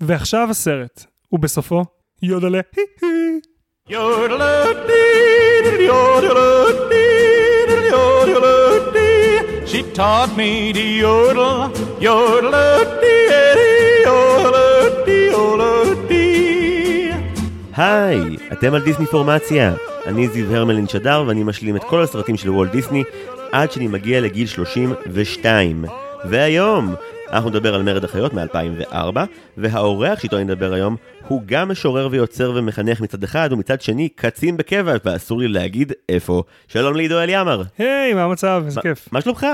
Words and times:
ועכשיו 0.00 0.48
הסרט, 0.50 1.04
ובסופו, 1.32 1.84
יודלה 2.22 2.60
הי 2.76 2.82
הי. 3.02 3.40
Yodeloo-dee, 3.90 5.08
She 9.70 9.80
taught 9.98 10.30
me 10.40 10.50
to 10.76 10.84
yodel, 11.02 11.52
yodeloo-dee, 12.06 13.28
yodeloo-dee, 14.06 15.26
yodeloo-dee. 15.32 17.14
היי, 17.76 18.20
אתם 18.52 18.74
על 18.74 18.82
דיסני 18.82 19.06
פורמציה. 19.06 19.74
אני 20.06 20.28
זיו 20.28 20.54
הרמלין 20.54 20.88
שדר 20.88 21.24
ואני 21.26 21.44
משלים 21.44 21.76
את 21.76 21.84
כל 21.84 22.02
הסרטים 22.02 22.36
של 22.36 22.50
וולט 22.50 22.70
דיסני 22.72 23.04
עד 23.52 23.70
שאני 23.72 23.88
מגיע 23.88 24.20
לגיל 24.20 24.46
32. 24.46 25.84
והיום 26.24 26.94
אנחנו 27.32 27.50
נדבר 27.50 27.74
על 27.74 27.82
מרד 27.82 28.04
החיות 28.04 28.34
מ-2004, 28.34 29.18
והאורח 29.56 30.20
שאיתו 30.20 30.36
אני 30.36 30.44
נדבר 30.44 30.72
היום 30.72 30.96
הוא 31.28 31.42
גם 31.46 31.68
משורר 31.68 32.08
ויוצר 32.10 32.52
ומחנך 32.56 33.00
מצד 33.00 33.24
אחד, 33.24 33.48
ומצד 33.52 33.80
שני 33.80 34.08
קצין 34.08 34.56
בקבע, 34.56 34.94
ואסור 35.04 35.38
לי 35.38 35.48
להגיד 35.48 35.92
איפה. 36.08 36.42
שלום 36.68 36.96
לעידו 36.96 37.20
אליאמר. 37.20 37.62
היי, 37.78 38.14
מה 38.14 38.22
המצב? 38.24 38.62
איזה 38.66 38.80
כיף. 38.80 39.08
מה 39.12 39.20
שלומך? 39.20 39.46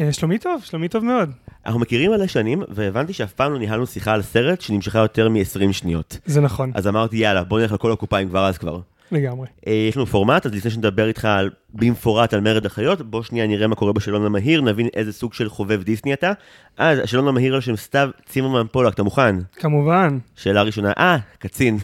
אה, 0.00 0.12
שלומי 0.12 0.38
טוב, 0.38 0.62
שלומי 0.64 0.88
טוב 0.88 1.04
מאוד. 1.04 1.30
אנחנו 1.66 1.80
מכירים 1.80 2.10
מלא 2.10 2.26
שנים, 2.26 2.62
והבנתי 2.68 3.12
שאף 3.12 3.32
פעם 3.32 3.52
לא 3.52 3.58
ניהלנו 3.58 3.86
שיחה 3.86 4.12
על 4.12 4.22
סרט 4.22 4.60
שנמשכה 4.60 4.98
יותר 4.98 5.28
מ-20 5.28 5.72
שניות. 5.72 6.18
זה 6.26 6.40
נכון, 6.40 6.70
אז 6.74 6.86
אמרתי, 6.86 7.16
יאללה, 7.16 7.44
בוא 7.44 7.60
נלך 7.60 7.72
על 7.72 7.78
כל 7.78 7.92
הקופיים 7.92 8.28
כבר 8.28 8.46
אז 8.46 8.58
כבר. 8.58 8.80
לגמרי. 9.12 9.46
אה, 9.66 9.72
יש 9.72 9.96
לנו 9.96 10.06
פורמט, 10.06 10.46
אז 10.46 10.54
לפני 10.54 10.70
שנדבר 10.70 11.08
איתך 11.08 11.24
על, 11.24 11.50
במפורט 11.74 12.34
על 12.34 12.40
מרד 12.40 12.66
החיות, 12.66 13.02
בוא 13.02 13.22
שנייה 13.22 13.46
נראה 13.46 13.66
מה 13.66 13.74
קורה 13.74 13.92
בשאלון 13.92 14.26
המהיר, 14.26 14.60
נבין 14.60 14.88
איזה 14.94 15.12
סוג 15.12 15.34
של 15.34 15.48
חובב 15.48 15.82
דיסני 15.82 16.12
אתה. 16.12 16.32
אז 16.76 16.98
השאלון 16.98 17.28
המהיר 17.28 17.54
עם 17.54 17.76
סתיו 17.76 18.10
צימרמן 18.26 18.66
פולק, 18.72 18.94
אתה 18.94 19.02
מוכן? 19.02 19.36
כמובן, 19.52 20.18
שאלה 20.36 20.62
ראשונה, 20.62 20.92
אה, 20.98 21.16
קצין. 21.38 21.78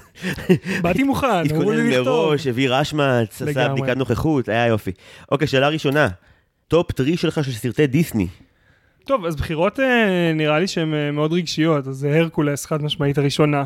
באתי 0.83 1.03
מוכן, 1.03 1.27
אמרו 1.27 1.41
התכונן 1.45 1.77
לי 1.77 1.91
לכתוב. 1.91 2.07
מראש, 2.07 2.47
הביא 2.47 2.69
רשמץ, 2.71 3.43
עשה. 3.43 3.69
בדיקת 3.69 3.97
נוכחות, 3.97 4.49
היה 4.49 4.67
יופי. 4.67 4.91
אוקיי, 5.33 5.47
שאלה 5.47 5.69
ראשונה, 5.69 6.09
top 6.69 6.93
three 6.93 7.17
שלך 7.17 7.45
של 7.45 7.53
סרטי 7.53 7.87
דיסני. 7.87 8.27
טוב, 9.05 9.25
אז 9.27 9.37
בחירות 9.37 9.81
אה, 9.81 9.85
נראה 10.35 10.59
לי 10.59 10.67
שהן 10.67 10.95
אה, 10.95 11.11
מאוד 11.11 11.33
רגשיות, 11.33 11.89
אז 11.89 11.97
זה 11.97 12.19
הרקולס, 12.21 12.67
חד 12.67 12.83
משמעית 12.83 13.19
הראשונה, 13.19 13.65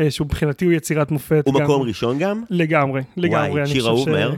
אה, 0.00 0.10
שהוא 0.10 0.24
מבחינתי 0.24 0.64
הוא 0.64 0.72
יצירת 0.72 1.10
מופת. 1.10 1.42
הוא 1.46 1.54
גם- 1.54 1.62
מקום 1.64 1.82
ראשון 1.82 2.18
גם? 2.18 2.42
לגמרי, 2.50 3.02
לגמרי. 3.16 3.60
אני 3.62 3.70
שיר 3.70 3.86
אהוב 3.86 4.04
ש- 4.04 4.08
מהר? 4.08 4.34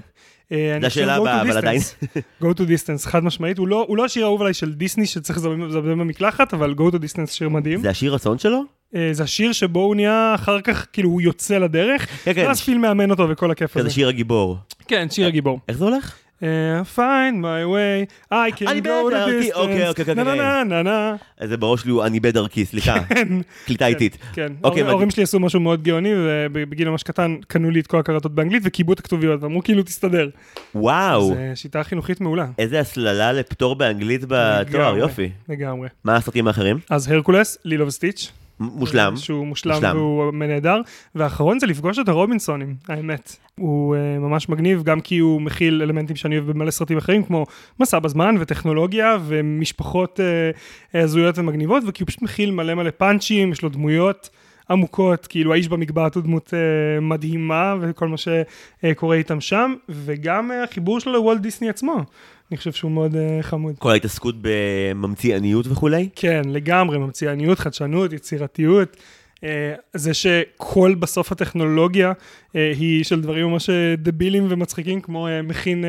אה, 0.52 0.78
זו 0.80 0.86
השאלה 0.86 1.16
הבאה, 1.16 1.40
אבל. 1.42 1.56
עדיין. 1.56 1.80
Go 2.42 2.46
to 2.46 2.60
distance, 2.60 3.08
חד 3.08 3.24
משמעית, 3.24 3.58
הוא 3.58 3.68
לא, 3.68 3.84
הוא 3.88 3.96
לא 3.96 4.04
השיר 4.04 4.24
האהוב 4.24 4.40
עליי 4.40 4.54
של 4.54 4.72
דיסני 4.72 5.06
שצריך 5.06 5.38
לזמזם 5.38 5.80
במקלחת, 5.98 6.54
אבל 6.54 6.74
Go 6.78 6.92
to 6.92 6.96
distance 6.96 7.30
שיר 7.30 7.48
מדהים. 7.48 7.80
זה 7.82 7.90
השיר 7.90 8.14
רצון 8.14 8.38
שלו? 8.38 8.62
אה, 8.94 9.08
זה 9.12 9.22
השיר 9.22 9.52
שבו 9.52 9.80
הוא 9.80 9.94
נהיה 9.94 10.32
אחר 10.34 10.60
כך, 10.60 10.86
כאילו 10.92 11.08
הוא 11.10 11.20
יוצא 11.20 11.58
לדרך, 11.58 12.06
כן, 12.24 12.34
כן. 12.34 12.44
ואז 12.46 12.60
פיל 12.60 12.78
מאמן 12.78 13.10
אותו 13.10 13.28
וכל 13.28 13.50
הכיף 13.50 13.76
הזה. 13.76 13.84
כזה 13.86 13.94
שיר 13.94 14.08
הגיבור. 14.08 14.56
כן, 14.88 15.06
שיר 15.10 15.26
הגיבור. 15.26 15.60
איך 15.68 15.78
זה 15.78 15.84
הולך? 15.84 16.14
אה, 16.42 16.48
find 16.96 17.34
my 17.42 17.64
way, 17.74 18.12
I 18.32 18.58
can 18.58 18.70
אני 18.70 18.80
go 18.80 18.82
בדרכי, 19.06 19.52
אוקיי, 19.52 19.88
אוקיי, 19.88 20.04
distance, 20.04 20.10
אוקיי, 20.10 20.14
נה 20.14 20.34
נה 20.34 20.64
נה 20.64 20.82
נה. 20.82 21.16
אז 21.38 21.48
זה 21.48 21.56
בראש 21.56 21.80
שלי 21.82 21.90
הוא 21.90 22.04
אני 22.04 22.20
בדרכי, 22.20 22.64
סליחה. 22.64 22.96
קליטה 23.66 23.86
איטית. 23.86 24.16
כן, 24.32 24.52
אוקיי, 24.64 24.82
ההורים- 24.82 25.10
שלי 25.10 25.22
עשו 25.22 25.40
משהו 25.40 25.60
מאוד 25.60 25.82
גאוני, 25.82 26.10
ובגיל 26.14 26.88
ממש 26.88 27.02
קטן 27.02 27.36
קנו 27.48 27.70
לי 27.70 27.80
את 27.80 27.86
כל 27.86 27.98
הקלטות 27.98 28.34
באנגלית 28.34 28.62
וכיבו 28.66 28.92
את 28.92 28.98
הכתוביות, 28.98 29.42
ואמרו 29.42 29.62
כאילו 29.62 29.82
תסתדר. 29.82 30.28
וואו, 30.74 31.26
זו 31.28 31.34
שיטה 31.54 31.82
חינוכית 31.82 32.20
מעולה. 32.20 32.46
איזה 32.58 32.80
הסללה 32.80 33.32
לפטור 33.32 33.74
באנגלית 33.74 34.20
בתואר, 34.28 34.96
יופי. 34.96 35.30
לגמרי. 35.48 35.88
מה 36.04 36.16
הסרטים 36.16 36.46
האחרים? 36.48 36.78
אז 36.90 37.10
הרקולס, 37.10 37.58
ליל 37.64 37.82
אוף 37.82 37.90
סטיץ'. 37.90 38.32
מושלם. 38.60 39.16
שהוא 39.16 39.46
מושלם, 39.46 39.74
מושלם. 39.74 39.96
והוא 39.96 40.32
נהדר. 40.34 40.80
והאחרון 41.14 41.58
זה 41.58 41.66
לפגוש 41.66 41.98
את 41.98 42.08
הרובינסונים, 42.08 42.74
האמת. 42.88 43.36
הוא 43.58 43.96
uh, 43.96 44.20
ממש 44.20 44.48
מגניב, 44.48 44.82
גם 44.82 45.00
כי 45.00 45.18
הוא 45.18 45.42
מכיל 45.42 45.82
אלמנטים 45.82 46.16
שאני 46.16 46.38
אוהב 46.38 46.50
במלא 46.50 46.70
סרטים 46.70 46.98
אחרים, 46.98 47.22
כמו 47.22 47.46
מסע 47.80 47.98
בזמן 47.98 48.34
וטכנולוגיה 48.40 49.16
ומשפחות 49.26 50.20
uh, 50.20 50.98
הזויות 50.98 51.38
ומגניבות, 51.38 51.82
וכי 51.86 52.02
הוא 52.02 52.06
פשוט 52.06 52.22
מכיל 52.22 52.50
מלא 52.50 52.74
מלא 52.74 52.90
פאנצ'ים, 52.90 53.52
יש 53.52 53.62
לו 53.62 53.68
דמויות. 53.68 54.30
עמוקות, 54.70 55.26
כאילו 55.26 55.52
האיש 55.52 55.68
במקבעת 55.68 56.14
הוא 56.14 56.22
דמות 56.22 56.48
uh, 56.48 57.00
מדהימה 57.00 57.74
וכל 57.80 58.08
מה 58.08 58.16
שקורה 58.16 59.16
איתם 59.16 59.40
שם, 59.40 59.74
וגם 59.88 60.50
uh, 60.50 60.54
החיבור 60.64 61.00
שלו 61.00 61.12
לוולט 61.12 61.40
דיסני 61.40 61.68
עצמו, 61.68 62.04
אני 62.50 62.56
חושב 62.56 62.72
שהוא 62.72 62.90
מאוד 62.90 63.14
uh, 63.14 63.42
חמוד. 63.42 63.74
כל 63.78 63.90
ההתעסקות 63.90 64.34
בממציאנות 64.40 65.66
וכולי? 65.66 66.08
כן, 66.16 66.42
לגמרי, 66.46 66.98
ממציאנות, 66.98 67.58
חדשנות, 67.58 68.12
יצירתיות. 68.12 68.96
אה, 69.44 69.74
זה 69.94 70.14
שכל 70.14 70.94
בסוף 70.98 71.32
הטכנולוגיה 71.32 72.12
אה, 72.56 72.72
היא 72.78 73.04
של 73.04 73.20
דברים 73.20 73.46
ממש 73.46 73.70
דבילים 73.98 74.46
ומצחיקים, 74.50 75.00
כמו 75.00 75.28
אה, 75.28 75.42
מכין 75.42 75.84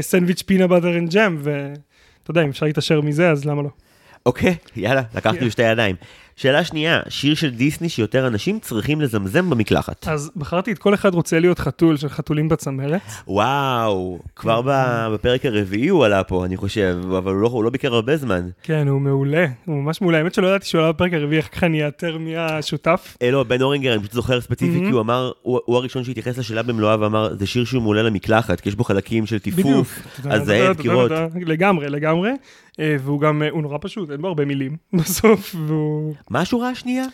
סנדוויץ' 0.00 0.42
peanut 0.42 0.66
butter 0.66 0.98
and 0.98 1.10
jam, 1.14 1.36
ואתה 1.40 2.30
יודע, 2.30 2.44
אם 2.44 2.48
אפשר 2.48 2.66
להתעשר 2.66 3.00
מזה, 3.00 3.30
אז 3.30 3.44
למה 3.44 3.62
לא? 3.62 3.68
אוקיי, 4.26 4.54
יאללה, 4.76 5.02
לקחתי 5.14 5.38
כן. 5.38 5.46
בשתי 5.46 5.62
ידיים. 5.62 5.96
שאלה 6.38 6.64
שנייה, 6.64 7.00
שיר 7.08 7.34
של 7.34 7.50
דיסני 7.50 7.88
שיותר 7.88 8.26
אנשים 8.26 8.58
צריכים 8.60 9.00
לזמזם 9.00 9.50
במקלחת. 9.50 10.08
אז 10.08 10.30
בחרתי 10.36 10.72
את 10.72 10.78
כל 10.78 10.94
אחד 10.94 11.14
רוצה 11.14 11.40
להיות 11.40 11.58
חתול 11.58 11.96
של 11.96 12.08
חתולים 12.08 12.48
בצמרת. 12.48 13.00
וואו, 13.28 14.18
כבר 14.36 14.60
בפרק 15.14 15.46
הרביעי 15.46 15.88
הוא 15.88 16.04
עלה 16.04 16.24
פה, 16.24 16.44
אני 16.44 16.56
חושב, 16.56 16.98
אבל 17.18 17.32
הוא 17.32 17.40
לא- 17.42 17.48
הוא 17.48 17.64
לא 17.64 17.70
ביקר 17.70 17.94
הרבה 17.94 18.16
זמן. 18.16 18.48
כן, 18.62 18.88
הוא 18.88 19.00
מעולה, 19.00 19.46
הוא 19.64 19.82
ממש 19.82 20.00
מעולה. 20.00 20.18
האמת 20.18 20.34
שלא 20.34 20.46
ידעתי 20.46 20.66
שהוא 20.66 20.80
עלה 20.80 20.92
בפרק 20.92 21.12
הרביעי, 21.12 21.38
איך 21.38 21.48
ככה 21.52 21.66
אני 21.66 21.86
אאתר 21.86 22.18
מי 22.18 22.36
השותף. 22.36 23.16
אה, 23.22 23.30
לא, 23.30 23.42
בן 23.42 23.62
אורינגר, 23.62 23.92
אני 23.92 24.00
פשוט 24.00 24.12
זוכר 24.12 24.40
ספציפי, 24.40 24.78
Mhm. 24.78 24.84
כי 24.84 24.90
הוא 24.90 25.00
אמר, 25.00 25.30
הוא 25.42 25.60
הוא 25.64 25.76
הראשון 25.76 26.04
שהתייחס 26.04 26.38
לשאלה 26.38 26.62
במלואה 26.62 27.00
ואמר, 27.00 27.34
זה 27.38 27.46
שיר 27.46 27.64
שהוא 27.64 27.82
מעולה 27.82 28.02
למקלחת, 28.02 28.60
כי 28.60 28.68
יש 28.68 28.74
בו 28.74 28.84
חלקים 28.84 29.26
של. 29.26 29.38
טיפוף, 29.38 29.98
אז 30.30 30.44
זה 30.44 30.68
דקירות. 30.78 31.10
לגמרי, 31.46 31.88
לגמרי. 31.90 32.30
אה, 32.80 32.96
והוא 33.00 33.20
גם, 33.20 33.42
אה, 33.42 33.50
הוא 33.50 33.62
נורא 33.62 33.78
פשוט, 33.80 34.10
אין 34.10 34.20
בו 34.20 34.28
הרבה 34.28 34.44
מילים 34.44 34.76
בסוף, 34.98 35.54
והוא... 35.66 36.14
מה 36.30 36.40
השורה 36.40 36.70
השנייה? 36.70 37.04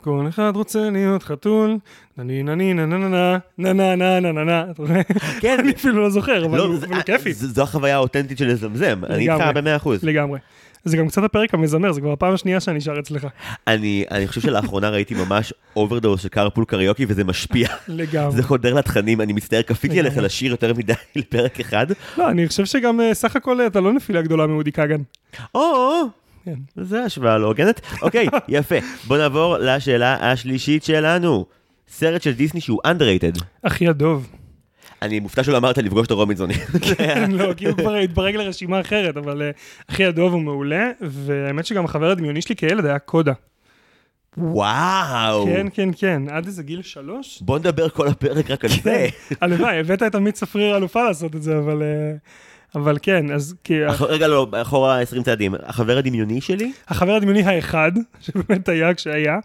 כל 0.00 0.26
אחד 0.28 0.52
רוצה 0.54 0.90
להיות 0.90 1.22
חתול, 1.22 1.78
נני 2.18 2.42
נני 2.42 2.74
נה 2.74 2.86
נה 2.86 2.98
נה 3.58 3.72
נה 3.72 4.20
נה 4.20 4.32
נה 4.32 4.70
אתה 4.70 4.82
רואה? 4.82 5.02
כן. 5.40 5.56
אני 5.60 5.70
אפילו 5.70 6.02
לא 6.02 6.10
זוכר, 6.10 6.46
אבל 6.46 6.58
לא, 6.58 6.64
הוא 6.64 7.02
כיפי. 7.06 7.32
זו 7.32 7.62
החוויה 7.62 7.94
האותנטית 7.94 8.38
של 8.38 8.46
לזמזם, 8.46 9.00
אני 9.10 9.32
איתך 9.32 9.44
במאה 9.54 9.76
אחוז. 9.76 10.04
לגמרי. 10.04 10.38
זה 10.86 10.96
גם 10.96 11.08
קצת 11.08 11.24
הפרק 11.24 11.54
המזמר, 11.54 11.92
זה 11.92 12.00
כבר 12.00 12.12
הפעם 12.12 12.34
השנייה 12.34 12.60
שאני 12.60 12.80
שר 12.80 12.98
אצלך. 12.98 13.26
אני 13.66 14.04
אני 14.10 14.26
חושב 14.26 14.40
שלאחרונה 14.40 14.90
ראיתי 14.90 15.14
ממש 15.14 15.54
overdose 15.76 16.22
של 16.22 16.28
carpool 16.28 16.64
karaoke 16.64 17.06
וזה 17.08 17.24
משפיע, 17.24 17.68
לגמרי. 17.88 18.36
זה 18.36 18.42
חודר 18.42 18.74
לתכנים, 18.74 19.20
אני 19.20 19.32
מצטער, 19.32 19.62
כפיתי 19.62 20.00
עליך. 20.00 20.16
לשיר 20.16 20.50
יותר 20.50 20.74
מדי 20.74 20.92
לפרק 21.16 21.60
אחד. 21.60 21.86
לא, 22.18 22.30
אני 22.30 22.48
חושב 22.48 22.64
שגם 22.64 23.00
אה, 23.00 23.14
סך 23.14 23.36
הכל 23.36 23.60
אה, 23.60 23.66
אתה 23.66 23.80
לא 23.80 23.92
נפילה 23.92 24.22
גדולה 24.22 24.46
מעודי 24.46 24.72
כגן. 24.72 25.00
או, 25.54 26.02
כן. 26.44 26.54
זה 26.76 27.02
השוואה 27.02 27.38
לא 27.38 27.46
הוגנת. 27.46 27.80
אוקיי, 28.02 28.26
יפה. 28.48 28.76
בוא 29.06 29.18
נעבור 29.18 29.58
לשאלה 29.58 30.32
השלישית 30.32 30.84
שלנו. 30.84 31.46
סרט 31.88 32.22
של 32.22 32.32
דיסני 32.32 32.60
שהוא 32.60 32.80
underrated. 32.86 33.42
אחי 33.62 33.88
הדוב. 33.88 34.28
אני 35.02 35.20
מופתע 35.20 35.44
שלא 35.44 35.56
אמרת 35.56 35.78
לפגוש 35.78 36.06
את 36.06 36.10
הרובינזוני. 36.10 36.54
כן, 36.96 37.30
לא, 37.30 37.54
כי 37.54 37.66
הוא 37.66 37.76
כבר 37.76 37.94
התברג 37.94 38.36
לרשימה 38.36 38.80
אחרת, 38.80 39.16
אבל 39.16 39.42
אה, 39.42 39.50
אחי 39.90 40.04
הדוב 40.04 40.32
הוא 40.32 40.42
מעולה, 40.42 40.90
והאמת 41.00 41.66
שגם 41.66 41.84
החבר 41.84 42.10
הדמיוני 42.10 42.42
שלי 42.42 42.56
כילד 42.56 42.84
היה 42.86 42.98
קודה. 42.98 43.32
וואו. 44.38 45.46
כן, 45.46 45.66
כן, 45.74 45.88
כן, 45.96 46.22
עד 46.30 46.46
איזה 46.46 46.62
גיל 46.62 46.82
שלוש? 46.82 47.42
בוא 47.42 47.58
נדבר 47.58 47.88
כל 47.88 48.08
הפרק 48.08 48.50
רק 48.50 48.64
על 48.64 48.70
זה. 48.82 49.06
הלוואי, 49.40 49.78
הבאת 49.80 50.02
את 50.02 50.14
עמית 50.14 50.34
צפריר 50.34 50.76
אלופה 50.76 51.04
לעשות 51.04 51.36
את 51.36 51.42
זה, 51.42 51.58
אבל... 51.58 51.82
אבל 52.76 52.98
כן, 53.02 53.30
אז 53.30 53.54
כי 53.64 53.74
רגע, 54.08 54.28
לא, 54.28 54.46
אחורה 54.52 55.00
20 55.00 55.22
צעדים. 55.22 55.54
החבר 55.62 55.98
הדמיוני 55.98 56.40
שלי? 56.40 56.72
החבר 56.88 57.12
הדמיוני 57.12 57.42
האחד, 57.42 57.92
שבאמת 58.24 58.68
היה 58.68 58.94
כשהיה, 58.94 59.38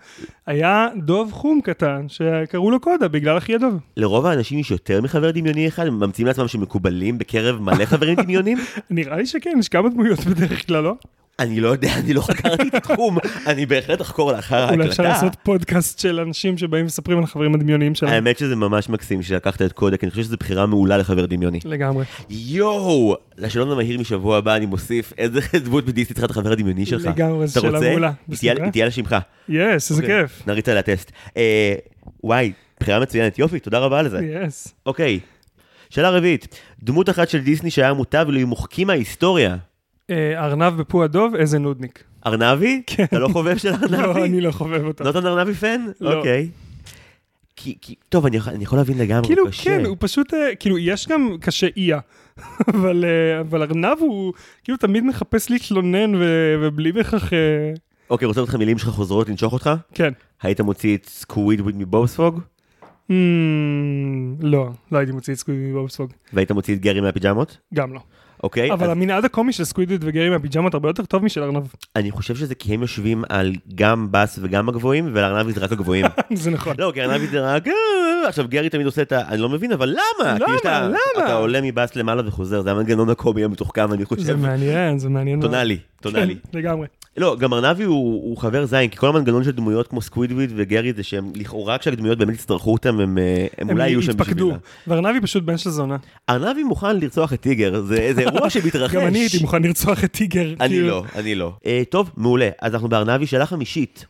היה 0.48 0.88
דוב 0.98 1.32
חום 1.32 1.62
קטן, 1.62 2.06
שקראו 2.08 2.72
לו 2.72 2.80
קודה 2.80 3.08
בגלל 3.08 3.38
אחי 3.38 3.56
הדוב. 3.56 3.74
לרוב 3.98 4.26
האנשים 4.26 4.60
יש 4.60 4.72
יותר 4.72 5.02
מחבר 5.02 5.32
דמיוני 5.32 5.68
אחד, 5.68 5.88
הם 5.88 6.00
ממציאים 6.00 6.28
לעצמם 6.28 6.48
שמקובלים 6.48 7.18
בקרב 7.18 7.62
מלא 7.62 7.86
חברים 7.86 8.16
דמיונים? 8.16 8.58
נראה 8.90 9.18
לי 9.18 9.26
שכן, 9.26 9.56
יש 9.60 9.70
כמה 9.70 9.90
דמויות 9.90 10.20
בדרך 10.20 10.68
כלל, 10.68 10.84
לא? 10.84 10.96
אני 11.42 11.60
לא 11.60 11.68
יודע, 11.70 11.94
אני 12.00 12.14
לא 12.14 12.22
חקרתי 12.22 12.68
את 12.68 12.76
התחום, 12.76 13.18
אני 13.48 13.66
בהחלט 13.66 14.02
אחקור 14.02 14.32
לאחר 14.32 14.70
אולי 14.70 14.88
אפשר 14.90 15.04
ההקלטה. 15.04 15.26
לעשות 15.26 15.38
פודקאסט 15.44 16.00
של 16.00 16.20
אנשים 16.20 16.58
שבאים 16.58 16.84
ומספרים 16.86 17.18
על 17.18 17.24
החברים 17.24 17.56
הדמיוניים 17.56 17.96
שלהם. 17.96 18.14
האמת 18.14 18.38
שזה 18.38 18.56
ממש 18.56 18.90
מקסים 18.90 19.22
שלקחת 19.24 19.62
את 19.62 19.72
קודק, 19.72 20.04
אני 20.04 20.12
חושב 20.12 20.24
שזו 20.24 20.38
בחירה 20.40 20.66
מעולה 20.66 20.98
לחבר 20.98 21.26
דמיוני. 21.26 21.60
לגמרי. 21.66 22.06
יואו! 22.30 23.16
לשאלון 23.38 23.72
המהיר 23.72 24.00
משבוע 24.00 24.38
הבא 24.38 24.56
אני 24.56 24.66
מוסיף 24.66 25.14
איזה 25.18 25.40
דמות 25.66 25.86
בדיסני 25.86 26.14
צריכה 26.14 26.26
את 26.26 26.32
החבר 26.32 26.52
הדמיוני 26.52 26.86
שלך. 26.86 27.06
לגמרי, 27.06 27.48
זו 27.48 27.60
אתה 27.60 27.68
שאלה 27.68 27.78
רוצה? 27.78 27.90
מעולה. 27.90 28.12
היא 28.28 28.38
תהיה- 28.38 28.54
בשמחה. 28.54 28.64
היא 28.66 28.72
תהיה 28.72 28.86
על 28.86 28.92
שמך. 28.92 29.16
יס, 29.50 29.92
איזה 29.92 30.02
אוקיי, 30.02 30.22
כיף. 30.22 30.48
נריץ 30.48 30.70
עליה 30.70 30.82
טסט. 30.82 31.12
אה, 31.38 31.74
וואי, 32.24 32.52
בחירה 32.80 33.00
מצוינת, 33.00 33.40
יופי, 33.40 33.60
תודה 33.60 33.80
רבה 33.80 34.00
על 34.00 34.10
זה. 34.10 34.20
יס. 34.48 34.74
אוקיי. 34.86 35.20
שאלה 35.90 36.10
רביעית, 36.10 36.48
דמות 36.84 37.10
אחת 37.10 37.30
של 37.30 37.40
דיסני 37.40 37.72
שהיה 37.72 37.94
מוטב 37.94 38.26
לו 38.30 38.48
מוחקים 38.48 38.88
מההיסטוריה. 38.88 39.56
אה, 40.12 40.46
ארנב 40.46 40.74
בפו 40.82 41.04
הדוב, 41.04 41.36
איזה 41.36 41.60
נודניק. 41.60 42.04
ארנבי? 42.26 42.82
כן. 42.88 43.04
אתה 43.04 43.20
לא 43.20 43.28
חובב 43.28 43.58
של 43.58 43.72
לא, 43.90 43.98
ארנבי? 43.98 44.24
אני 44.24 44.42
לא 44.42 44.52
חובב 44.52 44.86
אותו. 44.86 45.04
נותן 45.04 45.26
ארנבי 45.26 45.54
פן? 45.54 45.82
לא. 46.02 46.14
אוקיי. 46.14 46.50
כי, 47.56 47.78
כי, 47.82 47.96
טוב, 48.10 48.26
אני, 48.26 48.38
יכול- 48.38 48.54
אני 48.54 48.64
יכול 48.64 48.78
להבין 48.80 48.98
לגמרי, 48.98 49.28
כאילו, 49.28 49.48
קשה. 49.48 49.64
כן, 49.64 49.86
הוא 49.86 49.98
פשוט, 50.00 50.34
אה, 50.34 50.56
כאילו, 50.60 50.78
יש 50.78 51.08
גם 51.08 51.30
קשה 51.42 51.68
איה, 51.78 52.00
אבל 52.74 53.06
אה, 53.06 53.40
אבל 53.42 53.62
ארנב 53.62 53.98
הוא 54.00 54.34
כאילו 54.64 54.78
תמיד 54.78 55.04
מחפש 55.04 55.50
להתלונן 55.50 56.16
ו- 56.16 56.56
ובלי 56.62 56.92
אה, 57.34 57.74
אוקיי, 58.10 58.26
רוצה 58.26 58.42
אותך 58.42 58.56
מילים 58.56 58.78
שלך 58.78 58.90
חוזרות 58.90 59.30
לנשוך 59.30 59.54
אותך? 59.54 59.70
כן. 59.94 60.12
היית 60.42 60.62
מוציא 60.62 60.98
את 60.98 61.06
סקווידוויד 61.10 61.76
מבובספוג? 61.78 62.40
Mm, 63.10 63.14
לא, 64.42 64.70
לא 64.92 64.98
הייתי 64.98 65.12
מוציא 65.12 65.34
את 65.34 65.40
סקווידוויד 65.40 65.64
מבובספוג, 65.72 66.12
והיית 66.34 66.52
מוציא 66.52 66.76
את 66.76 66.80
גרי 66.80 67.02
מהפיג'מות? 67.02 67.58
גם 67.74 67.94
לא. 67.94 68.00
אוקיי? 68.44 68.72
אבל 68.74 68.86
אז 68.86 68.92
המנעד 68.92 69.26
הקומי 69.26 69.54
של 69.54 69.64
סקווידוויד 69.64 69.98
וגרי 70.02 70.30
מהפיג'מות 70.30 70.74
הרבה 70.74 70.90
יותר 70.90 71.06
טוב 71.06 71.24
משל 71.24 71.44
ארנב. 71.44 71.64
אני 71.96 72.12
חושב 72.12 72.36
שזה 72.36 72.56
כי 72.56 72.74
הם 72.74 72.82
יושבים 72.82 73.24
על 73.30 73.52
גם 73.76 74.08
בס 74.12 74.40
וגם 74.42 74.70
הגבוהים, 74.70 75.10
ולארנבי 75.14 75.52
זה 75.54 75.60
רק 75.62 75.72
הגבוהים. 75.72 76.06
זה 76.34 76.52
נכון. 76.52 76.76
לא, 76.80 76.92
כי 76.94 77.02
ארנבי 77.02 77.28
זה 77.28 77.42
רק... 77.56 77.68
"אה", 77.68 77.74
עכשיו 78.28 78.46
גרי 78.50 78.70
תמיד 78.70 78.86
עושה 78.86 79.02
את 79.02 79.12
ה... 79.12 79.22
אני 79.28 79.42
לא 79.42 79.50
מבין, 79.50 79.72
אבל 79.72 79.90
למה? 79.90 80.34
למה? 80.40 80.46
כשאתה- 80.46 80.88
למה? 80.88 80.98
אתה 81.26 81.34
עולה 81.34 81.62
מבס 81.62 81.96
למעלה 81.96 82.28
וחוזר, 82.28 82.62
זה 82.62 82.72
המנגנון 82.72 83.10
הקומי 83.10 83.44
המתוחכם, 83.44 83.94
אני 83.94 84.00
זה 84.02 84.06
חושב. 84.06 84.36
מעניין, 84.36 85.00
זה 85.00 85.10
מעניין. 85.10 85.42
טונאלי, 85.42 85.78
טונאלי. 86.02 86.36
כן, 86.52 86.58
לגמרי. 86.60 86.88
לא, 87.18 87.36
גם 87.40 87.54
ארנבי 87.54 87.84
הוא, 87.84 87.96
הוא 88.24 88.38
חבר 88.38 88.66
זין, 88.66 88.90
כי 88.90 88.98
כל 88.98 89.10
המנגנון 89.10 89.44
של 89.44 89.52
דמויות 89.52 89.88
כמו 89.88 90.02
סקווידוויד 90.02 90.52
וגרי 90.56 90.94
זה 90.94 91.04
שהם 91.04 91.32
לכאורה 91.36 91.78
כשהדמויות 91.78 92.18
באמת 92.18 92.34
יצטרכו 92.34 92.72
אותם, 92.74 93.00
הם, 93.00 93.18
אה, 93.18 93.48
הם 93.58 93.70
אולי 93.70 93.90
יהיו 93.90 94.02
שם. 94.02 94.18
בשבילם. 94.18 94.56
וארנבי 94.88 95.22
פשוט 95.22 95.44
בן 95.44 95.58
של 95.58 95.70
זונה. 95.70 95.98
ארנבי 96.30 96.64
מוכן 96.64 97.00
לרצוח 97.00 97.34
את 97.34 97.42
טיגר, 97.42 97.82
זה, 97.82 98.12
זה 98.16 98.22
אירוע 98.22 98.50
שמתרחש. 98.60 98.96
גם 98.96 99.08
אני 99.08 99.20
הייתי 99.20 99.38
מוכן 99.42 99.64
לרצוח 99.64 100.04
את 100.04 100.12
טיגר. 100.12 100.54
אני 100.60 100.70
כאילו. 100.70 100.88
לא, 100.88 101.04
אני 101.16 101.36
לא. 101.36 101.54
אה, 101.66 101.82
טוב, 101.90 102.12
מעולה. 102.18 102.50
אז 102.62 102.74
אנחנו 102.74 102.90
בארנבי, 102.90 103.28
שאלה 103.28 103.46
חמישית. 103.46 104.06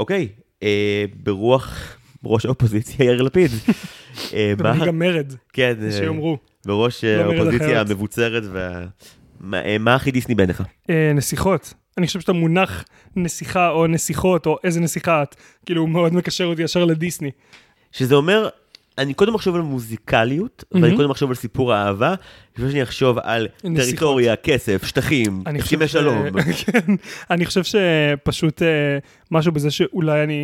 אוקיי, 0.00 0.28
אה, 0.62 1.04
ברוח 1.22 1.96
ראש 2.24 2.46
האופוזיציה 2.46 3.06
יאיר 3.06 3.22
לפיד. 3.22 3.50
מה- 3.58 4.28
ומנהיג 4.58 4.88
המרד, 4.88 5.32
כן, 5.52 5.74
שיאמרו. 5.90 6.38
בראש 6.66 7.04
לא 7.04 7.24
מרד 7.24 7.34
האופוזיציה. 7.38 7.80
המבוצרת 7.80 8.42
וה... 8.52 8.84
מה 9.40 9.78
מה 9.78 9.94
הכי 9.94 10.10
דיסני 10.10 10.34
בעיניך? 10.34 10.62
נסיכות. 11.14 11.74
אני 11.98 12.06
חושב 12.06 12.20
שאתה 12.20 12.32
מונח 12.32 12.84
נסיכה 13.16 13.70
או 13.70 13.86
נסיכות 13.86 14.46
או 14.46 14.56
איזה 14.64 14.80
נסיכה 14.80 15.22
את, 15.22 15.36
כאילו 15.66 15.80
הוא 15.80 15.88
מאוד 15.88 16.14
מקשר 16.14 16.44
אותי 16.44 16.62
ישר 16.62 16.84
לדיסני. 16.84 17.30
שזה 17.92 18.14
אומר, 18.14 18.48
אני 18.98 19.14
קודם 19.14 19.34
אחשוב 19.34 19.54
על 19.54 19.62
מוזיקליות, 19.62 20.64
ואני 20.72 20.82
מהמם. 20.82 20.96
קודם 20.96 21.10
אחשוב 21.10 21.30
על 21.30 21.36
סיפור 21.36 21.74
אהבה, 21.74 22.14
לפני 22.56 22.70
שאני 22.70 22.82
אחשוב 22.82 23.18
על 23.22 23.48
נסיכות. 23.64 23.90
טריטוריה, 23.90 24.36
כסף, 24.36 24.86
שטחים, 24.86 25.42
הסכמי 25.46 25.60
חושב 25.62 25.86
ש- 25.86 25.92
שלום. 25.92 26.24
כן, 26.66 26.94
אני 27.30 27.46
חושב 27.46 27.62
שפשוט 27.64 28.62
אה, 28.62 28.98
משהו 29.30 29.52
בזה 29.52 29.70
שאולי 29.70 30.24
אני, 30.24 30.42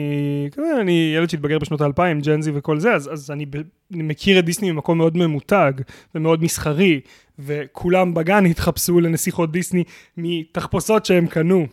כזה, 0.52 0.80
אני 0.80 1.12
ילד 1.16 1.30
שהתבגר 1.30 1.58
בשנות 1.58 1.80
האלפיים, 1.80 2.20
ג'נזי 2.20 2.50
וכל 2.54 2.78
זה, 2.80 2.92
אז, 2.92 3.12
אז 3.12 3.30
אני, 3.30 3.46
ב, 3.46 3.56
אני 3.94 4.02
מכיר 4.02 4.38
את 4.38 4.44
דיסני 4.44 4.70
ממקום 4.72 4.98
מאוד 4.98 5.16
ממותג 5.16 5.72
ומאוד 6.14 6.42
מסחרי, 6.42 7.00
וכולם 7.38 8.14
בגן 8.14 8.46
התחפשו 8.46 9.00
לנסיכות 9.00 9.52
דיסני 9.52 9.84
מתחפושות 10.16 11.06
שהם 11.06 11.26
קנו 11.26 11.66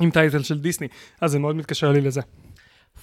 עם 0.00 0.10
טייטל 0.10 0.42
של 0.42 0.58
דיסני, 0.58 0.88
אז 1.20 1.30
זה 1.30 1.38
מאוד 1.38 1.56
מתקשר 1.56 1.92
לי 1.92 2.00
לזה. 2.00 2.20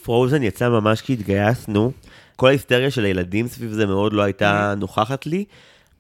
פרוזן 0.04 0.44
יצא 0.44 0.70
ממש 0.70 1.02
כי 1.02 1.14
התגייסנו. 1.14 1.92
כל 2.36 2.48
ההיסטריה 2.48 2.92
של 2.92 3.06
הילדים 3.06 3.48
סביב 3.48 3.72
זה 3.72 3.86
מאוד 3.86 4.14
לא 4.14 4.22
הייתה 4.22 4.74
נוכחת 4.78 5.26
לי, 5.26 5.46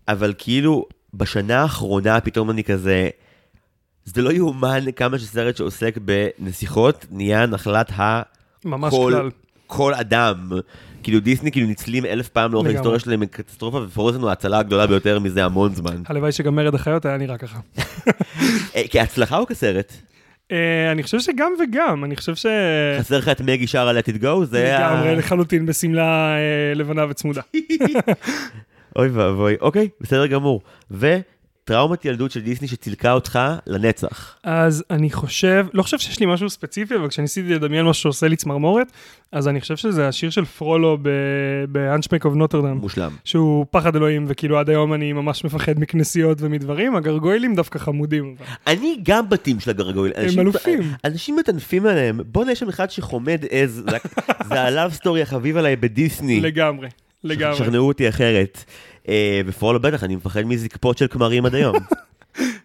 אבל 0.07 0.33
כאילו 0.38 0.85
בשנה 1.13 1.62
האחרונה 1.62 2.21
פתאום 2.21 2.50
אני 2.50 2.63
כזה, 2.63 3.09
זה 4.06 4.21
לא 4.21 4.31
יאומן 4.31 4.91
כמה 4.95 5.19
שסרט 5.19 5.57
שעוסק 5.57 5.95
בנסיכות 5.97 7.06
נהיה 7.12 7.45
נחלת 7.45 7.91
ממש 8.65 8.94
כל, 8.94 9.12
כלל. 9.15 9.30
כל 9.68 9.94
אדם. 9.94 10.51
כאילו 11.03 11.19
דיסני 11.19 11.51
כאילו 11.51 11.68
ניצלים 11.68 12.06
אלף 12.06 12.30
פעם 12.30 12.51
לאורך. 12.51 12.68
ההיסטוריה 12.68 13.00
שלהם 13.00 13.19
מקטסטרופה 13.19 13.77
ופרוזן 13.77 14.21
הוא 14.21 14.30
ההצלה 14.30 14.59
הגדולה 14.59 14.88
ביותר 14.88 15.19
מזה 15.19 15.45
המון 15.45 15.75
זמן. 15.75 16.01
הלוואי 16.06 16.31
שגם 16.31 16.56
מרד 16.56 16.75
החיות 16.75 17.06
היה 17.06 17.18
נראה 17.18 17.38
ככה. 17.38 17.59
אה, 18.75 18.83
כהצלחה 18.91 19.38
או 19.38 19.45
כסרט? 19.45 19.94
אה, 20.53 20.91
אני 20.91 21.03
חושב 21.03 21.19
שגם 21.19 21.51
וגם, 21.59 22.03
אני 22.03 22.15
חושב 22.15 22.35
ש... 22.35 22.45
חסר 23.00 23.17
לך 23.17 23.29
את 23.29 23.41
מגי 23.41 23.67
שרה 23.67 24.00
let 24.00 24.03
it 24.03 24.23
go? 24.23 24.45
זה 24.45 24.77
ה... 24.77 24.94
לגמרי 24.94 25.15
לחלוטין 25.15 25.65
בשמלה 25.65 26.35
אה, 26.35 26.73
לבנה 26.75 27.05
וצמודה. 27.09 27.41
אוי 28.95 29.07
ואבוי, 29.07 29.55
אוקיי, 29.61 29.89
בסדר 30.01 30.27
גמור. 30.27 30.61
וטראומת 31.65 32.06
ילדות 32.06 32.31
של 32.31 32.39
דיסני 32.42 32.68
שצילקה 32.68 33.12
אותך 33.12 33.39
לנצח. 33.68 34.36
אז 34.44 34.83
אני 34.92 35.12
חושב, 35.12 35.65
לא 35.74 35.83
חושב 35.83 36.00
שיש 36.00 36.19
לי 36.19 36.25
משהו 36.25 36.50
ספציפי, 36.50 36.95
אבל 36.95 37.07
כשניסיתי 37.07 37.54
לדמיין 37.54 37.86
משהו 37.86 38.01
שעושה 38.04 38.27
לי 38.27 38.36
צמרמורת, 38.36 38.88
אז 39.31 39.48
אני 39.48 39.62
חושב 39.62 39.75
שזה 39.75 40.07
השיר 40.07 40.30
של 40.30 40.45
פרולו 40.45 40.98
ב-Unchmek 41.71 42.25
of 42.25 42.36
נוטרדם. 42.36 42.77
מושלם. 42.77 43.12
שהוא 43.24 43.65
פחד 43.71 43.95
אלוהים, 43.95 44.25
וכאילו 44.27 44.60
עד 44.60 44.69
היום 44.69 44.94
אני 44.94 45.13
ממש 45.13 45.44
מפחד 45.45 45.80
מכנסיות 45.80 46.38
ומדברים, 46.42 46.95
הגרגוילים 46.95 47.56
דווקא 47.56 47.80
חמודים. 47.80 48.36
אני 48.68 48.98
גם 49.04 49.30
בתים 49.30 49.59
של 49.59 49.69
הגרגויל. 49.69 50.13
אנשים- 50.18 50.39
אלופים. 50.39 50.80
אנשים 51.06 51.36
מטנפים 51.36 51.86
עליהם. 51.86 52.19
בואנה, 52.25 52.51
יש 52.51 52.59
שם 52.59 52.69
אחד 52.69 52.92
שחומד 52.92 53.42
עז, 53.50 53.83
זה- 54.50 54.62
הלאו 54.62 54.92
סטורי 54.92 55.21
החביב 55.21 55.57
עליי 55.57 55.75
בדיסני. 55.75 56.42
לגמרי, 56.42 56.88
לגמרי. 57.24 57.57
שכנעו 57.57 57.88
אותי 57.88 58.09
אחרת. 58.09 58.63
אה, 59.09 59.41
בפרולו 59.47 59.79
בטח, 59.79 60.03
אני 60.03 60.15
מפחד 60.15 60.41
מזקפות 60.44 60.97
של 60.97 61.07
כמרים 61.07 61.45
עד 61.45 61.55
היום. 61.55 61.75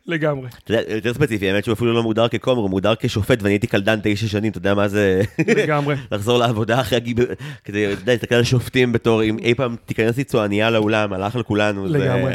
לגמרי, 0.06 0.49
אתה 0.64 0.75
יודע, 0.75 0.94
יותר 0.94 1.14
ספציפי, 1.14 1.50
האמת 1.50 1.64
שהוא 1.64 1.73
אפילו 1.73 1.93
לא 1.93 2.02
מוגדר 2.02 2.29
ככומר, 2.29 2.58
הוא 2.61 2.70
מוגדר 2.70 2.94
כשופט, 3.00 3.43
ואני 3.43 3.55
הייתי 3.55 3.67
קלדן 3.67 3.99
תשע 4.02 4.26
שנים, 4.29 4.50
אתה 4.50 4.58
יודע 4.58 4.75
מה 4.75 4.88
זה... 4.88 5.23
לגמרי. 5.49 5.94
לחזור 6.12 6.38
לעבודה 6.38 6.81
אחרי 6.81 6.96
הגיב... 6.96 7.17
כדי, 7.64 7.93
אתה 7.93 8.02
יודע, 8.02 8.12
להסתכל 8.12 8.35
על 8.35 8.44
שופטים 8.44 8.93
בתור, 8.93 9.23
אם 9.23 9.38
אי 9.38 9.55
פעם 9.55 9.76
תיכנס 9.87 10.17
לי 10.17 10.25
צועניה 10.25 10.70
לאולם, 10.70 11.12
הלך 11.12 11.37
לכולנו. 11.37 11.88
זה- 11.88 11.99
לגמרי. 11.99 12.32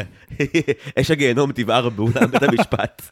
אש 1.00 1.10
הגיהנום 1.10 1.52
תבער 1.52 1.88
באולם 1.88 2.26
בית 2.30 2.42
המשפט. 2.42 3.02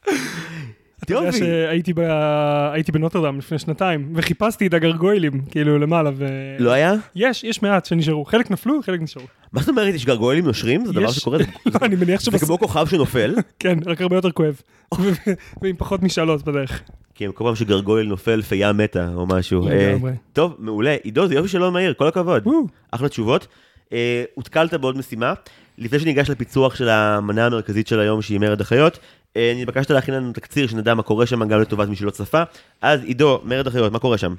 אתה 1.04 1.12
יודע. 1.14 1.32
שהייתי 1.32 2.92
בנוטרדם 2.92 3.38
לפני 3.38 3.58
שנתיים, 3.58 4.12
וחיפשתי 4.14 4.66
את 4.66 4.74
הגרגוילים, 4.74 5.40
כאילו 5.50 5.78
למעלה, 5.78 6.10
ו... 6.14 6.26
לא 6.58 6.70
היה? 6.70 6.94
יש, 7.14 7.44
יש 7.44 7.62
מעט 7.62 7.84
שנשארו. 7.84 8.24
חלק 8.24 8.50
נפלו, 8.50 8.82
חלק 8.82 9.00
נשארו. 9.00 9.26
מה 9.52 9.60
זאת 9.60 9.68
אומרת, 9.68 9.94
יש 9.94 10.06
גרגוילים 10.06 10.44
נושרים? 10.44 10.86
זה 10.86 10.92
דבר 10.92 11.10
שקורה? 11.10 11.38
לא, 11.66 11.78
אני 11.82 11.96
מניח 11.96 12.20
זה 12.20 12.24
שבס... 12.24 12.44
כמו 12.44 12.58
כוכב 12.58 12.86
שנופל, 12.86 13.34
כן, 13.58 13.78
רק 13.86 14.00
הרבה 14.00 14.16
יותר 14.16 14.30
כואב. 14.30 14.60
ועם 15.62 15.76
פחות 15.78 16.02
משאלות 16.02 16.42
בדרך. 16.42 16.82
כי 17.14 17.26
כל 17.34 17.44
פעם 17.44 17.54
שגרגויל 17.54 18.06
נופל, 18.06 18.42
פיה 18.42 18.72
מתה 18.72 19.08
או 19.14 19.26
משהו. 19.26 19.68
אה, 19.68 19.96
טוב, 20.32 20.56
מעולה. 20.58 20.96
עידו, 21.02 21.26
זה 21.26 21.34
יופי 21.34 21.48
שלא 21.48 21.72
מהיר, 21.72 21.94
כל 21.94 22.06
הכבוד. 22.06 22.44
אחלה 22.90 23.08
תשובות. 23.08 23.46
אה, 23.92 24.24
הותקלת 24.34 24.74
בעוד 24.74 24.96
משימה. 24.96 25.32
לפני 25.78 25.98
שניגש 25.98 26.30
לפיצוח 26.30 26.74
של 26.74 26.88
המנה 26.88 27.46
המרכזית 27.46 27.86
של 27.86 28.00
היום, 28.00 28.22
שהיא 28.22 28.40
מרד 28.40 28.60
החיות, 28.60 28.98
אה, 29.36 29.52
נתבקשת 29.56 29.90
להכין 29.90 30.14
לנו 30.14 30.32
תקציר, 30.32 30.66
שנדע 30.66 30.94
מה 30.94 31.02
קורה 31.02 31.26
שם, 31.26 31.48
גם 31.48 31.60
לטובת 31.60 31.88
מי 31.88 31.96
שלא 31.96 32.10
צפה. 32.10 32.42
אז 32.80 33.04
עידו, 33.04 33.40
מרד 33.44 33.66
החיות, 33.66 33.92
מה 33.92 33.98
קורה 33.98 34.18
שם? 34.18 34.34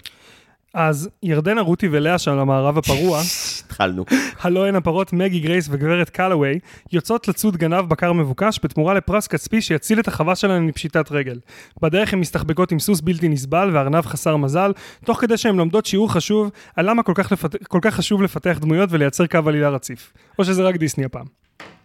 אז 0.73 1.09
ירדנה, 1.23 1.61
רותי 1.61 1.87
ולאה 1.91 2.17
שם 2.17 2.37
למערב 2.37 2.77
הפרוע, 2.77 3.21
התחלנו. 3.65 4.05
הלא 4.41 4.67
הן 4.67 4.75
הפרות 4.75 5.13
מגי 5.13 5.39
גרייס 5.39 5.67
וגברת 5.71 6.09
קלווי, 6.09 6.59
יוצאות 6.91 7.27
לצוד 7.27 7.57
גנב 7.57 7.89
בקר 7.89 8.13
מבוקש 8.13 8.59
בתמורה 8.63 8.93
לפרס 8.93 9.27
כספי 9.27 9.61
שיציל 9.61 9.99
את 9.99 10.07
החווה 10.07 10.35
שלהן 10.35 10.67
מפשיטת 10.67 11.11
רגל. 11.11 11.39
בדרך 11.81 12.13
הן 12.13 12.19
מסתחבקות 12.19 12.71
עם 12.71 12.79
סוס 12.79 13.01
בלתי 13.01 13.29
נסבל 13.29 13.69
וארנב 13.73 14.05
חסר 14.05 14.37
מזל, 14.37 14.71
תוך 15.05 15.21
כדי 15.21 15.37
שהן 15.37 15.55
לומדות 15.55 15.85
שיעור 15.85 16.13
חשוב 16.13 16.51
על 16.75 16.89
למה 16.89 17.03
כל 17.03 17.13
כך, 17.15 17.31
לפת... 17.31 17.63
כל 17.63 17.79
כך 17.81 17.95
חשוב 17.95 18.21
לפתח 18.21 18.57
דמויות 18.61 18.89
ולייצר 18.91 19.27
קו 19.27 19.39
עלילה 19.45 19.69
רציף. 19.69 20.13
או 20.39 20.45
שזה 20.45 20.63
רק 20.63 20.75
דיסני 20.75 21.05
הפעם. 21.05 21.25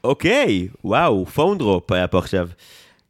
אוקיי, 0.05 0.69
וואו, 0.85 1.27
פון 1.27 1.59
דרופ 1.59 1.93
היה 1.93 2.07
פה 2.07 2.19
עכשיו. 2.19 2.49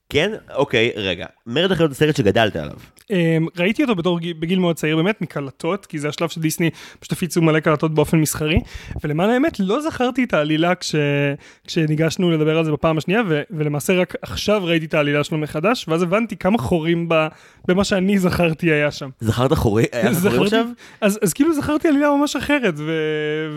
כן? 0.08 0.32
אוקיי, 0.54 0.92
רגע. 0.96 1.26
מרד 1.46 1.72
החיות 1.72 1.90
זה 1.90 1.96
סרט 1.96 2.16
שגדלת 2.16 2.56
עליו. 2.56 2.76
אמ, 3.10 3.46
ראיתי 3.56 3.82
אותו 3.82 3.94
בתור 3.94 4.18
גיל- 4.20 4.36
בגיל 4.40 4.58
מאוד 4.58 4.76
צעיר 4.76 4.96
באמת 4.96 5.20
מקלטות, 5.22 5.86
כי 5.86 5.98
זה 5.98 6.08
השלב 6.08 6.28
שדיסני 6.28 6.70
פשוט 7.00 7.12
הפיצו 7.12 7.42
מלא 7.42 7.60
קלטות 7.60 7.94
באופן 7.94 8.18
מסחרי, 8.18 8.60
ולמען 9.04 9.30
האמת 9.30 9.60
לא 9.60 9.80
זכרתי 9.80 10.24
את 10.24 10.34
העלילה 10.34 10.74
כש, 10.74 10.94
כשניגשנו 11.66 12.30
לדבר 12.30 12.58
על 12.58 12.64
זה 12.64 12.72
בפעם 12.72 12.98
השנייה, 12.98 13.22
ו, 13.28 13.42
ולמעשה 13.50 13.92
רק 14.00 14.14
עכשיו 14.22 14.64
ראיתי 14.64 14.86
את 14.86 14.94
העלילה 14.94 15.24
שלו 15.24 15.38
מחדש, 15.38 15.84
ואז 15.88 16.02
הבנתי 16.02 16.36
כמה 16.36 16.58
חורים 16.58 17.08
ב, 17.08 17.26
במה 17.68 17.84
שאני 17.84 18.18
זכרתי 18.18 18.70
היה 18.72 18.90
שם. 18.90 19.08
זכרת 19.20 19.52
חורי? 19.52 19.84
היה 19.92 20.10
לך 20.10 20.18
חורים 20.18 20.42
עכשיו? 20.42 20.66
אז, 21.00 21.18
אז 21.22 21.32
כאילו 21.32 21.54
זכרתי 21.54 21.88
עלילה 21.88 22.10
ממש 22.16 22.36
אחרת, 22.36 22.74
ו, 22.76 22.92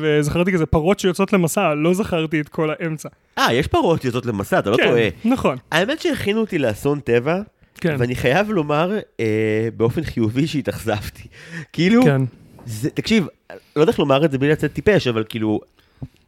וזכרתי 0.01 0.51
כזה 0.53 0.65
פרות 0.65 0.99
שיוצאות 0.99 1.33
למסע, 1.33 1.73
לא 1.73 1.93
זכרתי 1.93 2.41
את 2.41 2.49
כל 2.49 2.69
האמצע. 2.79 3.09
אה, 3.37 3.53
יש 3.53 3.67
פרות 3.67 4.05
יוצאות 4.05 4.25
למסע, 4.25 4.59
אתה 4.59 4.69
לא 4.69 4.77
כן, 4.77 4.87
טועה. 4.87 5.07
נכון, 5.25 5.57
האמת 5.71 6.01
שהכינו 6.01 6.39
אותי 6.41 6.57
לאסון 6.59 6.99
טבע, 6.99 7.41
כן, 7.81 7.95
ואני 7.99 8.15
חייב 8.15 8.49
לומר 8.49 8.99
אה, 9.19 9.69
באופן 9.77 10.03
חיובי 10.03 10.47
שהתאכזבתי. 10.47 11.27
כאילו, 11.73 12.03
כן. 12.03 12.21
זה, 12.65 12.89
תקשיב, 12.89 13.27
לא 13.75 13.81
יודע 13.81 13.91
איך 13.91 13.99
לומר 13.99 14.25
את 14.25 14.31
זה 14.31 14.37
בלי 14.37 14.49
לצאת 14.49 14.73
טיפש, 14.73 15.07
אבל 15.07 15.23
כאילו, 15.29 15.59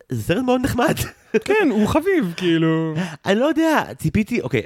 זה 0.09 0.23
סרט 0.23 0.43
מאוד 0.43 0.61
נחמד. 0.63 0.95
כן, 1.45 1.67
הוא 1.69 1.87
חביב, 1.87 2.33
כאילו. 2.37 2.93
אני 3.25 3.39
לא 3.39 3.45
יודע, 3.45 3.83
ציפיתי, 3.97 4.41
אוקיי, 4.41 4.61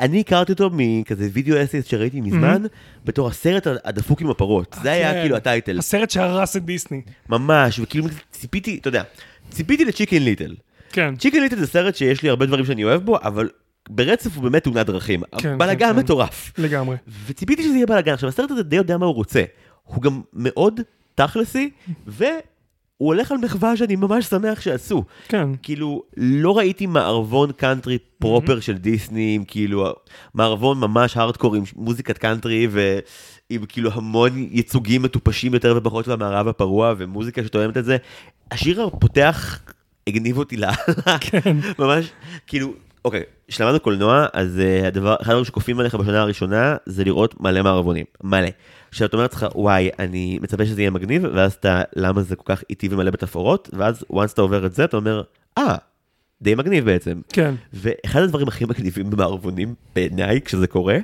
אני 0.00 0.20
הכרתי 0.20 0.52
אותו 0.52 0.70
מכזה 0.72 1.28
וידאו 1.32 1.62
אסיס 1.64 1.86
שראיתי 1.86 2.20
מזמן, 2.20 2.62
בתור 3.04 3.28
הסרט 3.28 3.66
הדפוק 3.84 4.20
עם 4.20 4.30
הפרות. 4.30 4.76
זה 4.82 4.90
היה 4.90 5.12
כן. 5.12 5.20
כאילו 5.20 5.36
ה 5.36 5.42
title. 5.42 5.78
הסרט 5.78 6.10
שהרס 6.10 6.56
את 6.56 6.64
דיסני. 6.64 7.02
ממש, 7.28 7.78
וכאילו 7.78 8.06
ציפיתי, 8.30 8.78
אתה 8.80 8.88
יודע, 8.88 9.02
ציפיתי 9.50 9.84
לצ'יקן 9.84 10.22
ליטל. 10.22 10.54
כן. 10.92 11.16
צ'יקן 11.16 11.40
ליטל 11.40 11.56
זה 11.56 11.66
סרט 11.66 11.96
שיש 11.96 12.22
לי 12.22 12.28
הרבה 12.28 12.46
דברים 12.46 12.64
שאני 12.64 12.84
אוהב 12.84 13.02
בו, 13.04 13.18
אבל 13.22 13.48
ברצף 13.90 14.36
הוא 14.36 14.42
באמת 14.42 14.64
תאונת 14.64 14.86
דרכים. 14.86 15.22
כן, 15.38 15.58
בלאגן 15.58 15.92
כן. 15.92 15.98
מטורף. 15.98 16.52
לגמרי. 16.58 16.96
וציפיתי 17.26 17.62
שזה 17.62 17.74
יהיה 17.74 17.86
בלאגן. 17.86 18.12
עכשיו, 18.12 18.28
הסרט 18.28 18.50
הזה 18.50 18.62
די 18.62 18.76
יודע 18.76 18.96
מה 18.96 19.06
הוא 19.06 19.14
רוצה. 19.14 19.42
הוא 19.82 20.02
גם 20.02 20.20
מאוד 20.32 20.80
תכלסי, 21.14 21.70
והוא 22.06 22.28
הולך 22.98 23.32
על 23.32 23.38
מחווה 23.38 23.76
שאני 23.76 23.96
ממש 23.96 24.24
שמח 24.24 24.60
שעשו. 24.60 25.04
כן. 25.28 25.48
כאילו, 25.62 26.02
לא 26.16 26.58
ראיתי 26.58 26.86
מערבון 26.86 27.52
קאנטרי 27.52 27.98
proper 28.18 28.60
של 28.60 28.78
דיסני, 28.78 29.34
עם 29.34 29.44
כאילו, 29.44 29.92
מערבון 30.34 30.80
ממש 30.80 31.16
הארדקור 31.16 31.54
עם 31.54 31.62
מוזיקת 31.76 32.18
קאנטרי, 32.18 32.68
ועם 32.70 33.66
כאילו 33.68 33.90
המון 33.92 34.48
ייצוגים 34.50 35.02
מטופשים 35.02 35.54
יותר 35.54 35.74
ופחות 35.76 36.04
של 36.04 36.12
המערב 36.12 36.48
הפרוע, 36.48 36.94
ומוזיקה 36.98 37.44
שתואמת 37.44 37.76
את 37.76 37.84
זה. 37.84 37.96
השיר 38.50 38.82
הפותח 38.82 39.60
הגניב 40.06 40.38
אותי 40.38 40.56
לאללה. 40.56 41.18
כן. 41.20 41.56
ממש, 41.78 42.10
כאילו, 42.46 42.72
אוקיי, 43.06 43.22
כשלמדנו 43.48 43.80
קולנוע, 43.80 44.26
אז 44.32 44.60
uh, 44.60 44.86
הדבר, 44.86 45.16
אחד 45.22 45.30
הדברים 45.30 45.44
שכופים 45.44 45.80
עליך 45.80 45.94
בשנה 45.94 46.20
הראשונה, 46.20 46.76
זה 46.86 47.04
לראות 47.04 47.40
מלא 47.40 47.62
מערבונים, 47.62 48.04
מלא. 48.24 48.48
כשאת 48.90 49.14
אומרת 49.14 49.34
לך, 49.34 49.46
וואי, 49.54 49.90
אני 49.98 50.38
מצפה 50.42 50.66
שזה 50.66 50.80
יהיה 50.80 50.90
מגניב, 50.90 51.22
ואז 51.34 51.52
אתה, 51.52 51.82
למה 51.96 52.22
זה 52.22 52.36
כל 52.36 52.54
כך 52.54 52.62
איטי 52.70 52.88
ומלא 52.90 53.10
בתפאורות, 53.10 53.70
ואז 53.72 54.04
once 54.12 54.32
אתה 54.32 54.42
עובר 54.42 54.66
את 54.66 54.74
זה, 54.74 54.84
אתה 54.84 54.96
אומר, 54.96 55.22
אה, 55.58 55.76
די 56.42 56.54
מגניב 56.54 56.84
בעצם. 56.84 57.20
כן. 57.32 57.54
ואחד 57.72 58.22
הדברים 58.22 58.48
הכי 58.48 58.64
מגניבים 58.64 59.10
במערבונים, 59.10 59.74
בעיניי, 59.94 60.40
כשזה 60.40 60.66
קורה, 60.66 60.98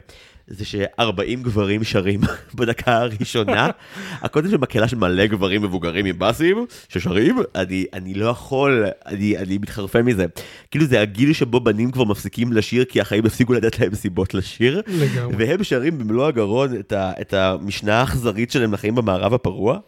זה 0.47 0.65
ש-40 0.65 1.43
גברים 1.43 1.85
שרים 1.85 2.21
בדקה 2.55 2.99
הראשונה. 2.99 3.71
הקודם 4.13 4.51
של 4.51 4.57
מקהלה 4.57 4.89
של 4.89 4.97
מלא 4.97 5.27
גברים 5.27 5.63
מבוגרים 5.63 6.07
עם 6.07 6.19
באסים 6.19 6.67
ששרים, 6.89 7.39
אני, 7.55 7.85
אני 7.93 8.15
לא 8.15 8.27
יכול, 8.27 8.85
אני, 9.07 9.39
אני 9.39 9.59
מתחרפן 9.59 10.03
מזה. 10.03 10.27
כאילו 10.71 10.85
זה 10.87 11.01
הגיל 11.01 11.33
שבו 11.33 11.61
בנים 11.61 11.91
כבר 11.91 12.05
מפסיקים 12.05 12.53
לשיר 12.53 12.85
כי 12.85 13.01
החיים 13.01 13.27
הפסיקו 13.27 13.53
לתת 13.53 13.79
להם 13.79 13.95
סיבות 13.95 14.35
לשיר. 14.35 14.83
לגמרי. 14.87 15.35
והם 15.39 15.65
שרים 15.65 15.99
במלוא 15.99 16.27
הגרון 16.27 16.77
את, 16.79 16.93
ה, 16.93 17.13
את 17.21 17.35
המשנה 17.35 18.01
האכזרית 18.01 18.51
שלהם 18.51 18.73
לחיים 18.73 18.95
במערב 18.95 19.35
הפרוע. 19.35 19.79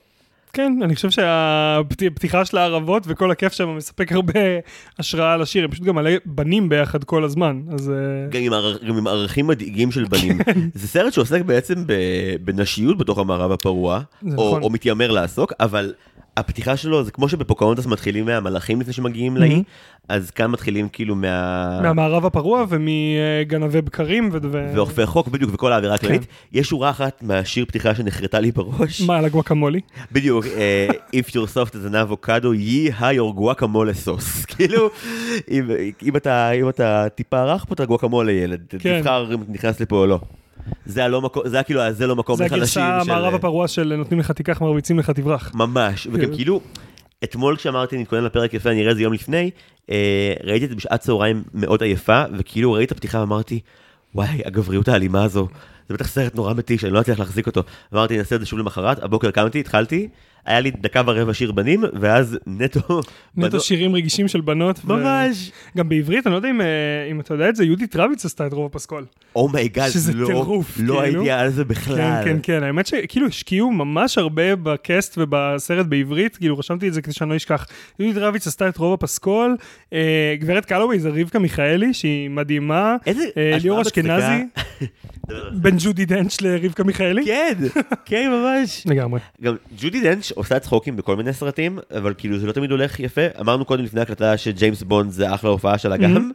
כן, 0.55 0.73
אני 0.83 0.95
חושב 0.95 1.11
שהפתיחה 1.11 2.45
של 2.45 2.57
הערבות 2.59 3.03
וכל 3.07 3.31
הכיף 3.31 3.53
שם 3.53 3.77
מספק 3.77 4.13
הרבה 4.13 4.41
השראה 4.99 5.37
לשיר, 5.37 5.65
הם 5.65 5.71
פשוט 5.71 5.85
גם 5.85 5.95
מלא 5.95 6.11
בנים 6.27 6.69
ביחד 6.69 7.05
כל 7.05 7.25
הזמן, 7.25 7.61
אז... 7.73 7.91
אה, 7.91 8.31
גם 8.31 8.41
עם, 8.41 8.53
ער, 8.53 8.79
גם 8.79 8.97
עם 8.97 9.07
ערכים 9.07 9.47
מדאיגים 9.47 9.93
של 9.93 10.05
בנים. 10.05 10.43
כן. 10.43 10.61
זה 10.75 10.89
סרט 10.89 11.13
שעוסק 11.13 11.41
בעצם 11.41 11.75
בנשיות 12.41 12.99
בתוך 12.99 13.19
המערב 13.19 13.53
הפרוע, 13.53 13.97
או, 13.97 14.29
נכון. 14.29 14.63
או 14.63 14.71
מתיימר 14.71 15.11
לעסוק, 15.11 15.53
אבל 15.61 15.93
הפתיחה 16.37 16.77
שלו 16.77 17.05
זה 17.05 17.11
כמו 17.11 17.29
שבפוקאונטס 17.29 17.87
מתחילים 17.87 18.25
מהמלאכים 18.27 18.81
לפני 18.81 18.93
שמגיעים 18.93 19.37
לאי, 19.37 19.63
אז 20.09 20.31
כאן 20.31 20.51
מתחילים 20.51 20.89
כאילו 20.89 21.15
מה... 21.15 21.81
מהמערב 21.83 22.27
הפרוע 22.27 22.65
ומגנבי 22.69 23.83
בקרים 23.83 24.31
ו... 24.33 24.39
ואוכפי 24.75 25.07
חוק 25.07 25.29
בדיוק 25.29 25.51
וכל 25.55 25.73
האווירה 25.73 25.95
הכללית. 25.95 26.25
כן. 26.25 26.59
יש 26.59 26.69
שורה 26.69 26.91
אחת 26.91 27.23
מהשיר 27.23 27.65
פתיחה 27.65 27.95
שנחרטה 27.95 28.41
לי 28.41 28.53
בראש. 28.53 29.01
מה, 29.01 29.19
על 29.19 29.25
הגואקמולי? 29.25 29.81
בדיוק, 30.13 30.47
אה, 30.47 30.89
If 31.13 31.31
you're 31.31 31.55
soft 31.55 31.71
as 31.71 31.93
an 31.93 31.95
avocado, 31.95 32.49
ha 32.99 33.03
your 33.03 33.39
guacamole 33.41 34.07
sauce. 34.07 34.47
כאילו, 34.57 34.91
אם, 36.03 36.17
אתה, 36.17 36.51
אם 36.51 36.69
אתה 36.69 37.07
טיפה 37.15 37.45
רך 37.45 37.65
פה, 37.65 37.75
אתה 37.75 37.85
גואקמולה 37.85 38.33
ילד. 38.33 38.61
כן. 38.79 39.01
תבחר 39.01 39.35
אם 39.35 39.41
נכנס 39.49 39.81
לפה 39.81 39.97
או 39.97 40.07
לא. 40.07 40.19
זה 40.87 41.05
הלא 41.05 41.21
מקום, 41.23 41.43
זה 41.49 41.57
היה 41.57 41.63
כאילו, 41.63 41.81
זה 41.91 42.07
לא 42.07 42.17
מקום 42.17 42.37
זה 42.37 42.45
בכלל 42.45 42.61
לשיר 42.61 42.83
הגרסה 42.83 43.05
של- 43.05 43.11
המערב 43.11 43.35
הפרוע 43.35 43.69
של 43.69 43.95
נותנים 43.97 44.21
לך 44.21 44.31
תיקח, 44.31 44.61
מרביצים 44.63 44.99
לך 44.99 45.11
תברח. 45.11 45.51
ממש, 45.55 46.09
וגם 46.13 46.27
כן. 46.31 46.35
כאילו, 46.37 46.61
אתמול 47.25 47.57
כשאמרתי 47.57 47.99
נתכונן 47.99 48.25
לפרק 48.25 48.55
יפה, 48.55 48.71
אני 48.71 48.81
אראה 48.83 48.91
את 48.91 48.97
זה 48.97 49.03
יום 49.03 49.13
לפני, 49.13 49.51
אה, 49.91 50.33
ראיתי 50.45 50.65
את 50.65 50.71
זה 50.71 50.77
בשעת 50.77 51.01
צהריים 51.01 51.43
מאוד 51.55 51.83
עייפה, 51.83 52.23
וכאילו 52.39 52.73
ראיתי 52.73 52.85
את 52.87 52.93
הפתיחה 52.93 53.21
ואמרתי, 53.21 53.61
וואי, 54.15 54.41
הגבריות 54.45 54.89
האלימה 54.89 55.25
הזו, 55.25 55.49
זה 55.89 55.95
בטח 55.95 56.07
סרט 56.09 56.35
נורא 56.35 56.55
מתיש, 56.55 56.85
אני 56.85 56.93
לא 56.93 57.01
אצליח 57.01 57.19
להחזיק 57.19 57.47
אותו. 57.47 57.63
אמרתי, 57.95 58.17
נעשה 58.19 58.35
את 58.37 58.41
זה 58.41 58.47
שוב 58.47 58.59
למחרת, 58.59 59.03
הבוקר 59.03 59.31
קמתי, 59.31 59.61
התחלתי, 59.61 60.09
היה 60.47 60.61
לי 60.61 60.71
דקה 60.71 61.03
ורבע 61.07 61.35
שיר 61.35 61.53
בנים, 61.53 61.85
ואז 62.01 62.39
נטו... 62.47 63.01
נטו 63.37 63.61
שירים 63.61 63.95
רגישים 63.95 64.29
של 64.29 64.41
בנות. 64.41 64.81
ו- 64.85 64.89
ממש. 64.89 65.51
גם 65.77 65.89
בעברית, 65.89 66.27
אני 66.27 66.33
לא 66.33 66.37
יודע 66.37 66.51
אם, 66.51 66.61
אה, 66.61 66.67
אם 67.11 67.21
אתה 67.21 67.35
יודע 67.35 67.49
את 67.49 67.57
זה, 67.57 67.65
יהודית 67.65 67.97
רביץ 67.97 68.25
עשתה 68.25 68.47
את 68.47 68.53
רוב 68.53 68.67
הפסקול. 68.67 69.05
oh 69.37 69.50
my 69.50 69.64
god, 69.64 69.91
שזה 69.91 70.13
לא, 70.13 70.27
טירוף, 70.27 70.79
לא 70.79 71.01
כאילו. 71.01 71.01
הייתי 71.01 71.31
על 71.31 71.51
זה 71.51 71.65
כן, 71.65 71.69
בכלל. 71.69 72.25
כן, 72.25 72.37
כן, 72.43 72.63
האמת 72.63 72.87
שכאילו 72.87 73.27
השקיעו 73.27 73.71
ממש 73.71 74.19
הרבה 74.19 74.57
ב 74.57 74.69
cast 74.69 75.19
ובסרט 75.19 75.87
בעברית, 75.87 76.37
כאילו 76.37 76.59
רשמתי 76.59 76.89
את 76.89 76.95
זה 76.95 77.03
כדי 77.03 77.13
שאני 77.13 77.31
לא 77.31 77.37
אשכח. 77.37 77.67
יהודית 77.99 78.23
רביץ 78.23 78.47
עשתה 78.47 78.69
את 78.69 78.77
רוב 78.77 78.95
הפסקול, 78.95 79.57
אה, 79.93 80.35
גברת 80.39 80.65
קאלווי 80.65 80.99
זה 80.99 81.11
רבקה 81.15 81.39
מיכאלי, 81.39 81.95
שהיא 81.95 82.31
מדהימה, 82.31 82.97
איזה 83.07 83.25
אה, 83.37 83.57
ליאור. 83.63 83.83
אשכנזי, 83.83 84.45
בין 85.63 85.77
ג'ודי 85.79 86.05
דנץ' 86.05 86.41
לרבקה 86.41 86.85
מיכאלי. 86.85 87.25
כן, 87.25 87.55
כן, 88.05 88.31
ממש. 88.31 88.87
לגמרי. 88.87 89.21
גם 89.43 89.55
ג'ודי 89.79 90.01
דנץ' 90.01 90.33
עושה 90.35 90.59
צחוקים 90.59 90.97
בכל 90.97 91.17
מיני 91.17 91.33
סרטים, 91.33 91.79
אבל 91.97 92.15
כאילו 92.19 92.39
זה 92.39 92.47
לא 92.47 92.53
תמיד 92.53 92.71
הולך 92.71 93.01
יפה. 93.01 93.23
אמרנו 93.41 93.65
קודם 93.65 93.85
לפני 93.85 94.01
הקלטה 94.01 94.37
שג'יימס 94.37 94.83
בונד 94.83 95.11
זה 95.11 95.35
אחלה 95.35 95.51
הופעה 95.51 95.79
שלה 95.79 95.97
גם, 95.97 96.31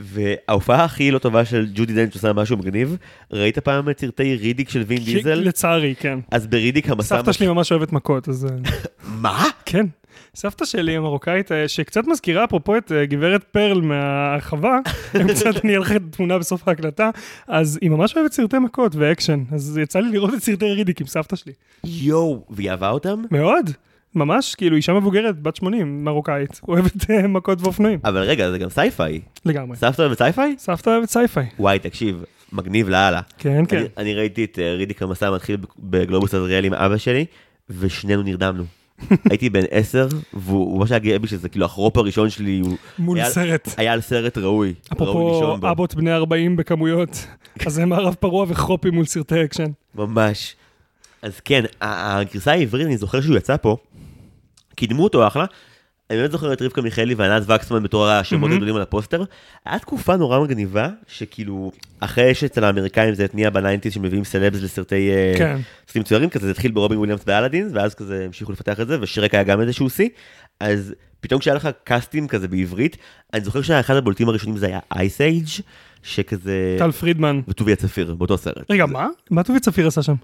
וההופעה 0.00 0.84
הכי 0.84 1.10
לא 1.10 1.18
טובה 1.18 1.44
של 1.44 1.66
ג'ודי 1.74 1.92
דנץ' 1.94 2.14
עושה 2.14 2.32
משהו 2.32 2.56
מגניב. 2.56 2.96
ראית 3.32 3.58
פעם 3.58 3.90
את 3.90 4.00
סרטי 4.00 4.36
רידיק 4.36 4.68
של 4.68 4.84
וין 4.86 5.04
דיזל? 5.04 5.34
לצערי, 5.34 5.94
כן. 6.00 6.18
אז 6.30 6.46
ברידיק 6.46 6.90
המסע... 6.90 7.16
סבתא 7.16 7.32
שלי 7.32 7.48
ממש 7.48 7.72
אוהבת 7.72 7.92
מכות, 7.92 8.28
אז... 8.28 8.46
אה, 8.50 8.70
מה? 9.22 9.44
כן. 9.64 9.86
סבתא 10.36 10.64
שלי 10.64 10.96
המרוקאית, 10.96 11.52
אה, 11.52 11.68
שקצת 11.68 12.06
מזכירה 12.06 12.44
אפרופו 12.44 12.76
את 12.76 12.92
אה, 12.92 13.06
גברת 13.06 13.44
פרל 13.44 13.80
מהחווה, 13.80 14.78
הם 15.14 15.28
קצת, 15.28 15.64
אני 15.64 15.76
אראה 15.76 15.80
לך 15.80 15.92
תמונה 16.10 16.38
בסוף 16.38 16.68
ההקלטה, 16.68 17.10
אז 17.48 17.78
היא 17.82 17.90
ממש 17.90 18.16
אוהבת 18.16 18.32
סרטי 18.32 18.58
מכות 18.58 18.96
ואקשן, 18.96 19.44
אז 19.52 19.78
יצא 19.78 19.98
לי 19.98 20.10
לראות 20.12 20.34
את 20.34 20.38
סרטי 20.38 20.72
רידיק 20.72 21.00
עם 21.00 21.06
סבתא 21.06 21.36
שלי. 21.36 21.52
יואו, 21.84 22.44
והיא 22.50 22.70
אהבה 22.70 22.90
אותם? 22.90 23.22
מאוד, 23.30 23.70
ממש, 24.14 24.54
כאילו 24.54 24.76
אישה 24.76 24.92
מבוגרת, 24.92 25.42
בת 25.42 25.56
80, 25.56 26.04
מרוקאית, 26.04 26.60
אוהבת 26.68 27.10
אה, 27.10 27.26
מכות 27.26 27.62
ואופנועים, 27.62 27.98
אבל 28.04 28.22
רגע, 28.22 28.50
זה 28.50 28.58
גם 28.58 28.68
sci-fi. 28.68 29.20
לגמרי. 29.44 29.76
סבתא 29.76 30.02
אוהבת 30.02 30.18
sci-fi? 30.18 30.54
סבתא 30.58 30.90
אוהבת 30.90 31.08
sci-fi. 31.10 31.46
וואי, 31.58 31.78
תקשיב, 31.78 32.24
מגניב 32.52 32.88
לאללה. 32.88 33.20
כן, 33.38 33.64
כן. 33.68 33.76
אני, 33.76 33.86
אני 33.96 34.14
ראיתי 34.14 34.44
את 34.44 34.58
רידיק 34.58 35.02
המסע 35.02 35.30
מתחיל 35.30 35.56
בגלובוס 35.78 36.34
עזריאלי 36.34 36.64
עם 36.64 36.74
אבא 36.74 36.96
שלי, 36.96 37.24
ושנינו 37.70 38.22
נרדמנו. 38.22 38.64
הייתי 39.30 39.50
בן 39.50 39.62
עשר, 39.70 40.08
והוא 40.34 40.78
ממש 40.78 40.90
היה 40.90 40.98
גאה 40.98 41.18
בי 41.18 41.26
שזה 41.28 41.48
כאילו 41.48 41.64
החרופ 41.66 41.96
הראשון 41.96 42.30
שלי, 42.30 42.58
הוא 42.64 42.76
מול 42.98 43.18
היה- 43.18 43.30
סרט. 43.30 43.68
היה 43.76 43.92
על 43.92 44.00
סרט 44.00 44.38
ראוי. 44.38 44.74
אפרופו. 44.92 45.56
אבות 45.70 45.94
בני 45.94 46.12
40 46.12 46.56
בכמויות, 46.56 47.26
אז 47.66 47.72
זה 47.74 47.86
מערב 47.86 48.14
פרוע 48.14 48.46
וחופים 48.48 48.94
מול 48.94 49.04
סרטי 49.04 49.44
אקשן. 49.44 49.70
ממש. 49.94 50.56
אז 51.22 51.40
כן, 51.40 51.64
הגרסה 51.80 52.52
העברית, 52.52 52.86
אני 52.86 52.96
זוכר 52.96 53.20
שהוא 53.20 53.36
יצא 53.36 53.56
פה, 53.56 53.76
קידמו 54.76 55.04
אותו 55.04 55.26
אחלה. 55.26 55.44
אני 56.12 56.20
באמת 56.20 56.32
זוכר 56.32 56.52
את 56.52 56.62
רבקה 56.62 56.82
מיכאלי 56.82 57.14
וענת 57.14 57.42
וקסמן 57.46 57.82
בתור 57.82 58.08
השמות. 58.08 58.50
הגדולים 58.50 58.76
על 58.76 58.82
הפוסטר. 58.82 59.24
היה 59.66 59.78
תקופה 59.78 60.16
נורא 60.16 60.40
מגניבה, 60.40 60.88
שכאילו, 61.06 61.72
אחרי 62.00 62.34
שאצל 62.34 62.64
האמריקאים 62.64 63.14
זה 63.14 63.26
נהיה 63.34 63.50
ב 63.50 63.55
nineties 63.55 63.92
שמביאים 63.92 64.24
סלבס 64.24 64.62
לסרטי 64.62 65.10
אה, 65.10 65.34
כן. 65.38 65.56
סרטים 65.86 66.02
מצוירים, 66.02 66.30
כזה 66.30 66.46
זה 66.46 66.50
התחיל 66.50 66.70
ברובין 66.70 66.98
וויליאמס 66.98 67.24
באלאדין, 67.24 67.68
ואז 67.72 67.94
כזה 67.94 68.24
המשיכו 68.26 68.52
לפתח 68.52 68.80
את 68.80 68.88
זה, 68.88 68.98
ושרק 69.00 69.34
היה 69.34 69.42
גם 69.42 69.60
איזשהו 69.60 69.90
שיא. 69.90 70.08
אז 70.60 70.94
פתאום 71.22 71.40
כשהיה 71.40 71.54
לך 71.56 71.68
קאסטים 71.84 72.28
כזה 72.28 72.48
בעברית, 72.48 72.96
אני 73.34 73.44
זוכר 73.44 73.62
שאחד 73.62 73.96
הבולטים 73.96 74.28
הראשונים 74.28 74.56
זה 74.56 74.66
היה 74.66 74.78
אייס 74.96 75.20
אייג', 75.20 75.46
שכזה... 76.02 76.76
טל 76.78 76.90
פרידמן. 76.92 77.40
וטוביה 77.48 77.76
צפיר, 77.76 78.14
באותו 78.14 78.38
סרט. 78.38 78.70
רגע, 78.70 78.86
מה? 78.86 79.06
מה 79.30 79.42
טוביה 79.42 79.60
צפיר 79.60 79.86
עשה 79.86 80.02
שם? 80.02 80.14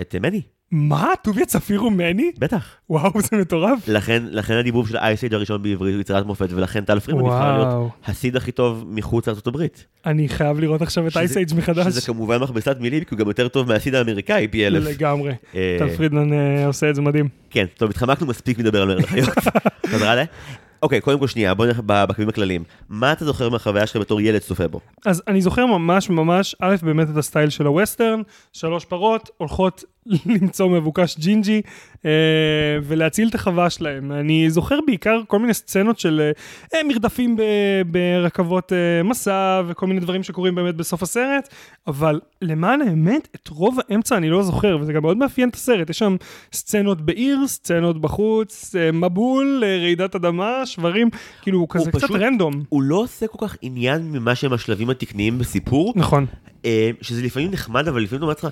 את 0.00 0.14
מני, 0.20 0.40
מה? 0.70 1.08
טוביה 1.24 1.46
צפיר 1.46 1.80
הוא 1.80 1.92
מני? 1.92 2.30
בטח. 2.38 2.66
וואו, 2.90 3.20
זה 3.20 3.36
מטורף. 3.36 3.88
לכן, 3.88 4.22
לכן 4.30 4.54
הדיבוב 4.54 4.88
של 4.88 4.96
אייס 4.96 5.13
אייג' 5.13 5.34
הראשון 5.34 5.62
בעברית 5.62 5.94
הוא 5.94 6.00
יצירת 6.00 6.26
מופת, 6.26 6.48
ולכן 6.52 6.84
טל 6.84 7.00
פרידמן 7.00 7.24
נבחר. 7.24 7.58
להיות 7.58 7.90
הסיד 8.06 8.36
הכי 8.36 8.52
טוב 8.52 8.84
מחוץ 8.88 9.26
לארצות 9.28 9.46
הברית. 9.46 9.86
אני 10.06 10.28
חייב 10.28 10.60
לראות 10.60 10.82
עכשיו 10.82 11.06
את 11.06 11.10
שזה- 11.10 11.20
אייס 11.20 11.35
אייג' 11.35 11.54
מחדש. 11.56 11.86
שזה 11.86 12.00
כמובן 12.00 12.38
מכבסת 12.38 12.76
מילים, 12.80 13.00
כי 13.04 13.14
הוא 13.14 13.18
גם 13.18 13.28
יותר 13.28 13.48
טוב 13.48 13.68
מהסיד 13.68 13.94
האמריקאי 13.94 14.48
פי 14.48 14.66
אלף. 14.66 14.84
לגמרי. 14.84 15.32
אה, 15.54 15.76
טל 15.78 15.96
פרידמן 15.96 16.32
אה, 16.32 16.66
עושה 16.66 16.90
את 16.90 16.94
זה 16.94 17.02
מדהים. 17.02 17.28
כן, 17.50 17.64
טוב, 17.76 17.90
התחמקנו 17.90 18.26
מספיק 18.26 18.58
מלדבר 18.58 18.82
על 18.82 18.88
מרד 18.88 19.04
החיות. 19.04 19.28
חזרה 19.86 20.16
ל... 20.16 20.22
אוקיי, 20.82 21.00
קודם 21.00 21.18
כל 21.18 21.28
שנייה, 21.28 21.54
בוא 21.54 21.66
נלך 21.66 21.80
בקווים 21.86 22.28
הכלליים. 22.28 22.64
מה 22.88 23.12
אתה 23.12 23.24
זוכר 23.24 23.48
מהחוויה 23.48 23.86
שלך 23.86 24.00
בתור 24.00 24.20
ילד 24.20 24.38
צופה 24.38 24.68
בו? 24.68 24.80
אז 25.06 25.22
אני 25.28 25.40
זוכר 25.40 25.66
ממש 25.66 26.10
ממש, 26.10 26.56
א', 26.60 26.76
באמת 26.82 27.10
את 27.10 27.16
ה 27.16 27.22
style 27.22 27.50
של 27.50 27.66
ה 27.66 27.72
western, 27.72 28.22
שלוש 28.52 28.84
פרות 28.84 29.30
הולכות 29.36 29.84
למצוא 30.26 30.68
מבוקש 30.68 31.18
ג'ינג'י 31.18 31.62
אה, 32.04 32.10
ולהציל 32.82 33.28
את 33.28 33.34
החווה 33.34 33.70
שלהם. 33.70 34.12
אני 34.12 34.50
זוכר 34.50 34.78
בעיקר 34.86 35.20
כל 35.26 35.38
מיני 35.38 35.54
סצנות 35.54 35.98
של 35.98 36.30
אה, 36.74 36.80
מרדפים 36.88 37.36
ב, 37.36 37.42
ברכבות 37.86 38.72
אה, 38.72 39.02
מסע 39.02 39.62
וכל 39.66 39.86
מיני 39.86 40.00
דברים 40.00 40.22
שקורים 40.22 40.54
באמת 40.54 40.74
בסוף 40.74 41.02
הסרט, 41.02 41.48
אבל 41.86 42.20
למען 42.42 42.82
האמת, 42.82 43.28
את 43.34 43.48
רוב 43.48 43.78
האמצע 43.88 44.16
אני 44.16 44.30
לא 44.30 44.42
זוכר, 44.42 44.78
וזה 44.80 44.92
גם 44.92 45.02
מאוד 45.02 45.16
מאפיין 45.16 45.48
את 45.48 45.54
הסרט. 45.54 45.90
יש 45.90 45.98
שם 45.98 46.16
סצנות 46.52 47.00
בעיר, 47.00 47.38
סצנות 47.46 48.00
בחוץ, 48.00 48.74
אה, 48.78 48.92
מבול, 48.92 49.62
אה, 49.66 49.76
רעידת 49.78 50.14
אדמה, 50.14 50.66
שברים, 50.66 51.08
כאילו 51.42 51.58
הוא 51.58 51.66
כזה 51.70 51.90
קצת 51.90 52.04
פשוט- 52.04 52.16
רנדום. 52.20 52.62
הוא 52.68 52.82
לא 52.82 52.96
עושה 52.96 53.26
כל 53.26 53.46
כך 53.48 53.56
עניין 53.62 54.12
ממה 54.12 54.34
שהם 54.34 54.52
השלבים 54.52 54.90
התקניים 54.90 55.38
בסיפור, 55.38 55.92
נכון. 55.96 56.26
אה, 56.64 56.90
שזה 57.00 57.22
לפעמים 57.22 57.50
נחמד, 57.50 57.88
אבל 57.88 58.00
לפעמים 58.02 58.16
אתה 58.18 58.24
אומר 58.24 58.30
לעצמך, 58.30 58.50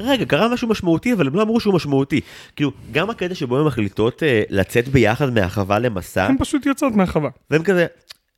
רגע, 0.00 0.24
קרה 0.24 0.48
משהו 0.48 0.68
משמעותי, 0.68 1.12
אבל 1.12 1.26
הם 1.26 1.34
לא 1.34 1.42
אמרו 1.42 1.60
שהוא 1.60 1.74
משמעותי. 1.74 2.20
כאילו, 2.56 2.70
גם 2.92 3.10
הקטע 3.10 3.34
שבו 3.34 3.58
הן 3.58 3.66
מחליטות 3.66 4.22
אה, 4.22 4.42
לצאת 4.50 4.88
ביחד 4.88 5.30
מהחווה 5.30 5.78
למסע, 5.78 6.26
הן 6.26 6.36
פשוט 6.38 6.66
יוצאות 6.66 6.92
מהחווה. 6.92 7.30
והם 7.50 7.62
כזה... 7.62 7.86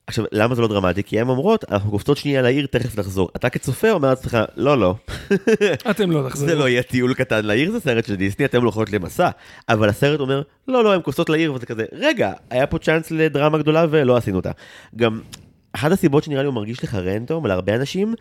עכשיו, 0.07 0.25
למה 0.33 0.54
זה 0.54 0.62
לא 0.62 0.69
דרמטי? 0.69 1.02
כי 1.02 1.21
הן 1.21 1.28
אומרות, 1.28 1.64
אנחנו 1.71 1.90
קופצות 1.90 2.16
שנייה 2.16 2.42
לעיר, 2.42 2.66
תכף 2.66 2.99
נחזור. 2.99 3.28
אתה 3.37 3.50
כצופה 3.50 3.90
אומר 3.90 4.09
לעצמך, 4.09 4.38
לא, 4.57 4.78
לא, 4.78 4.95
אתם 5.90 6.11
לא 6.11 6.28
תחזרו. 6.28 6.49
זה 6.49 6.54
לא 6.54 6.69
יהיה 6.69 6.83
טיול 6.83 7.14
קטן 7.14 7.45
לעיר, 7.45 7.73
זה 7.73 7.81
סרט 7.81 8.04
של 8.04 8.14
דיסני, 8.14 8.45
אתם 8.45 8.61
הולכות 8.62 8.92
למסע. 8.92 9.31
אבל 9.69 9.88
הסרט 9.88 10.21
אומר, 10.21 10.42
לא, 10.69 10.85
לא, 10.85 10.95
הן 10.95 11.00
קופצות 11.00 11.31
לעיר, 11.31 11.54
וזה 11.54 11.66
כזה, 11.66 11.85
רגע, 11.92 12.33
היה 12.50 12.66
פה 12.66 12.78
צ'אנס 12.78 13.11
לדרמה 13.11 13.59
גדולה 13.59 13.87
ולא 13.90 14.16
עשינו 14.16 14.37
אותה. 14.37 14.50
גם, 14.97 15.21
אחת 15.73 15.92
הסיבות 15.92 16.25
שנראה 16.25 16.42
לי 16.42 16.47
הוא 16.47 16.54
מרגיש 16.54 16.85
לך 16.85 16.95
רנדום, 16.95 17.47
להרבה 17.47 17.75
אנשים, 17.75 18.14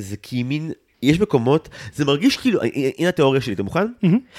זה 0.00 0.16
כי 0.16 0.42
מין, 0.42 0.72
יש 1.02 1.20
מקומות, 1.20 1.68
זה 1.94 2.04
מרגיש 2.04 2.36
כאילו, 2.36 2.60
הנה 2.98 3.08
התיאוריה 3.08 3.40
שלי, 3.40 3.54
אתה 3.54 3.62
מוכן? 3.62 3.86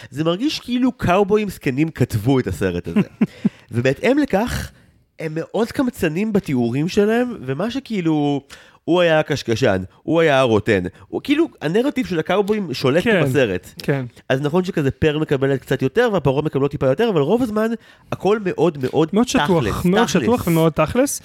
זה 0.09 0.23
מרגיש 0.23 0.59
כאילו 0.59 0.91
קאובויים 0.91 1.49
זקנים 1.49 1.89
כתבו 1.89 2.39
את 2.39 2.47
הסרט 2.47 2.87
הזה. 2.87 3.07
ובהתאם 3.71 4.17
לכך, 4.17 4.71
הם 5.19 5.31
מאוד 5.35 5.71
קמצנים 5.71 6.33
בתיאורים 6.33 6.87
שלהם, 6.87 7.33
ומה 7.41 7.71
שכאילו, 7.71 8.41
הוא 8.83 9.01
היה 9.01 9.19
הקשקשן, 9.19 9.83
הוא 10.03 10.21
היה 10.21 10.39
הרוטן, 10.39 10.83
הוא 11.07 11.21
כאילו, 11.23 11.47
הנרטיב 11.61 12.05
של 12.05 12.19
הקאובויים 12.19 12.73
שולט 12.73 13.03
כן. 13.03 13.23
בסרט. 13.23 13.69
כן. 13.83 14.05
אז 14.29 14.41
נכון 14.41 14.63
שכזה 14.63 14.91
פר 14.91 15.19
מקבלת 15.19 15.61
קצת 15.61 15.81
יותר, 15.81 16.09
והפרות 16.13 16.45
מקבלות 16.45 16.71
טיפה 16.71 16.87
יותר, 16.87 17.09
אבל 17.09 17.21
רוב 17.21 17.41
הזמן, 17.41 17.71
הכל 18.11 18.39
מאוד 18.45 18.77
מאוד 18.81 19.09
מאוד 19.13 19.27
שטוח, 19.27 19.63
תכלס, 19.63 19.85
מאוד. 19.85 20.07
שטוח 20.07 20.47
ומאוד 20.47 20.71
תכלס. 20.71 21.21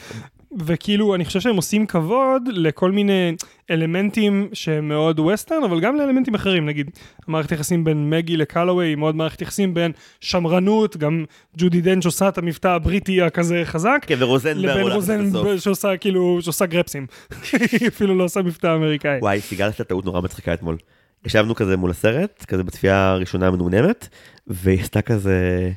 וכאילו, 0.58 1.14
אני 1.14 1.24
חושב 1.24 1.40
שהם 1.40 1.56
עושים 1.56 1.86
כבוד 1.86 2.42
לכל 2.52 2.90
מיני 2.90 3.34
אלמנטים 3.70 4.48
שהם 4.52 4.88
מאוד 4.88 5.20
ווסטרן, 5.20 5.64
אבל 5.64 5.80
גם 5.80 5.96
לאלמנטים 5.96 6.34
אחרים, 6.34 6.66
נגיד, 6.66 6.90
המערכת 7.28 7.52
יחסים 7.52 7.84
בין 7.84 8.10
מגי 8.10 8.36
לקלווי 8.36 8.86
היא 8.86 8.96
מאוד 8.96 9.16
מערכת 9.16 9.42
יחסים 9.42 9.74
בין 9.74 9.92
שמרנות, 10.20 10.96
גם 10.96 11.24
ג'ודי 11.56 11.80
דנץ' 11.80 12.06
עושה 12.06 12.28
את 12.28 12.38
המבטא 12.38 12.68
הבריטי 12.68 13.22
הכזה 13.22 13.62
חזק, 13.64 14.04
כן, 14.06 14.16
ורוזנברג 14.18 14.64
לבין. 14.64 15.32
ב- 15.32 15.58
שעושה 15.58 15.96
כאילו, 15.96 16.38
שעושה 16.42 16.66
גרפסים. 16.66 17.06
היא 17.80 17.88
אפילו 17.88 18.14
לא 18.14 18.24
עושה 18.24 18.42
מבטא 18.42 18.74
אמריקאי. 18.74 19.18
וואי, 19.18 19.40
סיגל 19.40 19.68
עשתה 19.68 19.84
טעות 19.84 20.04
נורא 20.04 20.20
מצחיקה 20.20 20.54
אתמול. 20.54 20.76
ישבנו 21.26 21.54
כזה 21.54 21.76
מול 21.76 21.90
הסרט, 21.90 22.44
כזה 22.48 22.62
בצפייה 22.62 23.10
הראשונה 23.10 23.46
המנומנמת, 23.46 24.08
והיא 24.46 24.80
עשתה 24.80 25.02
כזה, 25.02 25.70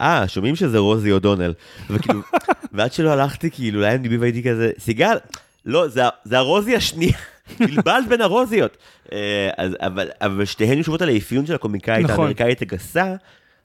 אה, 0.00 0.28
שומעים 0.28 0.56
שזה 0.56 0.78
רוזי 0.78 1.12
אודונל. 1.12 1.52
וכאילו, 1.90 2.20
ועד 2.72 2.92
שלא 2.92 3.10
הלכתי, 3.10 3.50
כאילו, 3.50 3.80
ל-IMDb 3.80 4.12
והייתי 4.20 4.42
כזה, 4.42 4.70
סיגל, 4.78 5.16
לא, 5.64 5.88
זה, 5.88 6.02
זה 6.24 6.38
הרוזי 6.38 6.76
השנייה. 6.76 7.18
בלבלת 7.60 8.08
בין 8.08 8.20
הרוזיות. 8.20 8.76
אה, 9.12 9.50
אז, 9.56 9.76
אבל, 9.80 10.08
אבל 10.20 10.44
שתיהן 10.44 10.78
יושבות 10.78 11.02
על 11.02 11.08
האפיון 11.08 11.46
של 11.46 11.54
הקומיקאית 11.54 12.04
נכון. 12.04 12.18
האמריקאית 12.18 12.62
הגסה, 12.62 13.14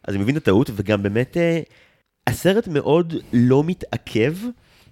אז 0.07 0.15
אני 0.15 0.23
מבין 0.23 0.37
את 0.37 0.41
הטעות, 0.41 0.69
וגם 0.75 1.03
באמת, 1.03 1.37
אה, 1.37 1.59
הסרט 2.27 2.67
מאוד 2.67 3.13
לא 3.33 3.63
מתעכב 3.63 4.33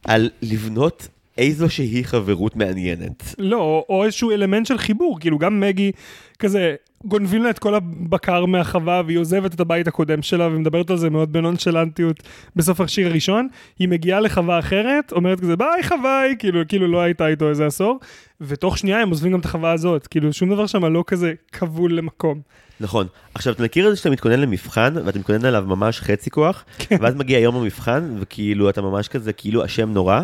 על 0.03 0.29
לבנות 0.41 1.07
איזושהי 1.37 2.03
חברות 2.03 2.55
מעניינת. 2.55 3.35
לא, 3.37 3.85
או 3.89 4.03
איזשהו 4.05 4.31
אלמנט 4.31 4.65
של 4.65 4.77
חיבור, 4.77 5.19
כאילו 5.19 5.37
גם 5.37 5.59
מגי, 5.59 5.91
כזה, 6.39 6.75
גונבים 7.05 7.43
לה 7.43 7.49
את 7.49 7.59
כל 7.59 7.75
הבקר 7.75 8.45
מהחווה 8.45 9.01
והיא 9.05 9.17
עוזבת 9.17 9.53
את 9.53 9.59
הבית 9.59 9.87
הקודם 9.87 10.21
שלה 10.21 10.47
ומדברת 10.47 10.89
על 10.89 10.97
זה 10.97 11.09
מאוד 11.09 11.33
בנונשלנטיות 11.33 12.23
בסוף 12.55 12.81
השיר 12.81 13.07
הראשון. 13.07 13.47
היא 13.79 13.89
מגיעה 13.89 14.19
לחווה 14.19 14.59
אחרת, 14.59 15.11
אומרת 15.11 15.39
כזה 15.39 15.55
ביי 15.55 15.83
חוואי, 15.83 16.35
כאילו, 16.39 16.61
כאילו 16.67 16.87
לא 16.87 17.01
הייתה 17.01 17.27
איתו 17.27 17.49
איזה 17.49 17.65
עשור, 17.65 17.99
ותוך 18.41 18.77
שנייה 18.77 19.01
הם 19.01 19.09
עוזבים 19.09 19.31
גם 19.31 19.39
את 19.39 19.45
החווה 19.45 19.71
הזאת, 19.71 20.07
כאילו 20.07 20.33
שום 20.33 20.49
דבר 20.49 20.67
שם 20.67 20.85
לא 20.85 21.03
כזה 21.07 21.33
כבול 21.51 21.93
למקום. 21.93 22.41
נכון. 22.79 23.07
עכשיו, 23.33 23.53
אתה 23.53 23.63
מכיר 23.63 23.85
את 23.85 23.91
זה 23.91 23.97
שאתה 23.97 24.09
מתכונן 24.09 24.39
למבחן, 24.39 24.93
ואתה 25.05 25.19
מתכונן 25.19 25.45
עליו 25.45 25.63
ממש 25.67 26.01
חצי 26.01 26.29
כוח, 26.29 26.65
ואז 26.99 27.15
מגיע 27.15 27.39
יום 27.39 27.55
המבחן, 27.55 28.15
וכאילו 28.19 28.69
אתה 28.69 28.81
ממש 28.81 29.07
כזה, 29.07 29.33
כאילו 29.33 29.65
אשם 29.65 29.89
נורא, 29.89 30.21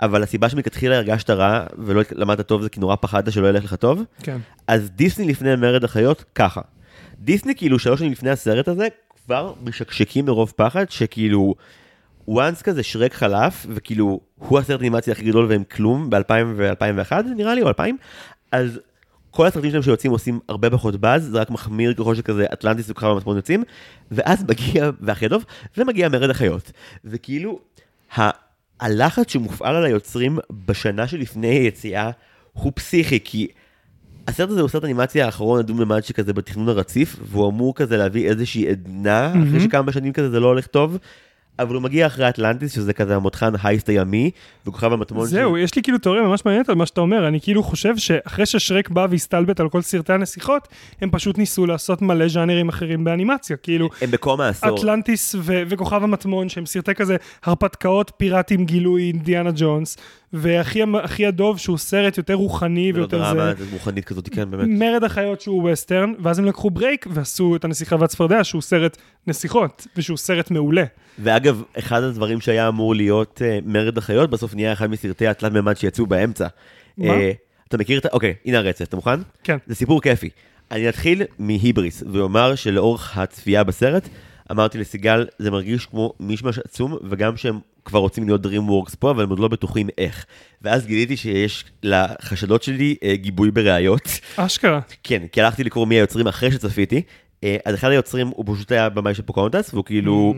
אבל 0.00 0.22
הסיבה 0.22 0.48
שמלכתחילה 0.48 0.96
הרגשת 0.96 1.30
רע, 1.30 1.64
ולא 1.78 2.02
למדת 2.12 2.46
טוב 2.46 2.62
זה 2.62 2.68
כי 2.68 2.80
נורא 2.80 2.96
פחדת 3.00 3.32
שלא 3.32 3.48
ילך 3.48 3.64
לך 3.64 3.74
טוב, 3.74 4.02
כן. 4.22 4.38
אז 4.66 4.90
דיסני 4.90 5.28
לפני 5.28 5.56
מרד 5.56 5.84
החיות, 5.84 6.24
ככה. 6.34 6.60
דיסני 7.18 7.54
כאילו 7.54 7.78
שלוש 7.78 7.98
שנים 8.00 8.12
לפני 8.12 8.30
הסרט 8.30 8.68
הזה, 8.68 8.88
כבר 9.26 9.52
משקשקים 9.64 10.24
מרוב 10.24 10.52
פחד, 10.56 10.90
שכאילו, 10.90 11.54
once 12.30 12.62
כזה 12.64 12.82
שרק 12.82 13.14
חלף, 13.14 13.66
וכאילו, 13.70 14.20
הוא 14.36 14.58
הסרט 14.58 14.80
אנימציה 14.80 15.12
הכי 15.12 15.24
גדול 15.24 15.46
והם 15.48 15.64
כלום, 15.64 16.10
ב-2000 16.10 16.32
ו-2001 16.56 17.12
נראה 17.36 17.54
לי, 17.54 17.62
או 17.62 17.68
2000, 17.68 17.96
אז 18.52 18.80
כל 19.30 19.46
הסרטים 19.46 19.70
שלהם 19.70 19.82
שיוצאים 19.82 20.12
עושים 20.12 20.40
הרבה 20.48 20.70
פחות 20.70 20.96
באז, 20.96 21.24
זה 21.24 21.40
רק 21.40 21.50
מחמיר 21.50 21.94
ככל 21.94 22.14
שכזה 22.14 22.46
אטלנטיס 22.52 22.90
וכוכב 22.90 23.06
המטמון 23.06 23.36
יוצאים, 23.36 23.64
ואז 24.10 24.44
מגיע, 24.48 24.90
והכי 25.00 25.28
טוב, 25.28 25.44
ומגיע 25.76 26.08
מרד 26.08 26.30
החיות. 26.30 26.72
וכאילו, 27.04 27.58
ה- 28.18 28.47
הלחץ 28.80 29.32
שמופעל 29.32 29.76
על 29.76 29.84
היוצרים 29.84 30.38
בשנה 30.66 31.06
שלפני 31.06 31.46
היציאה 31.46 32.10
הוא 32.52 32.72
פסיכי, 32.74 33.18
כי 33.24 33.48
הסרט 34.28 34.50
הזה 34.50 34.60
הוא 34.60 34.68
סרט 34.68 34.84
אנימציה 34.84 35.26
האחרון 35.26 35.58
הדו-ממד 35.58 36.04
שכזה 36.04 36.32
בתכנון 36.32 36.68
הרציף, 36.68 37.16
והוא 37.22 37.48
אמור 37.48 37.74
כזה 37.74 37.96
להביא 37.96 38.28
איזושהי 38.28 38.68
עדנה, 38.68 39.32
אחרי 39.48 39.60
שכמה 39.60 39.92
שנים 39.92 40.12
כזה 40.12 40.30
זה 40.30 40.40
לא 40.40 40.46
הולך 40.46 40.66
טוב, 40.66 40.98
אבל 41.58 41.74
הוא 41.74 41.82
מגיע 41.82 42.06
אחרי 42.06 42.28
אטלנטיס, 42.28 42.74
שזה 42.74 42.92
כזה 42.92 43.16
המותחן 43.16 43.52
הייסט 43.62 43.88
הימי, 43.88 44.30
וכוכב 44.66 44.92
המטמון 44.92 45.26
זהו, 45.26 45.58
יש 45.58 45.74
לי 45.74 45.82
כאילו 45.82 45.98
תיאוריה 45.98 46.22
ממש 46.22 46.44
מעניינת 46.44 46.68
על 46.68 46.74
מה 46.74 46.86
שאתה 46.86 47.00
אומר, 47.00 47.28
אני 47.28 47.40
כאילו 47.40 47.62
חושב 47.62 47.96
שאחרי 47.96 48.46
ששרק 48.46 48.90
בא 48.90 49.06
והסתלבט 49.10 49.60
על 49.60 49.68
כל 49.68 49.82
סרטי 49.82 50.12
הנסיכות, 50.12 50.68
הם 51.00 51.10
פשוט 51.10 51.38
ניסו 51.38 51.66
לעשות 51.66 52.02
מלא 52.02 52.28
ז'אנרים 52.28 52.68
אחרים 52.68 53.04
באנימציה, 53.04 53.56
כאילו 53.56 53.88
הם 54.00 54.10
במקום 54.10 54.40
העשור. 54.40 54.78
אטלנטיס 54.78 55.34
ו- 55.38 55.62
וכוכב 55.68 56.02
המטמון, 56.02 56.48
שהם 56.48 56.66
סרטי 56.66 56.94
כזה 56.94 57.16
הרפתקאות 57.44 58.12
פיראטים 58.16 58.64
גילוי 58.64 59.02
אינדיאנה 59.02 59.50
ג'ונס, 59.56 59.96
אחי 61.04 61.26
הדוב 61.26 61.58
שהוא 61.58 61.78
סרט 61.78 62.18
יותר 62.18 62.34
רוחני 62.34 62.92
ויותר 62.92 63.34
זה, 63.34 63.64
רוחנית 63.72 64.04
כזאת, 64.04 64.28
כן, 64.28 64.50
באמת. 64.50 64.68
מרד 64.68 65.04
החיות 65.04 65.40
שהוא 65.40 65.62
ווסטרן, 65.62 66.12
ואז 66.22 66.38
הם 66.38 66.44
לקחו 66.44 66.70
break 66.70 67.06
ועשו 67.10 67.56
את 67.56 67.64
הנסיכה 67.64 67.96
והצפרדע 68.00 68.44
שהוא 68.44 68.62
סרט 68.62 68.96
נסיכות, 69.26 69.86
ושהוא 69.96 70.16
סרט 70.16 70.50
מעולה. 70.50 70.84
ואגב, 71.18 71.62
אחד 71.78 72.02
הדברים 72.02 72.40
שהיה 72.40 72.68
אמור 72.68 72.94
להיות 72.94 73.42
uh, 73.44 73.64
מרד 73.66 73.98
החיות, 73.98 74.30
בסוף 74.30 74.54
נהיה 74.54 74.72
אחד 74.72 74.90
מסרטי 74.90 75.26
התלת 75.26 75.52
מימד 75.52 75.76
שיצאו 75.76 76.06
באמצע. 76.06 76.46
מה? 76.98 77.06
אה, 77.06 77.32
אתה 77.68 77.78
מכיר 77.78 77.98
את 77.98 78.04
ה... 78.04 78.08
אוקיי, 78.12 78.34
הנה 78.44 78.58
הרצף, 78.58 78.84
אתה 78.84 78.96
מוכן? 78.96 79.20
כן. 79.44 79.56
זה 79.66 79.74
סיפור 79.74 80.02
כיפי. 80.02 80.28
אני 80.70 80.88
אתחיל 80.88 81.22
מהיבריס, 81.38 82.02
ואומר 82.12 82.54
שלאורך 82.54 83.18
הצפייה 83.18 83.64
בסרט, 83.64 84.08
אמרתי 84.50 84.78
לסיגל, 84.78 85.26
זה 85.38 85.50
מרגיש 85.50 85.86
כמו 85.86 86.12
מישמש 86.20 86.58
עצום, 86.58 86.96
וגם 87.10 87.36
שהם 87.36 87.58
כבר 87.88 87.98
רוצים 87.98 88.26
להיות 88.26 88.46
DreamWorks 88.46 88.96
פה, 88.98 89.10
אבל 89.10 89.22
הם 89.22 89.30
עוד 89.30 89.38
לא 89.38 89.48
בטוחים 89.48 89.88
איך. 89.98 90.26
ואז 90.62 90.86
גיליתי 90.86 91.16
שיש 91.16 91.64
לחשדות 91.82 92.62
שלי 92.62 92.96
אה, 93.02 93.16
גיבוי 93.16 93.50
בראיות. 93.50 94.08
אשכרה. 94.36 94.80
כן, 95.02 95.22
כי 95.32 95.42
הלכתי 95.42 95.64
לקרוא 95.64 95.86
מי 95.86 95.94
היוצרים 95.94 96.26
אחרי 96.26 96.52
שצפיתי. 96.52 97.02
אה, 97.44 97.56
אז 97.64 97.74
אחד 97.74 97.90
היוצרים 97.90 98.28
הוא 98.28 98.44
פשוט 98.54 98.72
היה 98.72 98.88
במאי 98.88 99.14
של 99.14 99.22
פוקהונטס, 99.22 99.74
והוא 99.74 99.84
כאילו, 99.84 100.34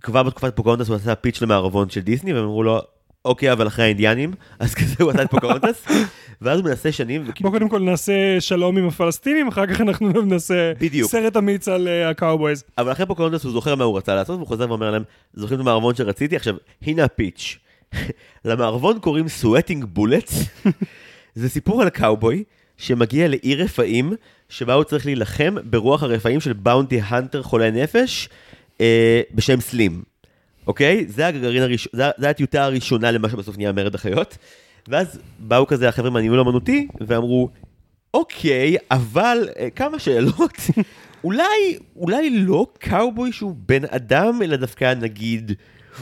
כבר 0.00 0.22
בתקופת 0.22 0.56
פוקהונטס 0.56 0.88
הוא 0.88 0.96
עשה 0.96 1.14
pitch 1.14 1.42
למערבון 1.42 1.90
של 1.90 2.00
דיסני, 2.00 2.32
והם 2.32 2.44
אמרו 2.44 2.62
לו, 2.62 2.80
אוקיי, 3.28 3.52
אבל 3.52 3.66
אחרי 3.66 3.84
האינדיאנים, 3.84 4.32
אז 4.58 4.74
כזה 4.74 4.94
הוא 5.00 5.10
עשה 5.10 5.22
את 5.22 5.30
פוקהונטס, 5.30 5.86
ואז 6.42 6.58
הוא 6.58 6.68
מנסה 6.68 6.92
שנים, 6.92 7.24
בוא 7.40 7.50
קודם 7.50 7.68
כל 7.68 7.80
נעשה 7.80 8.40
שלום 8.40 8.78
עם 8.78 8.88
הפלסטינים, 8.88 9.48
אחר 9.48 9.66
כך 9.66 9.80
אנחנו 9.80 10.08
נעשה. 10.22 10.72
סרט 11.02 11.36
אמיץ 11.36 11.68
על 11.68 11.88
אה, 11.88 12.08
הקאובויז. 12.08 12.64
אבל 12.78 12.92
אחרי 12.92 13.06
פוקהונטס 13.06 13.44
הוא 13.44 13.52
זוכר 13.52 13.74
מה 13.74 13.84
הוא 13.84 13.96
רצה 13.96 14.14
לעשות, 14.14 14.36
והוא 14.36 14.46
חוזר 14.46 14.68
ואומר 14.68 14.90
להם, 14.90 15.02
זוכרים 15.34 15.60
את 15.60 15.60
המערבון 15.60 15.94
שרציתי? 15.94 16.36
עכשיו, 16.36 16.54
הנה 16.82 17.04
ה 17.04 17.12
pitch. 17.12 17.58
למערבון 18.44 18.98
קוראים 18.98 19.28
Sweating 19.28 19.84
Bullets, 19.84 20.44
זה 21.34 21.48
סיפור 21.48 21.82
על 21.82 21.88
קאובוי 21.88 22.44
שמגיע 22.76 23.28
לעיר 23.28 23.62
רפאים, 23.62 24.12
שבה 24.48 24.74
הוא 24.74 24.84
צריך 24.84 25.06
להילחם 25.06 25.54
ברוח 25.64 26.02
הרפאים 26.02 26.40
של 26.40 26.52
באונטי 26.52 27.00
הנטר 27.04 27.42
חולה 27.42 27.70
נפש, 27.70 28.28
אה, 28.80 29.20
בשם 29.34 29.60
סלים. 29.60 30.02
אוקיי? 30.68 31.04
זה 31.08 31.26
הגרעין 31.26 31.62
הראשון, 31.62 31.92
זה, 31.94 32.04
זה 32.18 32.30
הטיוטה 32.30 32.64
הראשונה 32.64 33.10
למה 33.10 33.28
שבסוף 33.28 33.56
נהיה 33.56 33.72
מרד 33.72 33.94
החיות. 33.94 34.38
ואז 34.88 35.18
באו 35.38 35.66
כזה 35.66 35.88
החבר'ה 35.88 36.10
מהניהול 36.10 36.40
אמנותי, 36.40 36.88
ואמרו, 37.00 37.48
אוקיי, 38.14 38.76
אבל 38.90 39.48
אה, 39.58 39.70
כמה 39.70 39.98
שאלות. 39.98 40.56
אולי, 41.24 41.78
אולי 41.96 42.30
לא 42.30 42.66
קאובוי 42.78 43.32
שהוא 43.32 43.54
בן 43.66 43.82
אדם, 43.90 44.42
אלא 44.42 44.56
דווקא 44.56 44.94
נגיד, 44.94 45.52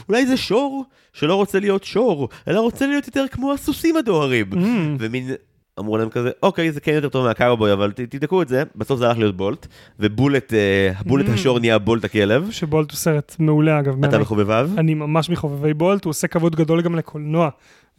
אולי 0.08 0.26
זה 0.26 0.36
שור 0.36 0.84
שלא 1.12 1.34
רוצה 1.34 1.60
להיות 1.60 1.84
שור, 1.84 2.28
אלא 2.48 2.60
רוצה 2.60 2.86
להיות 2.86 3.06
יותר 3.06 3.24
כמו 3.30 3.52
הסוסים 3.52 3.96
הדוהרים. 3.96 4.52
Mm. 4.52 4.56
ומין, 4.98 5.30
אמרו 5.78 5.98
להם 5.98 6.08
כזה, 6.08 6.30
אוקיי, 6.42 6.72
זה 6.72 6.80
כן 6.80 6.92
יותר 6.92 7.08
טוב 7.08 7.26
מהקאובוי, 7.26 7.72
אבל 7.72 7.92
ת- 7.92 8.00
תבדקו 8.00 8.42
את 8.42 8.48
זה. 8.48 8.62
בסוף 8.76 8.98
זה 8.98 9.06
הלך 9.08 9.18
להיות 9.18 9.36
בולט, 9.36 9.66
ובולט, 10.00 10.54
אה, 10.54 10.90
בולט 11.06 11.26
Mm. 11.28 11.32
השור 11.32 11.58
נהיה 11.58 11.78
בולט 11.78 12.04
הכלב. 12.04 12.48
שבולט 12.50 12.90
הוא 12.90 12.96
סרט 12.96 13.36
מעולה 13.38 13.78
אגב. 13.80 14.04
אתה. 14.04 14.18
מחובביו? 14.18 14.70
אני 14.78 14.94
ממש 14.94 15.30
מחובבי 15.30 15.74
בולט, 15.74 16.04
הוא 16.04 16.10
עושה 16.10 16.28
כבוד 16.28 16.56
גדול 16.56 16.82
גם 16.82 16.96
לקולנוע, 16.96 17.48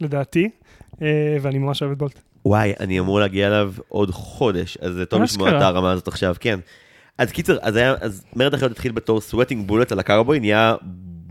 לדעתי, 0.00 0.50
אה, 1.02 1.06
ואני 1.42 1.58
ממש 1.58 1.82
אוהב 1.82 1.92
את 1.92 1.98
בולט. 1.98 2.20
וואי, 2.44 2.72
אני 2.80 3.00
אמור 3.00 3.20
להגיע 3.20 3.46
אליו 3.46 3.72
עוד 3.88 4.10
חודש, 4.10 4.78
אז 4.80 4.92
זה 4.94 5.06
טוב 5.06 5.22
לשמוע. 5.22 5.48
את 5.56 5.62
הרמה 5.62 5.92
הזאת 5.92 6.08
עכשיו, 6.08 6.34
כן. 6.40 6.58
אז 7.18 7.32
קיצר, 7.32 7.56
אז 7.62 7.76
היה, 7.76 7.94
אז 8.00 8.24
מרד 8.36 8.54
החיות 8.54 8.72
התחיל 8.72 8.92
בתור 8.92 9.20
סוואטינג 9.20 9.66
בולט 9.68 9.92
על 9.92 9.98
הקאובוי, 9.98 10.40
נהיה 10.40 10.74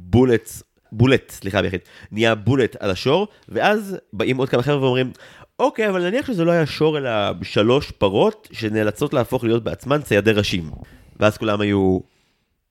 בולט, 0.02 0.50
בולט, 0.92 1.30
סליחה 1.32 1.62
ביחיד, 1.62 1.80
נהיה 2.12 2.36
בולט 2.36 2.76
על 2.80 2.90
השור, 2.90 3.28
ואז 3.50 3.98
באים 4.14 4.38
עוד 4.38 4.50
כמה 4.50 4.62
חבר'ה 4.64 4.82
ואומרים, 4.82 5.12
אוקיי, 5.60 5.90
אבל 5.90 6.10
נניח 6.10 6.28
שזה 6.28 6.46
לא 6.46 6.52
היה 6.52 6.66
שור 6.66 6.98
אלא 6.98 7.10
שלוש 7.42 7.92
פרות 7.92 8.48
שנאלצות 8.52 9.14
להפוך 9.14 9.44
להיות 9.44 9.64
בעצמן 9.64 10.02
ציידי 10.02 10.32
ראשים. 10.32 10.72
ואז 11.20 11.38
כולם 11.38 11.62
היו, 11.62 12.00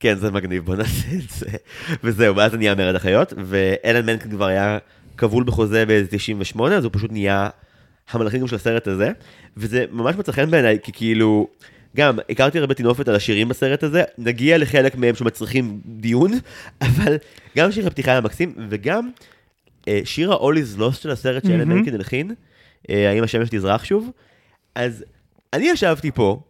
כן, 0.00 0.14
זה 0.14 0.30
מגניב, 0.30 0.64
בוא 0.64 0.76
נעשה 0.76 1.08
את 1.24 1.30
זה. 1.30 1.46
וזהו, 2.04 2.36
ואז 2.36 2.50
זה 2.50 2.58
נהיה 2.58 2.74
מרד 2.74 2.94
החיות, 2.94 3.32
ואלן 3.36 4.06
מנקין 4.06 4.30
כבר 4.30 4.44
היה 4.44 4.78
כבול 5.16 5.44
בחוזה 5.44 5.86
באיזה 5.86 6.08
98, 6.10 6.76
אז 6.76 6.84
הוא 6.84 6.92
פשוט 6.94 7.12
נהיה 7.12 7.48
המלחין 8.10 8.40
גם 8.40 8.46
של 8.46 8.56
הסרט 8.56 8.88
הזה, 8.88 9.10
וזה 9.56 9.84
ממש 9.90 10.16
מצא 10.16 10.32
חן 10.32 10.50
בעיניי, 10.50 10.78
כי 10.82 10.92
כאילו, 10.92 11.48
גם 11.96 12.18
הכרתי 12.30 12.58
הרבה 12.58 12.74
טינופת 12.74 13.08
על 13.08 13.14
השירים 13.14 13.48
בסרט 13.48 13.82
הזה, 13.82 14.02
נגיע 14.18 14.58
לחלק 14.58 14.96
מהם 14.96 15.14
שמצריכים 15.14 15.80
דיון, 15.86 16.32
אבל 16.86 17.16
גם 17.56 17.72
שיר 17.72 17.86
הפתיחה 17.86 18.10
היה 18.10 18.20
מקסים, 18.20 18.54
וגם 18.70 19.10
אה, 19.88 20.00
שיר 20.04 20.32
ה-All 20.32 20.56
is 20.56 20.80
Lost 20.80 20.94
של 21.02 21.10
הסרט 21.10 21.42
שאלן 21.42 21.58
מהמם. 21.58 21.76
מנקין 21.76 21.94
הלחין, 21.94 22.34
האם 22.88 23.24
השמש 23.24 23.48
תזרח 23.50 23.84
שוב, 23.84 24.10
אז 24.74 25.04
אני 25.52 25.68
ישבתי 25.68 26.10
פה, 26.10 26.40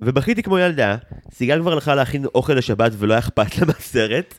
ובכיתי 0.00 0.42
כמו 0.42 0.58
ילדה, 0.58 0.96
סיגל 1.32 1.60
כבר 1.60 1.72
הלכה 1.72 1.94
להכין 1.94 2.24
אוכל 2.24 2.52
לשבת 2.52 2.92
ולא 2.98 3.12
היה 3.12 3.18
אכפת 3.18 3.58
לה 3.58 3.66
מהסרט, 3.72 4.38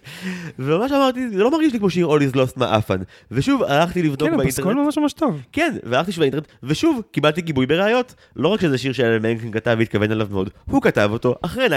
וממש 0.60 0.92
אמרתי, 0.92 1.30
זה 1.30 1.44
לא 1.44 1.52
מרגיש 1.52 1.74
לי 1.74 1.80
כמו 1.80 1.90
שיר 1.90 2.08
All 2.08 2.20
is 2.20 2.36
Lost 2.36 2.54
מעפן. 2.56 2.98
ושוב, 3.32 3.64
הלכתי 3.64 4.04
לבדוק 4.04 4.30
כן, 4.30 4.38
באינטרנט. 4.38 4.60
הפסקול 4.60 4.74
ממש 4.74 4.98
ממש 4.98 5.14
טוב. 5.14 5.42
כן, 5.52 5.76
והלכתי 5.84 6.12
שוב 6.12 6.20
באינטרנט, 6.20 6.48
ושוב, 6.64 7.02
קיבלתי 7.12 7.42
גיבוי 7.42 7.66
בראיות. 7.66 8.16
לא 8.36 8.48
רק 8.48 8.62
שזה 8.62 8.78
שיר 8.78 8.94
שאלן 8.94 9.22
מנקין 9.22 9.52
כתב 9.52 9.76
והתכוון 9.80 10.12
אליו 10.12 10.28
מאוד, 10.32 10.50
הוא 10.66 10.82
כתב 10.82 11.10
אותו 11.14 11.36
אחרי 11.42 11.68
9-11. 11.68 11.70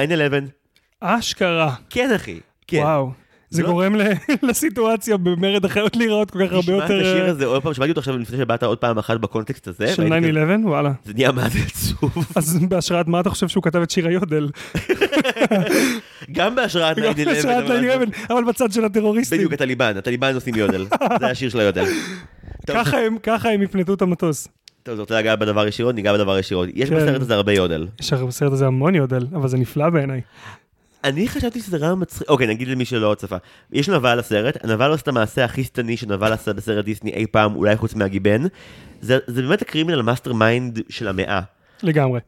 אשכרה. 1.00 1.74
כן, 1.90 2.10
אחי. 2.16 2.40
כן. 2.66 2.78
וואו. 2.78 3.25
זה 3.50 3.62
לא- 3.62 3.68
גורם 3.68 3.94
לסיטואציה 4.42 5.16
במרד 5.16 5.64
החיות 5.64 5.96
להיראות 5.96 6.30
כל 6.30 6.46
כך 6.46 6.52
הרבה 6.52 6.62
תשמע 6.62 6.78
את 6.78 6.90
יותר 6.90 7.00
השיר 7.10 7.24
אה, 7.24 7.30
הזה 7.30 7.46
עוד 7.46 7.62
פעם, 7.62 7.74
שמעתי 7.74 7.90
אותו 7.90 7.98
עכשיו 8.00 8.18
לפני 8.18 8.38
שבאת 8.38 8.62
עוד 8.62 8.78
פעם 8.78 8.98
אחת 8.98 9.20
בקונטקסט 9.20 9.68
הזה. 9.68 9.88
של 9.94 10.02
והייתי 10.10 10.28
כזה, 10.30 10.56
9-11, 10.64 10.66
וואלה. 10.68 10.92
זה 11.04 11.12
נהיה 11.14 11.32
מה 11.32 11.48
זה 11.48 11.58
עצוב. 11.66 12.26
אז 12.36 12.58
בהשראת 12.68 13.08
מה 13.08 13.20
אתה 13.20 13.30
חושב 13.30 13.48
שהוא 13.48 13.62
כתב 13.62 13.82
את 13.82 13.90
שיר 13.90 14.06
היודל? 14.08 14.48
גם 16.32 16.54
בהשראת 16.54 16.98
9-11. 16.98 17.00
גם 17.00 17.14
בהשראת 17.24 17.64
אבל- 17.64 17.84
9-11, 18.28 18.32
אבל 18.32 18.44
בצד 18.44 18.72
של 18.72 18.84
הטרוריסטים. 18.84 19.38
בדיוק, 19.38 19.52
הטליבן, 19.52 19.96
הטליבן 19.96 20.34
עושים 20.34 20.54
יודל. 20.54 20.86
זה 21.20 21.26
השיר 21.26 21.48
של 21.50 21.60
היודל. 21.60 21.84
ככה 23.22 23.50
הם- 23.50 23.62
יפנטו 23.62 23.94
את 23.94 24.02
המטוס. 24.02 24.48
טוב, 24.82 24.92
אתה 24.92 25.00
רוצה 25.02 25.18
לגעת 25.18 25.38
בדבר 25.38 25.66
ישירות? 25.68 25.94
ניגע 25.94 26.12
בדבר 26.12 26.38
ישירות. 26.38 26.68
יש 26.74 26.88
כן. 26.90 26.96
בסרט 26.96 27.20
הזה 27.20 27.34
הרבה 27.34 27.52
יודל. 27.52 27.86
יש 28.00 28.12
בסרט 28.12 28.52
הזה 28.52 28.66
המון 28.66 28.94
יודל, 28.94 29.26
אבל 29.34 29.48
זה 29.48 29.56
נפלא 29.56 29.90
בעיניי. 29.90 30.20
אני 31.06 31.28
חשבתי 31.28 31.60
שזה 31.60 31.76
רעיון 31.76 32.02
מצחיק, 32.02 32.28
אוקיי, 32.28 32.46
נגיד 32.46 32.68
למי 32.68 32.84
שלא 32.84 33.14
צפה. 33.14 33.36
יש 33.72 33.88
נבל 33.88 34.18
לסרט, 34.18 34.64
הנבל 34.64 34.90
עושה 34.90 35.02
את 35.02 35.08
המעשה 35.08 35.44
הכי 35.44 35.64
שטני 35.64 35.96
שנבל 35.96 36.32
עשה 36.32 36.52
בסרט 36.52 36.84
דיסני 36.84 37.10
אי 37.10 37.26
פעם, 37.26 37.56
אולי 37.56 37.76
חוץ 37.76 37.94
מהגיבן. 37.94 38.42
זה, 39.00 39.18
זה 39.26 39.42
באמת 39.42 39.62
ה 39.62 40.02
criminal 40.02 40.32
mastermind 40.32 40.80
של 40.88 41.08
המאה. 41.08 41.40
לגמרי. 41.82 42.20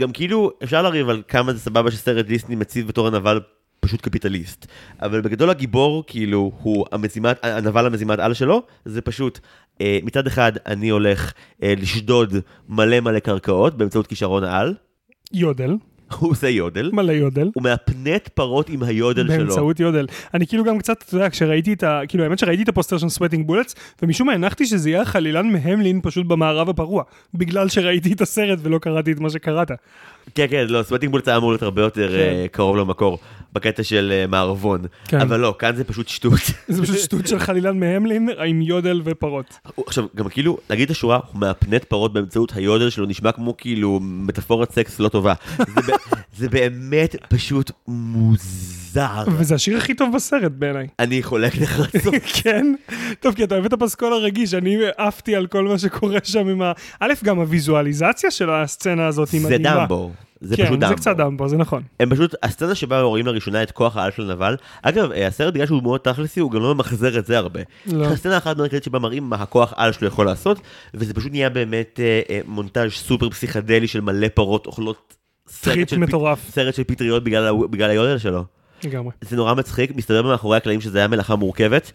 גם 0.00 0.12
כאילו, 0.12 0.50
אפשר 0.62 0.82
לריב 0.82 1.08
על 1.08 1.22
כמה 1.28 1.52
זה 1.52 1.58
סבבה 1.58 1.90
שסרט 1.90 2.26
דיסני 2.26 2.54
מציב 2.54 2.88
בתור 2.88 3.06
הנבל 3.06 3.40
פשוט 3.80 4.00
קפיטליסט. 4.00 4.66
אבל 5.02 5.20
בגדול 5.20 5.50
הגיבור, 5.50 6.04
כאילו, 6.06 6.52
הוא 6.62 6.86
המזימת, 6.92 7.38
הנבל 7.42 7.86
המזימת 7.86 8.18
על 8.18 8.34
שלו, 8.34 8.62
זה 8.84 9.00
פשוט, 9.00 9.38
אה, 9.80 9.98
מצד 10.02 10.26
אחד 10.26 10.52
אני 10.66 10.88
הולך 10.88 11.32
אה, 11.62 11.74
לשדוד 11.76 12.34
מלא 12.68 13.00
מלא 13.00 13.18
קרקעות 13.18 13.76
באמצעות 13.76 14.06
כישרון 14.06 14.44
העל, 14.44 14.74
יודל, 15.32 15.76
הוא 16.18 16.30
עושה 16.30 16.48
יודל, 16.48 16.90
מלא 16.92 17.12
יודל. 17.12 17.50
הוא 17.54 17.62
מאפנט 17.62 18.28
פרות 18.28 18.68
עם 18.68 18.82
היודל 18.82 19.28
שלו. 19.28 19.36
באמצעות 19.38 19.80
יודל. 19.80 20.06
אני 20.34 20.46
כאילו 20.46 20.64
גם 20.64 20.78
קצת, 20.78 21.04
אתה 21.08 21.14
יודע, 21.14 21.30
כשראיתי 21.30 21.72
את 21.72 21.82
ה... 21.82 22.00
כאילו, 22.08 22.24
האמת 22.24 22.38
שראיתי 22.38 22.62
את 22.62 22.68
הפוסטר 22.68 22.98
של 22.98 23.08
Sweating 23.08 23.46
Bullets, 23.46 23.74
ומשום 24.02 24.26
מה 24.26 24.32
הנחתי 24.32 24.66
שזה 24.66 24.90
יהיה 24.90 25.02
החלילן 25.02 25.52
מהמלין 25.52 26.00
פשוט 26.02 26.26
במערב 26.26 26.68
הפרוע. 26.68 27.02
בגלל 27.34 27.68
שראיתי 27.68 28.12
את 28.12 28.20
הסרט 28.20 28.58
ולא 28.62 28.78
קראתי 28.78 29.12
את 29.12 29.20
מה 29.20 29.30
שקראת. 29.30 29.70
כן, 30.34 30.46
כן, 30.50 30.66
לא, 30.68 30.82
Sweating 30.82 31.12
Bullet 31.12 31.28
היה 31.28 31.36
אמור 31.36 31.50
להיות 31.50 31.62
הרבה 31.62 31.82
יותר 31.82 32.14
אה, 32.14 32.46
קרוב 32.52 32.76
למקור, 32.76 33.18
בקטע 33.52 33.82
של 33.82 34.12
אה, 34.12 34.26
מערבון. 34.26 34.84
כן. 35.08 35.20
אבל 35.20 35.40
לא, 35.40 35.54
כאן 35.58 35.76
זה 35.76 35.84
פשוט 35.84 36.08
שטות. 36.08 36.40
זה 36.68 36.82
פשוט 36.82 36.98
שטות 36.98 37.26
של 37.26 37.38
חלילן 37.38 37.80
מהמלין 37.80 38.28
עם 38.46 38.62
יודל 38.62 39.00
ופרות. 39.04 39.58
עכשיו, 39.86 40.04
גם 40.16 40.28
כאילו, 40.28 40.58
להגיד 40.70 40.84
את 40.84 40.90
השורה, 40.90 41.20
הוא 41.32 41.40
מאפנט 41.40 41.84
פרות 41.84 42.12
באמצעות 42.12 42.52
היודל 42.56 42.90
שלו, 42.90 43.06
נשמע 43.06 43.32
כמו 43.32 43.56
כאילו 43.56 44.00
מטאפורת 44.02 44.72
סקס 44.72 45.00
לא 45.00 45.08
טובה. 45.08 45.34
זה 46.36 46.48
באמת 46.54 47.16
פשוט 47.28 47.70
מוזר. 47.88 48.81
וזה 49.38 49.54
השיר 49.54 49.76
הכי 49.76 49.94
טוב 49.94 50.14
בסרט 50.14 50.52
בעיניי. 50.52 50.86
אני 50.98 51.22
חולק 51.22 51.52
נחרצות. 51.58 52.14
כן? 52.42 52.74
טוב, 53.20 53.34
כי 53.34 53.44
אתה 53.44 53.54
אוהב 53.54 53.64
את 53.64 53.72
הפסקול 53.72 54.12
הרגיש, 54.12 54.54
אני 54.54 54.76
עפתי 54.98 55.36
על 55.36 55.46
כל 55.46 55.64
מה 55.68 55.78
שקורה 55.78 56.18
שם 56.24 56.48
עם 56.48 56.62
ה... 56.62 56.72
א', 57.00 57.12
גם 57.24 57.38
הוויזואליזציה 57.38 58.30
של 58.30 58.50
הסצנה 58.50 59.06
הזאת 59.06 59.30
היא 59.30 59.40
זה 59.40 59.46
מדהימה. 59.48 59.80
דמבו. 59.80 60.10
זה 60.40 60.56
כן, 60.56 60.64
פשוט 60.66 60.80
זה 60.80 60.86
דמבו. 60.86 60.96
קצת 60.96 61.16
דמבו, 61.16 61.48
זה 61.48 61.56
נכון. 61.56 61.82
הם 62.00 62.10
פשוט, 62.10 62.34
הסצנה 62.42 62.74
שבה 62.74 63.00
רואים 63.00 63.26
לראשונה 63.26 63.62
את 63.62 63.70
כוח 63.70 63.96
העל 63.96 64.10
של 64.16 64.32
נבל, 64.32 64.56
אגב, 64.82 65.12
אה, 65.12 65.26
הסרט 65.26 65.54
בגלל 65.54 65.66
שהוא 65.66 65.82
מאוד 65.82 66.00
תכלסי, 66.00 66.40
הוא 66.40 66.50
גם 66.50 66.60
לא 66.62 66.74
ממחזר 66.74 67.18
את 67.18 67.26
זה 67.26 67.38
הרבה. 67.38 67.60
לא. 67.86 68.04
יש 68.06 68.12
סצנה 68.12 68.38
אחת 68.38 68.56
מרכזית 68.56 68.84
שבה 68.84 68.98
מראים 68.98 69.22
מה 69.24 69.36
הכוח 69.36 69.72
על 69.76 69.92
שלו 69.92 70.08
יכול 70.08 70.26
לעשות, 70.26 70.60
וזה 70.94 71.14
פשוט 71.14 71.32
נהיה 71.32 71.50
באמת 71.50 72.00
אה, 72.02 72.20
אה, 72.30 72.40
מונטאז' 72.46 72.90
סופר 72.92 73.30
פסיכדלי 73.30 73.86
של 73.88 74.00
מלא 74.00 74.26
פרות 74.34 74.66
אוכלות 74.66 75.16
טריפ 75.60 75.90
של 75.90 75.96
פ- 75.96 75.98
מטורף. 75.98 76.50
סרט 76.50 76.74
של 76.74 76.84
פטריות 76.84 77.24
בגלל 77.24 77.46
ה- 77.48 77.66
בגלל 77.70 77.90
היודל 77.90 78.18
שלו. 78.18 78.44
לגמרי. 78.84 79.12
זה 79.20 79.36
נורא 79.36 79.54
מצחיק, 79.54 79.96
מסתבר 79.96 80.22
מאחורי 80.22 80.56
הקלעים 80.56 80.80
שזה 80.80 80.98
היה 80.98 81.08
מלאכה 81.08 81.36
מורכבת. 81.36 81.92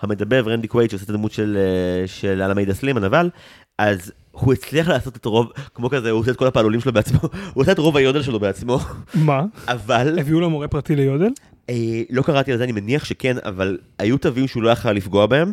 המדבב 0.00 0.48
רנדי 0.48 0.68
קווייד 0.68 0.90
שעושה 0.90 1.04
את 1.04 1.10
הדמות 1.10 1.32
של, 1.32 1.58
אה, 1.60 2.06
של 2.06 2.42
אלמידה 2.42 2.74
סלים, 2.74 2.96
הנבל, 2.96 3.30
אז 3.78 4.12
הוא 4.30 4.52
הצליח 4.52 4.88
לעשות 4.88 5.16
את 5.16 5.24
רוב, 5.24 5.52
כמו 5.74 5.90
כזה, 5.90 6.10
הוא 6.10 6.20
עושה 6.20 6.30
את 6.30 6.36
כל 6.36 6.46
הפעלולים 6.46 6.80
שלו 6.80 6.92
בעצמו, 6.92 7.20
הוא 7.54 7.62
עושה 7.62 7.72
את 7.72 7.78
רוב 7.78 7.96
היודל 7.96 8.22
שלו 8.22 8.40
בעצמו, 8.40 8.78
מה? 9.14 9.44
אבל 9.68 10.18
הביאו 10.18 10.40
לו 10.40 10.50
מורה 10.50 10.68
פרטי 10.68 10.96
ליודל? 10.96 11.28
אה, 11.70 12.02
לא 12.10 12.22
קראתי 12.22 12.52
על 12.52 12.58
זה, 12.58 12.64
אני 12.64 12.72
מניח 12.72 13.04
שכן, 13.04 13.36
אבל 13.44 13.78
היו 13.98 14.18
תווים 14.18 14.48
שהוא 14.48 14.62
לא 14.62 14.70
יכל 14.70 14.92
לפגוע 14.92 15.26
בהם, 15.26 15.52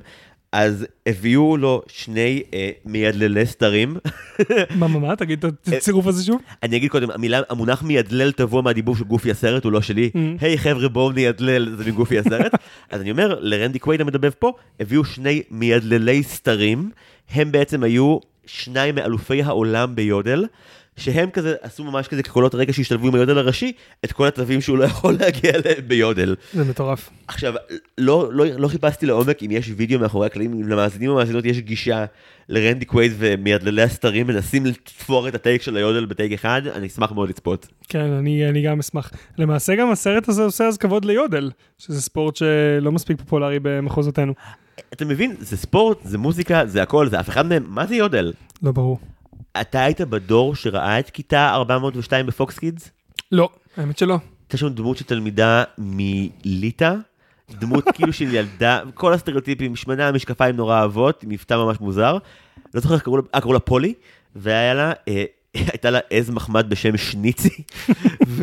אז 0.51 0.85
הביאו 1.05 1.57
לו 1.57 1.81
שני 1.87 2.43
אה, 2.53 2.69
מיידללי 2.85 3.45
סתרים. 3.45 3.97
מה, 4.75 4.87
מה, 4.87 4.99
מה? 4.99 5.15
תגיד 5.15 5.45
את 5.45 5.67
הצירוף 5.67 6.07
הזה 6.07 6.23
שוב? 6.23 6.41
אני 6.63 6.77
אגיד 6.77 6.91
קודם, 6.91 7.11
המילה, 7.11 7.41
המונח 7.49 7.83
מיידלל 7.83 8.31
טבוע 8.31 8.61
מהדיבור 8.61 8.95
של 8.95 9.03
גופי 9.03 9.31
הסרט, 9.31 9.63
הוא 9.63 9.71
לא 9.71 9.81
שלי. 9.81 10.09
Mm. 10.13 10.17
היי 10.41 10.57
חבר'ה, 10.57 10.87
בואו 10.87 11.11
ניידלל, 11.11 11.75
זה 11.75 11.91
מגופי 11.91 12.19
הסרט. 12.19 12.51
אז 12.91 13.01
אני 13.01 13.11
אומר, 13.11 13.39
לרנדי 13.41 13.79
קווייד 13.79 14.01
המדבב 14.01 14.31
פה, 14.39 14.53
הביאו 14.79 15.05
שני 15.05 15.41
מיידללי 15.51 16.23
סתרים, 16.23 16.91
הם 17.31 17.51
בעצם 17.51 17.83
היו 17.83 18.17
שניים 18.45 18.95
מאלופי 18.95 19.43
העולם 19.43 19.95
ביודל. 19.95 20.45
שהם 20.97 21.29
כזה 21.29 21.55
עשו 21.61 21.83
ממש 21.83 22.07
כזה 22.07 22.23
כקולות 22.23 22.55
רקע 22.55 22.73
שהשתלבו 22.73 23.07
עם 23.07 23.15
היודל 23.15 23.37
הראשי, 23.37 23.71
את 24.05 24.11
כל 24.11 24.27
התווים 24.27 24.61
שהוא 24.61 24.77
לא 24.77 24.83
יכול 24.83 25.17
להגיע 25.19 25.51
אליהם 25.51 25.87
ביודל. 25.87 26.35
זה 26.53 26.63
מטורף. 26.63 27.09
עכשיו, 27.27 27.53
לא, 27.97 28.29
לא, 28.33 28.45
לא 28.45 28.67
חיפשתי 28.67 29.05
לעומק 29.05 29.43
אם 29.43 29.51
יש 29.51 29.71
וידאו 29.75 29.99
מאחורי 29.99 30.25
הקלעים, 30.25 30.53
אם 30.53 30.67
למאזינים 30.67 31.11
ומאזינות 31.11 31.45
יש 31.45 31.59
גישה 31.59 32.05
לרנדי 32.49 32.85
קווייד 32.85 33.13
ומיידללי 33.17 33.81
הסתרים 33.81 34.27
מנסים 34.27 34.65
לתפור 34.65 35.27
את 35.27 35.35
ה 35.35 35.40
take 35.40 35.61
של 35.61 35.77
היודל 35.77 36.05
ב 36.05 36.11
take 36.11 36.31
אחד, 36.31 36.61
אני 36.75 36.87
אשמח 36.87 37.11
מאוד 37.11 37.29
לצפות. 37.29 37.67
כן, 37.89 38.11
אני, 38.11 38.49
אני 38.49 38.61
גם 38.61 38.79
אשמח. 38.79 39.11
למעשה 39.37 39.75
גם 39.75 39.91
הסרט 39.91 40.29
הזה 40.29 40.43
עושה 40.43 40.67
אז 40.67 40.77
כבוד 40.77 41.05
ליודל, 41.05 41.51
שזה 41.77 42.01
ספורט 42.01 42.35
שלא 42.35 42.91
מספיק 42.91 43.17
פופולרי 43.17 43.59
במחוזותינו. 43.61 44.33
אתה 44.93 45.05
מבין, 45.05 45.35
זה 45.39 45.57
ספורט, 45.57 45.97
זה 46.03 46.17
מוזיקה, 46.17 46.65
זה 46.65 46.83
הכל, 46.83 47.07
זה 47.09 47.19
אף 47.19 47.29
אחד 47.29 47.45
מהם, 47.45 47.63
מה 47.67 47.87
זה 47.87 47.95
יודל? 47.95 48.33
לא 48.63 48.71
ברור. 48.71 48.99
אתה 49.61 49.83
היית 49.83 50.01
בדור 50.01 50.55
שראה 50.55 50.99
את 50.99 51.09
כיתה 51.09 51.49
402 51.53 52.25
בפוקס 52.25 52.59
קידס? 52.59 52.89
לא, 53.31 53.49
האמת 53.77 53.97
שלא. 53.97 54.17
הייתה 54.43 54.57
שם 54.57 54.69
דמות 54.69 54.97
של 54.97 55.05
תלמידה 55.05 55.63
מליטא, 55.77 56.93
דמות 57.51 57.85
כאילו 57.95 58.13
של 58.13 58.33
ילדה, 58.33 58.81
כל 58.93 59.13
הסטריאוטיפים, 59.13 59.75
שמנה, 59.75 60.11
משקפיים 60.11 60.55
נורא 60.55 60.81
אהבות, 60.81 61.23
מבטא 61.27 61.53
ממש 61.53 61.77
מוזר. 61.79 62.17
לא 62.73 62.81
זוכר 62.81 62.93
איך 62.93 63.03
קראו 63.03 63.17
לה, 63.17 63.23
אה, 63.35 63.41
קראו 63.41 63.53
לה 63.53 63.59
פולי, 63.59 63.93
והיה 64.35 64.73
לה, 64.73 64.93
אה, 65.07 65.23
הייתה 65.53 65.89
לה 65.89 65.99
עז 66.09 66.29
מחמד 66.29 66.69
בשם 66.69 66.97
שניצי, 66.97 67.63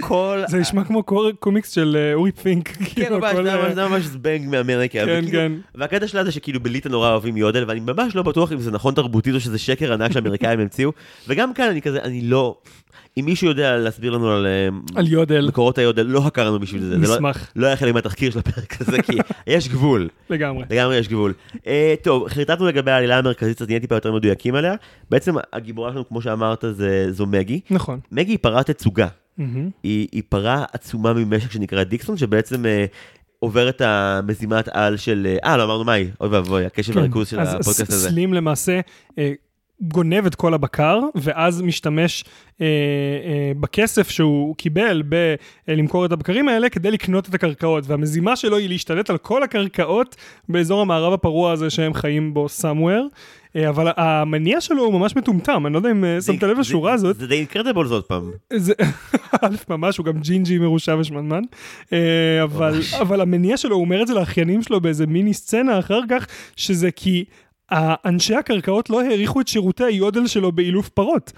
כל... 0.00 0.42
זה 0.48 0.58
נשמע 0.58 0.84
כמו 0.84 1.02
קומיקס 1.38 1.70
של 1.70 1.96
אה, 1.98 2.14
אורי 2.14 2.32
פינק. 2.32 2.68
כן, 2.68 2.84
כאילו, 2.84 3.18
ממש, 3.18 3.36
זה 3.74 3.82
אה, 3.82 3.88
ממש- 3.88 4.02
זבנג 4.04 4.48
מאמריקה. 4.48 4.98
כן, 5.04 5.20
וכאילו- 5.22 5.32
כן. 5.32 5.52
והקטע 5.74 6.06
שלה 6.08 6.24
זה 6.24 6.32
שכאילו 6.32 6.60
בליטא 6.60 6.88
נורא 6.88 7.10
אוהבים 7.10 7.36
יודל, 7.36 7.64
ואני 7.68 7.80
ממש 7.80 8.16
לא 8.16 8.22
בטוח 8.22 8.52
אם 8.52 8.60
זה 8.60 8.70
נכון 8.70 8.94
תרבותית 8.94 9.34
או 9.34 9.40
שזה 9.40 9.58
שקר 9.58 9.92
ענק 9.92 10.12
שהאמריקאים 10.12 10.60
המציאו. 10.60 10.90
וגם 11.28 11.54
כאן 11.54 11.68
אני 11.70 11.82
כזה, 11.82 11.98
אני 12.02 12.20
לא... 12.22 12.56
אם 13.18 13.24
מישהו 13.24 13.46
יודע 13.48 13.76
להסביר 13.76 14.10
לנו 14.12 14.30
על 14.30 14.46
אה, 14.46 14.68
על 14.98 15.08
יודל, 15.08 15.46
מקורות 15.48 15.78
היודל, 15.78 16.02
לא 16.02 16.20
חקרנו 16.20 16.58
בשביל 16.60 16.82
זה. 16.82 16.96
לא- 16.98 17.14
נשמח, 17.14 17.52
לא 17.56 17.66
היה 17.66 17.76
חלק 17.76 17.94
מהתחקיר 17.94 18.30
של 18.30 18.38
הפרק 18.38 18.80
הזה, 18.80 19.02
כי 19.02 19.18
יש 19.46 19.68
גבול. 19.68 20.08
לגמרי. 20.30 20.64
לגמרי 20.70 20.96
יש 20.96 21.08
גבול. 21.08 21.32
Uh, 21.54 21.58
טוב, 22.02 22.28
חרטטנו 22.28 22.66
לגבי 22.66 22.90
העלילה 22.90 23.18
המרכזית, 23.18 23.62
אז 23.62 23.68
נהיה 23.68 23.80
טיפה 23.80 23.94
יותר 23.94 24.12
מדויקים 24.12 24.54
עליה. 24.54 24.74
בעצם 25.10 25.34
הגיבורה 25.52 25.90
שלנו, 25.92 26.08
כמו 26.08 26.22
שאמרת, 26.22 26.64
זו 27.10 27.26
מגי. 27.26 27.60
נכון. 27.70 28.00
מגי 28.12 28.30
היא 28.32 28.38
פרה 28.42 28.62
תצוגה. 28.62 29.06
מהמם. 29.38 29.70
היא, 29.82 30.08
היא 30.12 30.22
פרה 30.28 30.64
עצומה 30.72 31.12
ממשק 31.12 31.50
שנקרא 31.50 31.82
דיקסון, 31.82 32.16
שבעצם 32.16 32.64
uh, 32.64 32.68
עובר 33.38 33.68
את 33.68 33.80
המזימת 33.80 34.68
על 34.68 34.96
של... 34.96 35.36
אה, 35.44 35.56
לא 35.56 35.64
אמרנו 35.64 35.84
מה 35.84 35.92
היא, 35.92 36.08
אוי 36.20 36.28
ואבוי, 36.28 36.66
הקשב 36.66 36.92
כן. 36.92 36.98
והריכוז 36.98 37.28
של 37.28 37.40
אז 37.40 37.48
הפודקאסט 37.48 37.92
הזה. 37.92 38.08
סלים 38.08 38.34
למעשה 38.34 38.80
אה, 39.18 39.32
גונב 39.80 40.26
את 40.26 40.34
כל 40.34 40.54
הבקר, 40.54 41.00
ואז 41.14 41.62
משתמש 41.62 42.24
אה, 42.60 42.66
אה, 42.66 43.52
בכסף 43.60 44.10
שהוא 44.10 44.56
קיבל 44.56 45.02
בלמכור 45.68 46.06
את 46.06 46.12
הבקרים 46.12 46.48
האלה 46.48 46.68
כדי 46.68 46.90
לקנות 46.90 47.28
את 47.28 47.34
הקרקעות. 47.34 47.84
והמזימה 47.86 48.36
שלו 48.36 48.56
היא 48.56 48.68
להשתלט 48.68 49.10
על 49.10 49.18
כל 49.18 49.42
הקרקעות 49.42 50.16
באזור 50.48 50.80
המערב 50.80 51.12
הפרוע 51.12 51.52
הזה 51.52 51.70
שהם 51.70 51.94
חיים 51.94 52.34
בו 52.34 52.46
somewhere. 52.60 53.14
אה, 53.56 53.68
אבל 53.68 53.92
המניע 53.96 54.60
שלו 54.60 54.84
הוא 54.84 54.94
ממש 54.94 55.16
מטומטם, 55.16 55.66
אני 55.66 55.72
לא 55.72 55.78
יודע 55.78 55.90
אם 55.90 56.04
אה, 56.04 56.18
שמת 56.20 56.42
לב 56.42 56.58
לשורה 56.58 56.92
הזאת. 56.92 57.16
זה 57.16 57.26
די 57.26 57.34
Incredibles 57.34 57.90
עוד 57.90 58.04
פעם. 58.04 58.30
א', 59.42 59.56
ממש, 59.68 59.96
הוא 59.96 60.06
גם 60.06 60.20
ג'ינג'י 60.20 60.58
מרושע 60.58 60.96
ושמנמן, 61.00 61.42
אה, 61.92 62.42
אבל, 63.00 63.20
המניע 63.20 63.56
שלו, 63.56 63.76
הוא 63.76 63.84
אומר 63.84 64.02
את 64.02 64.06
זה 64.06 64.14
לאחיינים 64.14 64.62
שלו 64.62 64.80
באיזה 64.80 65.06
מיני 65.06 65.34
סצנה 65.34 65.78
אחר 65.78 66.00
כך, 66.08 66.26
שזה 66.56 66.90
כי 66.90 67.24
אנשי 68.04 68.34
הקרקעות 68.34 68.90
לא 68.90 69.02
העריכו 69.02 69.40
את 69.40 69.48
שירותי 69.48 69.84
היודל 69.84 70.26
שלו 70.26 70.52
באילוף 70.52 70.88
פרות. 70.88 71.32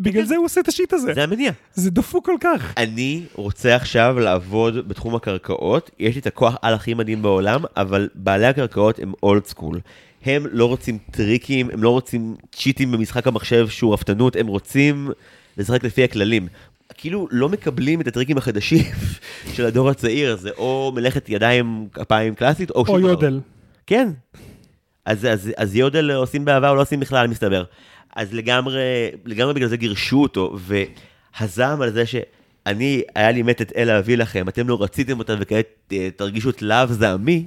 בגלל 0.00 0.24
זה 0.24 0.36
הוא 0.36 0.44
עושה 0.44 0.60
את 0.60 0.68
ה 0.68 0.73
shit 0.73 0.92
הזה. 0.92 1.14
זה 1.14 1.24
המניע. 1.24 1.52
זה 1.74 1.90
דפוק 1.90 2.26
כל 2.26 2.36
כך. 2.40 2.74
אני 2.76 3.22
רוצה 3.34 3.76
עכשיו 3.76 4.16
לעבוד 4.20 4.88
בתחום 4.88 5.14
הקרקעות, 5.14 5.90
יש 5.98 6.14
לי 6.14 6.20
את 6.20 6.26
הכוח 6.26 6.56
על 6.62 6.74
הכי 6.74 6.94
מדהים 6.94 7.22
בעולם, 7.22 7.60
אבל 7.76 8.08
בעלי 8.14 8.46
הקרקעות 8.46 8.98
הם 8.98 9.12
old 9.22 9.46
school. 9.46 9.80
הם 10.24 10.46
לא 10.50 10.64
רוצים 10.64 10.98
טריקים, 11.10 11.70
הם 11.72 11.82
לא 11.82 11.90
רוצים 11.90 12.36
צ'יטים 12.52 12.92
במשחק 12.92 13.26
המחשב 13.26 13.68
שהוא 13.68 13.94
רפתנות, 13.94 14.36
הם 14.36 14.46
רוצים 14.46 15.10
לשחק 15.56 15.84
לפי 15.84 16.04
הכללים. 16.04 16.48
כאילו 16.94 17.28
לא 17.30 17.48
מקבלים 17.48 18.00
את 18.00 18.06
הטריקים 18.06 18.38
החדשים 18.38 18.84
של 19.54 19.66
הדור 19.66 19.90
הצעיר, 19.90 20.36
זה 20.36 20.50
או 20.58 20.92
מלאכת 20.94 21.28
ידיים 21.28 21.88
כפיים 21.92 22.34
קלאסית, 22.34 22.70
או 22.70 22.84
או. 22.88 22.98
יודל. 22.98 23.40
כן. 23.86 24.08
אז, 25.04 25.24
אז, 25.24 25.50
אז 25.56 25.76
יודל 25.76 26.10
עושים 26.10 26.44
בעבר, 26.44 26.74
לא 26.74 26.80
עושים 26.80 27.00
בכלל, 27.00 27.26
מסתבר. 27.26 27.64
אז 28.16 28.34
לגמרי, 28.34 29.10
לגמרי 29.24 29.54
בגלל 29.54 29.68
זה 29.68 29.76
גירשו 29.76 30.22
אותו, 30.22 30.56
והזעם 30.58 31.82
על 31.82 31.92
זה 31.92 32.06
שאני, 32.06 33.02
היה 33.14 33.30
לי 33.30 33.42
מתת 33.42 33.72
אל 33.76 33.84
להביא 33.84 34.16
לכם, 34.16 34.48
אתם 34.48 34.68
לא 34.68 34.82
רציתם 34.82 35.18
אותה 35.18 35.34
וכעת 35.38 35.66
אה, 35.92 36.08
תרגישו 36.16 36.50
את 36.50 36.62
להב 36.62 36.92
זעמי, 36.92 37.44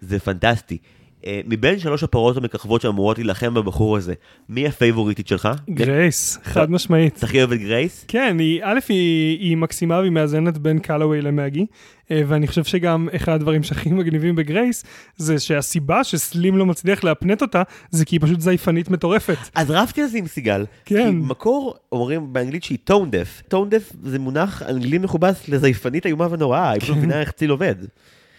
זה 0.00 0.18
פנטסטי. 0.18 0.78
אה, 1.26 1.40
מבין 1.46 1.78
שלוש 1.78 2.02
הפרות 2.02 2.36
המככבות 2.36 2.80
שאמורות 2.80 3.18
להילחם 3.18 3.54
בבחור 3.54 3.96
הזה, 3.96 4.14
מי 4.48 4.66
הפייבוריטית 4.66 5.28
שלך? 5.28 5.48
גרייס, 5.70 6.38
חד 6.44 6.70
משמעית. 6.70 7.16
אתה 7.16 7.26
הכי 7.26 7.38
אוהב 7.38 7.52
את 7.52 7.58
גרייס? 7.58 8.04
כן, 8.08 8.36
היא, 8.38 8.60
א', 8.64 8.78
היא, 8.88 9.38
היא 9.38 9.56
מקסימה 9.56 9.98
והיא 9.98 10.10
מאזנת 10.10 10.58
בין 10.58 10.78
קאלווי 10.78 11.22
למגי, 11.22 11.66
אה, 12.10 12.22
ואני 12.26 12.46
חושב 12.46 12.64
שגם 12.64 13.08
אחד 13.16 13.32
הדברים 13.32 13.62
שהכי 13.62 13.88
מגניבים 13.88 14.36
בגרייס, 14.36 14.84
זה 15.16 15.38
שהסיבה 15.38 16.04
שסלים 16.04 16.56
לא 16.56 16.66
מצליח 16.66 17.04
להפנט 17.04 17.42
אותה, 17.42 17.62
זה 17.90 18.04
כי 18.04 18.16
היא 18.16 18.20
פשוט 18.20 18.40
זייפנית 18.40 18.88
מטורפת. 18.88 19.38
אז 19.54 19.70
רבתי 19.70 20.02
על 20.02 20.08
זה 20.08 20.18
עם 20.18 20.26
סיגל. 20.26 20.64
כן. 20.84 21.10
כי 21.10 21.10
מקור 21.10 21.74
אומרים 21.92 22.32
באנגלית 22.32 22.64
שהיא 22.64 22.78
tone 22.84 23.10
deaf. 23.10 23.42
Tone 23.48 23.68
deaf 23.68 23.92
זה 24.02 24.18
מונח 24.18 24.62
אנגלי 24.62 24.98
מכובס 24.98 25.48
לזייפנית 25.48 26.06
איומה 26.06 26.28
ונוראה, 26.30 26.70
היא 26.70 26.80
פשוט 26.80 26.96
מבינה 26.96 27.20
איך 27.20 27.30
ציל 27.30 27.50
עובד. 27.50 27.74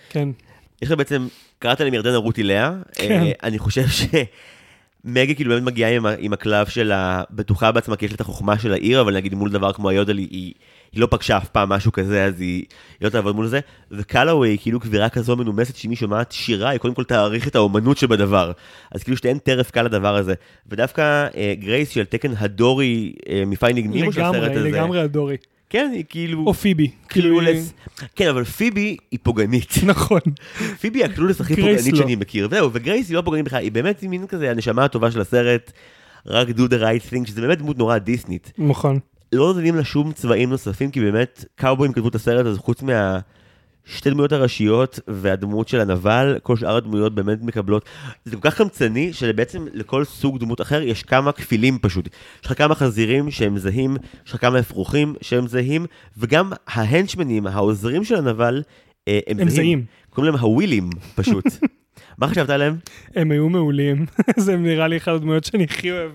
כן, 0.09 0.29
יש 0.81 0.89
לה 0.89 0.95
בעצם, 0.95 1.27
קראת 1.59 1.79
להם 1.79 1.93
ירדנה 1.93 2.17
רותי 2.17 2.43
לאה, 2.43 2.73
כן. 2.91 3.11
אה, 3.11 3.31
אני 3.43 3.59
חושב 3.59 3.85
שמגי 3.87 5.35
כאילו 5.35 5.49
באמת 5.51 5.63
מגיעה 5.63 5.95
עם, 5.95 6.05
עם 6.19 6.33
הקלף 6.33 6.69
של 6.69 6.91
הבטוחה 6.91 7.71
בעצמה, 7.71 7.95
כי 7.95 8.05
יש 8.05 8.11
לה 8.11 8.15
את 8.15 8.21
החוכמה 8.21 8.59
של 8.59 8.73
העיר, 8.73 9.01
אבל 9.01 9.15
נגיד 9.15 9.33
מול 9.33 9.51
דבר 9.51 9.73
כמו 9.73 9.89
היודל, 9.89 10.17
היא, 10.17 10.27
היא, 10.31 10.53
היא 10.91 11.01
לא 11.01 11.07
פגשה 11.11 11.37
אף 11.37 11.49
פעם 11.49 11.69
משהו 11.69 11.91
כזה, 11.91 12.25
אז 12.25 12.41
היא, 12.41 12.57
היא 12.99 13.05
לא 13.05 13.09
תעבוד 13.09 13.35
מול 13.35 13.47
זה. 13.47 13.59
וקלאווי 13.91 14.49
היא 14.49 14.57
כאילו 14.61 14.79
גבירה 14.79 15.09
כזו 15.09 15.35
מנומסת, 15.35 15.75
שאם 15.75 15.89
היא 15.89 15.97
שומעת 15.97 16.31
שירה, 16.31 16.69
היא 16.69 16.79
קודם 16.79 16.93
כל 16.93 17.03
תעריך 17.03 17.47
את 17.47 17.55
האומנות 17.55 17.97
שבדבר. 17.97 18.51
אז 18.91 19.03
כאילו 19.03 19.17
שתיהן 19.17 19.37
טרף 19.37 19.71
קל 19.71 19.83
לדבר 19.83 20.15
הזה. 20.15 20.33
ודווקא 20.67 21.27
אה, 21.35 21.53
גרייס 21.59 21.89
שעל 21.89 22.05
תקן 22.05 22.31
הדורי 22.37 23.13
אה, 23.29 23.43
מ 23.45 23.51
Finding 23.51 23.89
Nemo 23.93 24.13
של 24.13 24.21
הסרט 24.21 24.35
לגמרי, 24.35 24.59
הזה. 24.59 24.69
לגמרי 24.69 25.01
הדורי. 25.01 25.37
כן, 25.71 25.91
היא 25.93 26.03
כאילו... 26.09 26.43
או 26.47 26.53
פיבי. 26.53 26.91
כאילו, 27.09 27.39
היא- 27.39 27.47
clueless. 27.47 27.73
כן, 28.15 28.27
אבל 28.29 28.43
פיבי 28.43 28.97
היא 29.11 29.19
פוגענית. 29.23 29.73
נכון. 29.85 30.19
פיבי 30.79 30.99
היא 30.99 31.05
הקלולס 31.05 31.41
הכי 31.41 31.55
פוגענית 31.55 31.93
לא. 31.93 31.97
שאני 31.99 32.15
מכיר, 32.15 32.47
זהו, 32.49 32.69
וגרייס 32.73 33.09
היא 33.09 33.15
לא 33.15 33.21
פוגענית 33.21 33.45
בכלל, 33.45 33.59
היא 33.59 33.71
באמת 33.71 34.03
מין 34.03 34.27
כזה 34.27 34.51
הנשמה 34.51 34.85
הטובה 34.85 35.11
של 35.11 35.21
הסרט, 35.21 35.71
רק 36.27 36.47
do 36.47 36.61
the 36.61 36.81
right 36.81 37.13
thing, 37.13 37.27
שזה 37.27 37.41
באמת 37.41 37.57
דמות 37.57 37.77
נורא 37.77 37.97
דיסנית. 37.97 38.51
נכון. 38.57 38.99
לא 39.31 39.53
נותנים 39.53 39.75
לה 39.75 39.83
שום 39.83 40.11
צבעים 40.11 40.49
נוספים, 40.49 40.91
כי 40.91 40.99
באמת, 40.99 41.45
קאובויים 41.55 41.93
כתבו 41.93 42.07
את 42.07 42.15
הסרט 42.15 42.45
הזה, 42.45 42.59
חוץ 42.59 42.81
מה... 42.81 43.19
שתי 43.85 44.09
דמויות 44.09 44.31
הראשיות 44.31 44.99
והדמות 45.07 45.67
של 45.67 45.79
הנבל, 45.79 46.37
כל 46.43 46.57
שאר 46.57 46.75
הדמויות 46.75 47.15
באמת 47.15 47.41
מקבלות. 47.41 47.85
זה 48.25 48.35
כל 48.35 48.41
כך 48.41 48.57
קמצני, 48.57 49.13
שבעצם 49.13 49.65
לכל 49.73 50.03
סוג 50.03 50.39
דמות 50.39 50.61
אחר 50.61 50.81
יש 50.81 51.03
כמה 51.03 51.31
כפילים 51.31 51.79
פשוט. 51.81 52.09
יש 52.43 52.45
לך 52.45 52.57
כמה 52.57 52.75
חזירים 52.75 53.31
שהם 53.31 53.57
זהים, 53.57 53.97
יש 54.25 54.33
לך 54.33 54.41
כמה 54.41 54.59
אפרוחים 54.59 55.15
שהם 55.21 55.47
זהים, 55.47 55.85
וגם 56.17 56.51
ההנצ'מנים, 56.67 57.47
העוזרים 57.47 58.03
של 58.03 58.15
הנבל, 58.15 58.63
אה, 59.07 59.19
הם, 59.27 59.39
הם 59.39 59.49
זהים. 59.49 59.85
קוראים 60.09 60.33
להם 60.33 60.41
הווילים 60.43 60.89
פשוט. 61.15 61.43
מה 62.17 62.27
חשבת 62.27 62.49
עליהם? 62.49 62.75
הם 63.15 63.31
היו 63.31 63.49
מעולים. 63.49 64.05
זה 64.37 64.57
נראה 64.57 64.87
לי 64.87 64.97
אחת 64.97 65.13
הדמויות 65.13 65.43
שאני 65.43 65.63
הכי 65.63 65.91
אוהב 65.91 66.11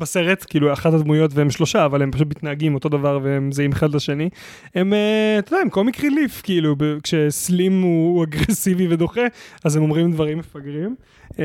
בסרט, 0.00 0.46
כאילו 0.48 0.72
אחת 0.72 0.94
הדמויות 0.94 1.30
והם 1.34 1.50
שלושה, 1.50 1.84
אבל 1.84 2.02
הם 2.02 2.12
פשוט 2.12 2.28
מתנהגים 2.28 2.74
אותו 2.74 2.88
דבר 2.88 3.18
והם 3.22 3.52
זהים 3.52 3.72
אחד 3.72 3.94
לשני. 3.94 4.28
הם, 4.74 4.92
אה, 4.92 5.36
אתה 5.38 5.52
יודע, 5.52 5.62
הם 5.62 5.68
קומיק 5.68 6.00
ריליף, 6.00 6.40
כאילו, 6.44 6.76
כשסלים 7.02 7.82
הוא 7.82 8.24
אגרסיבי 8.24 8.88
ודוחה, 8.88 9.20
אז 9.64 9.76
הם 9.76 9.82
אומרים 9.82 10.12
דברים 10.12 10.38
מפגרים. 10.38 10.94
אה, 11.38 11.44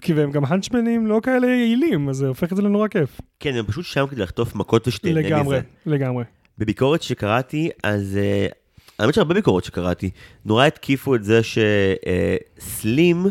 כי 0.00 0.14
והם 0.14 0.30
גם 0.30 0.44
הנצ'מנים 0.44 1.06
לא 1.06 1.20
כאלה 1.22 1.46
יעילים, 1.46 2.08
אז 2.08 2.16
זה 2.16 2.28
הופך 2.28 2.52
את 2.52 2.56
זה 2.56 2.62
לנורא 2.62 2.88
כיף. 2.88 3.20
כן, 3.40 3.54
הם 3.54 3.64
פשוט 3.66 3.84
שם 3.84 4.06
כדי 4.10 4.22
לחטוף 4.22 4.54
מכות 4.54 4.88
ושתהנה 4.88 5.20
מזה. 5.20 5.28
לגמרי, 5.28 5.58
לגמרי. 5.86 6.24
בביקורת 6.58 7.02
שקראתי, 7.02 7.70
אז 7.82 8.18
uh, 8.18 8.54
האמת 8.98 9.14
שהרבה 9.14 9.34
ביקורות 9.34 9.64
שקראתי, 9.64 10.10
נורא 10.44 10.66
התקיפו 10.66 11.14
את 11.14 11.24
זה 11.24 11.40
שסלים 11.42 13.26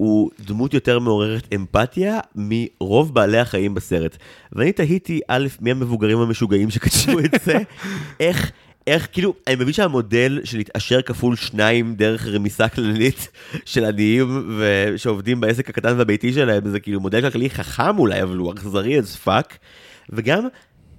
הוא 0.00 0.30
דמות 0.40 0.74
יותר 0.74 0.98
מעוררת 0.98 1.54
אמפתיה 1.54 2.20
מרוב 2.34 3.14
בעלי 3.14 3.38
החיים 3.38 3.74
בסרט. 3.74 4.16
ואני 4.52 4.72
תהיתי, 4.72 5.20
א', 5.28 5.46
מי 5.60 5.70
המבוגרים 5.70 6.18
המשוגעים 6.18 6.70
שכתבו 6.70 7.18
את 7.18 7.30
זה, 7.44 7.58
איך... 8.20 8.50
איך, 8.86 9.08
כאילו, 9.12 9.34
אני 9.46 9.54
מבין 9.54 9.72
שהמודל 9.72 10.40
של 10.44 10.56
להתעשר 10.56 11.02
כפול 11.02 11.36
שניים 11.36 11.94
דרך 11.94 12.26
רמיסה 12.26 12.68
כללית 12.68 13.28
של 13.64 13.84
עניים 13.84 14.60
שעובדים 14.96 15.40
בעסק 15.40 15.68
הקטן 15.68 15.98
והביתי 15.98 16.32
שלהם, 16.32 16.70
זה 16.70 16.80
כאילו 16.80 17.00
מודל 17.00 17.20
כלכלי 17.20 17.50
חכם 17.50 17.98
אולי, 17.98 18.22
אבל 18.22 18.36
הוא 18.36 18.52
אכזרי 18.52 18.98
as 18.98 19.26
fuck. 19.26 19.54
וגם, 20.10 20.46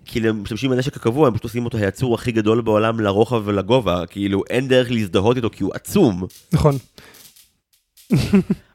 כאילו, 0.05 0.29
הם 0.29 0.43
משתמשים 0.43 0.69
בנשק 0.69 0.95
הקבוע, 0.95 1.27
הם 1.27 1.33
פשוט 1.33 1.43
עושים 1.43 1.65
אותו 1.65 1.77
היצור 1.77 2.15
הכי 2.15 2.31
גדול 2.31 2.61
בעולם 2.61 2.99
לרוחב 2.99 3.41
ולגובה, 3.45 4.05
כאילו, 4.05 4.43
אין 4.49 4.67
דרך 4.67 4.91
להזדהות 4.91 5.37
איתו 5.37 5.49
כי 5.49 5.63
הוא 5.63 5.71
עצום. 5.73 6.23
נכון. 6.53 6.77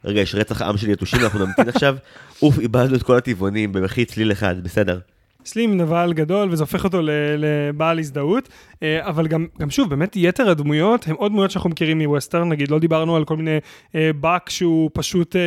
רגע, 0.05 0.21
יש 0.21 0.35
רצח 0.35 0.61
עם 0.61 0.77
של 0.77 0.89
יתושים, 0.89 1.19
אנחנו 1.19 1.45
נמתין 1.45 1.69
עכשיו. 1.69 1.95
אוף, 2.41 2.59
איבדנו 2.59 2.95
את 2.95 3.03
כל 3.03 3.17
הטבעונים 3.17 3.71
במחי 3.71 4.05
צליל 4.05 4.31
אחד, 4.31 4.63
בסדר. 4.63 4.99
סלים 5.47 5.77
נבל 5.77 6.13
גדול 6.13 6.49
וזה 6.51 6.63
הופך 6.63 6.83
אותו 6.83 7.01
לבעל 7.37 7.99
הזדהות, 7.99 8.49
אה, 8.83 8.99
אבל 9.01 9.27
גם, 9.27 9.47
גם 9.59 9.69
שוב, 9.69 9.89
באמת 9.89 10.15
יתר 10.15 10.49
הדמויות 10.49 11.07
הם 11.07 11.15
עוד 11.15 11.31
דמויות 11.31 11.51
שאנחנו 11.51 11.69
מכירים 11.69 11.97
מווסטרן, 11.97 12.49
נגיד 12.49 12.71
לא 12.71 12.79
דיברנו 12.79 13.15
על 13.15 13.25
כל 13.25 13.37
מיני 13.37 13.57
אה, 13.95 14.11
באק 14.19 14.49
שהוא 14.49 14.89
פשוט 14.93 15.35
אה, 15.35 15.41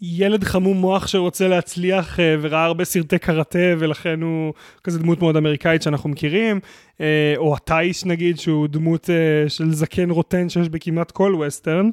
ילד 0.00 0.44
חמום 0.44 0.76
מוח 0.76 1.06
שרוצה 1.06 1.48
להצליח 1.48 2.20
אה, 2.20 2.36
וראה 2.40 2.64
הרבה 2.64 2.84
סרטי 2.84 3.18
קראטה 3.18 3.58
ולכן 3.78 4.22
הוא 4.22 4.54
כזה 4.84 4.98
דמות 4.98 5.20
מאוד 5.20 5.36
אמריקאית 5.36 5.82
שאנחנו 5.82 6.08
מכירים, 6.08 6.60
אה, 7.00 7.34
או 7.36 7.56
הטייס 7.56 8.04
נגיד 8.04 8.38
שהוא 8.38 8.66
דמות 8.68 9.10
אה, 9.10 9.48
של 9.48 9.72
זקן 9.72 10.10
רוטן 10.10 10.48
שיש 10.48 10.68
בכמעט 10.68 11.10
כל 11.10 11.34
ווסטרן, 11.34 11.90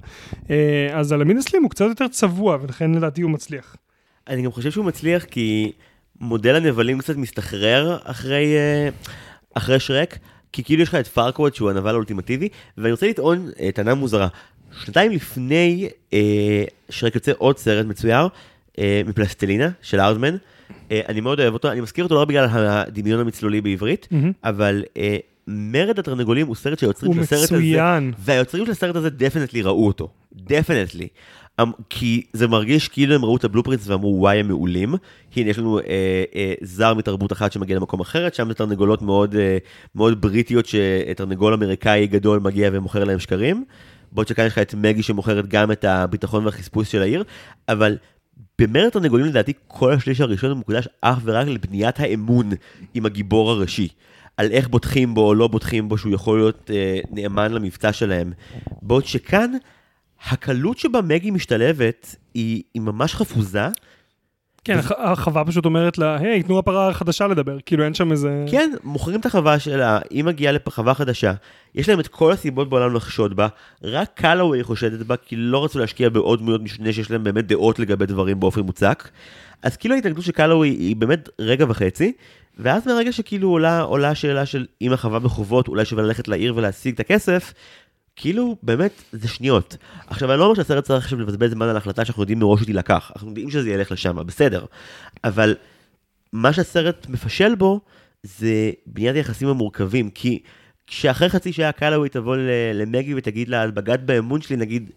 אז 0.94 1.12
הלמין 1.12 1.38
הסלים 1.38 1.64
הוא 1.64 1.70
קצת 1.70 1.86
יותר 1.86 2.08
צבוע 2.08 2.58
ולכן 2.62 2.92
לדעתי 2.92 3.22
הוא 3.22 3.32
מצליח. 3.32 3.76
אני 4.28 4.42
גם 4.42 4.52
חושב 4.52 4.72
שהוא 4.72 4.86
מצליח 4.86 5.24
כי 5.24 5.72
מודל 6.20 6.56
הנבלים 6.56 7.00
קצת 7.00 7.16
מסתחרר 7.16 7.98
אחרי... 8.04 8.56
אחרי 9.54 9.80
שרק, 9.80 10.18
כי 10.52 10.64
כאילו 10.64 10.84
יש 10.84 10.90
לך 10.90 10.96
את 10.96 11.08
פארקווד 11.08 11.56
שהוא 11.56 11.70
הנבל 11.70 11.92
האולטימטיבי, 11.92 12.50
ואני 12.78 12.92
רוצה 12.92 13.08
לטעון 13.08 13.50
טענה 13.74 13.94
מוזרה. 13.94 14.28
שנתיים 14.86 15.12
לפני 15.12 15.90
אה, 16.14 16.64
שרק 16.90 17.16
יוצא 17.16 17.32
עוד 17.38 17.58
סרט 17.58 17.86
מצויר, 17.86 18.28
אה, 18.80 19.02
מפלסטלינה, 19.06 19.70
של 19.82 20.00
ארדמן. 20.00 20.36
אה, 20.92 21.02
אני 21.10 21.22
מאוד 21.22 21.40
אוהב 21.40 21.54
אותו, 21.54 21.72
אני 21.72 21.82
מזכיר 21.82 22.04
אותו 22.04 22.16
לא 22.16 22.26
בגלל 22.26 22.48
הדמיון 22.52 23.20
המצלולי 23.20 23.62
בעברית, 23.62 24.08
מהמם. 24.12 24.32
אבל 24.44 24.84
אה, 24.98 25.18
מרד 25.48 26.00
התרנגולים 26.00 26.48
הוא 26.48 26.56
סרט 26.56 26.80
שהיוצרים 26.80 27.12
הוא 27.12 27.16
של 27.16 27.22
הסרט 27.36 27.44
הזה, 27.44 27.58
מצוין. 27.58 28.14
והיוצרים 28.20 28.66
של 28.66 28.72
הסרט 28.72 28.96
הזה 28.96 29.10
definitely 29.10 29.62
ראו 29.62 29.88
אותו, 29.88 30.10
definitely. 30.36 31.08
כי 31.90 32.24
זה 32.34 32.48
מרגיש 32.48 32.88
כאילו 32.88 33.16
הם 33.16 33.26
ראו 33.26 33.38
את 33.38 33.44
ה 33.44 33.48
blueprints 33.48 33.88
ואמרו 33.88 34.16
וואי 34.20 34.38
הם 34.38 34.48
מעולים. 34.48 34.96
הנה 35.36 35.50
יש 35.50 35.60
לנו 35.60 35.80
אה, 35.80 35.84
אה, 36.36 36.54
זר 36.62 36.94
מתרבות 36.94 37.32
אחת 37.32 37.52
שמגיע 37.52 37.76
למקום 37.76 38.00
אחרת, 38.00 38.34
שם 38.34 38.48
זה 38.48 38.54
תרנגולות 38.54 39.02
מאוד, 39.02 39.36
אה, 39.36 39.58
מאוד 39.96 40.22
בריטיות 40.22 40.66
שתרנגול 40.66 41.54
אמריקאי 41.54 42.08
גדול 42.08 42.40
מגיע 42.40 42.70
ומוכר 42.74 43.04
להם 43.04 43.20
שקרים. 43.20 43.66
בעוד 44.14 44.28
שכאן 44.28 44.46
יש 44.46 44.52
לך 44.52 44.60
את 44.60 44.74
מגי 44.74 45.04
שמוכרת 45.04 45.48
גם 45.48 45.72
את 45.72 45.86
הביטחון 45.86 46.46
והחספוס 46.46 46.88
של 46.88 47.02
העיר, 47.02 47.24
אבל 47.70 47.98
במרד 48.60 48.86
התרנגולים 48.86 49.26
לדעתי 49.26 49.54
כל 49.68 49.94
השליש 49.94 50.22
הראשון 50.22 50.52
מוקדש 50.52 50.88
אך 51.02 51.20
ורק 51.24 51.48
לבניית 51.48 52.00
האמון 52.00 52.50
עם 52.94 53.06
הגיבור 53.06 53.52
הראשי. 53.52 53.88
על 54.38 54.52
איך 54.52 54.68
בוטחים 54.68 55.14
בו 55.14 55.28
או 55.28 55.36
לא 55.36 55.48
בוטחים 55.48 55.90
בו 55.90 55.98
שהוא 55.98 56.14
יכול 56.14 56.40
להיות 56.40 56.72
אה, 56.74 57.00
נאמן 57.12 57.52
למבצע 57.52 57.94
שלהם. 57.94 58.34
בעוד 58.82 59.06
שכאן, 59.06 59.52
הקלות 60.30 60.78
שבה 60.78 61.02
מגי 61.02 61.32
משתלבת 61.32 62.16
היא, 62.34 62.64
היא 62.74 62.82
ממש 62.82 63.16
חפוזה. 63.16 63.68
כן, 64.66 64.78
הח- 64.78 64.92
החווה 64.98 65.46
פשוט 65.46 65.66
אומרת 65.66 65.98
לה, 65.98 66.18
היי, 66.20 66.44
תנו 66.44 66.60
הפרה 66.60 66.90
החדשה 66.90 67.28
לדבר, 67.28 67.58
כאילו 67.66 67.84
אין 67.84 67.94
שם 67.94 68.12
איזה... 68.12 68.46
כן, 68.52 68.72
מוכרים 68.84 69.20
את 69.20 69.26
החווה 69.26 69.60
שלה, 69.60 70.00
היא 70.10 70.24
מגיעה 70.24 70.54
לחווה 70.54 70.94
חדשה, 70.94 71.34
יש 71.76 71.90
להם 71.90 72.00
את 72.00 72.08
כל 72.08 72.32
הסיבות 72.32 72.70
בעולם 72.70 72.94
לחשוד 72.96 73.36
בה, 73.36 73.48
רק 73.84 74.10
קלאווי 74.14 74.64
חושדת 74.64 75.06
בה, 75.06 75.16
כי 75.18 75.36
לא 75.36 75.66
רצו 75.66 75.80
להשקיע 75.80 76.10
בעוד 76.10 76.40
דמויות 76.40 76.62
משנה 76.62 76.94
שיש 76.94 77.12
להם 77.12 77.24
באמת 77.24 77.48
דעות 77.48 77.80
לגבי 77.80 78.06
דברים 78.06 78.40
באופן 78.40 78.62
מוצק. 78.62 79.10
אז 79.64 79.78
כאילו 79.78 79.96
ההתנגדות 79.96 80.24
של 80.24 80.32
קלאווי 80.32 80.70
היא 80.70 80.96
באמת 80.96 81.30
רגע 81.40 81.66
וחצי, 81.70 82.14
ואז 82.60 82.88
מהרגע 82.88 83.12
שכאילו 83.12 83.50
עולה, 83.50 83.82
עולה 83.82 84.10
השאלה 84.10 84.46
של 84.46 84.66
אם 84.82 84.94
החווה 84.94 85.20
בחובות, 85.20 85.68
אולי 85.68 85.86
שווה 85.86 86.04
ללכת 86.04 86.28
לעיר 86.28 86.54
ולהשיג 86.56 86.94
את 86.94 87.00
הכסף, 87.00 87.54
כאילו, 88.16 88.56
באמת, 88.64 88.92
זה 89.12 89.28
שניות. 89.28 89.78
עכשיו, 90.08 90.32
אני 90.32 90.40
לא 90.40 90.44
אומר 90.44 90.56
שהסרט 90.56 90.84
צריך 90.84 91.04
עכשיו 91.04 91.20
לבזבז 91.20 91.52
זמן 91.52 91.68
על 91.68 91.78
החלטה 91.78 92.06
שאנחנו 92.06 92.24
יודעים 92.24 92.40
מראש 92.40 92.62
שתילקח, 92.62 93.12
אנחנו 93.16 93.28
יודעים 93.28 93.50
שזה 93.50 93.70
ילך 93.70 93.92
לשם, 93.92 94.18
בסדר. 94.26 94.66
אבל 95.24 95.56
מה 96.34 96.54
שהסרט 96.54 97.08
מפשל 97.10 97.56
בו, 97.56 97.82
זה 98.24 98.72
בניית 98.86 99.16
היחסים 99.16 99.48
המורכבים, 99.48 100.10
כי 100.10 100.40
כשאחרי 100.88 101.30
חצי 101.30 101.54
שעה 101.54 101.72
קלאווי 101.72 102.10
תבוא 102.10 102.36
למגי 102.74 103.14
ותגיד 103.16 103.50
לה, 103.50 103.66
"את 103.66 103.74
בגדת 103.74 104.00
באמון 104.00 104.42
שלי, 104.42 104.56
נגיד, 104.56 104.92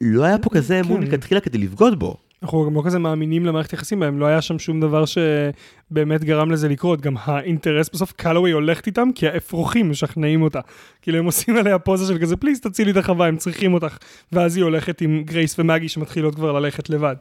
לא 0.00 0.24
היה 0.24 0.38
פה 0.38 0.50
כזה 0.50 0.80
אמון 0.80 1.00
כן. 1.00 1.04
מלכתחילה 1.04 1.40
כדי 1.40 1.58
לבגוד 1.58 1.98
בו. 1.98 2.16
אנחנו 2.44 2.66
גם 2.66 2.74
לא 2.74 2.82
כזה 2.84 2.98
מאמינים 2.98 3.46
למערכת 3.46 3.72
יחסים 3.72 4.00
בהם, 4.00 4.18
לא 4.18 4.26
היה 4.26 4.42
שם 4.42 4.58
שום 4.58 4.80
דבר 4.80 5.04
שבאמת 5.04 6.24
גרם 6.24 6.50
לזה 6.50 6.68
לקרות. 6.68 7.00
גם 7.00 7.14
האינטרס 7.24 7.90
בסוף, 7.92 8.12
קלווי 8.12 8.50
הולכת 8.50 8.86
איתם 8.86 9.08
כי 9.14 9.28
האפרוחים 9.28 9.90
משכנעים 9.90 10.42
אותה. 10.42 10.60
כאילו 11.02 11.18
הם 11.18 11.24
עושים 11.24 11.56
עליה 11.56 11.78
פוזה 11.78 12.12
של 12.14 12.20
כזה, 12.20 12.36
please 12.36 12.60
תצילי 12.60 12.90
את 12.90 12.96
החווה, 12.96 13.26
הם 13.26 13.36
צריכים 13.36 13.74
אותך. 13.74 13.98
ואז 14.32 14.56
היא 14.56 14.64
הולכת 14.64 15.00
עם 15.00 15.22
גרייס 15.24 15.58
ומגי 15.58 15.88
שמתחילות 15.88 16.34
כבר 16.34 16.52
ללכת 16.52 16.90
לבד. 16.90 17.16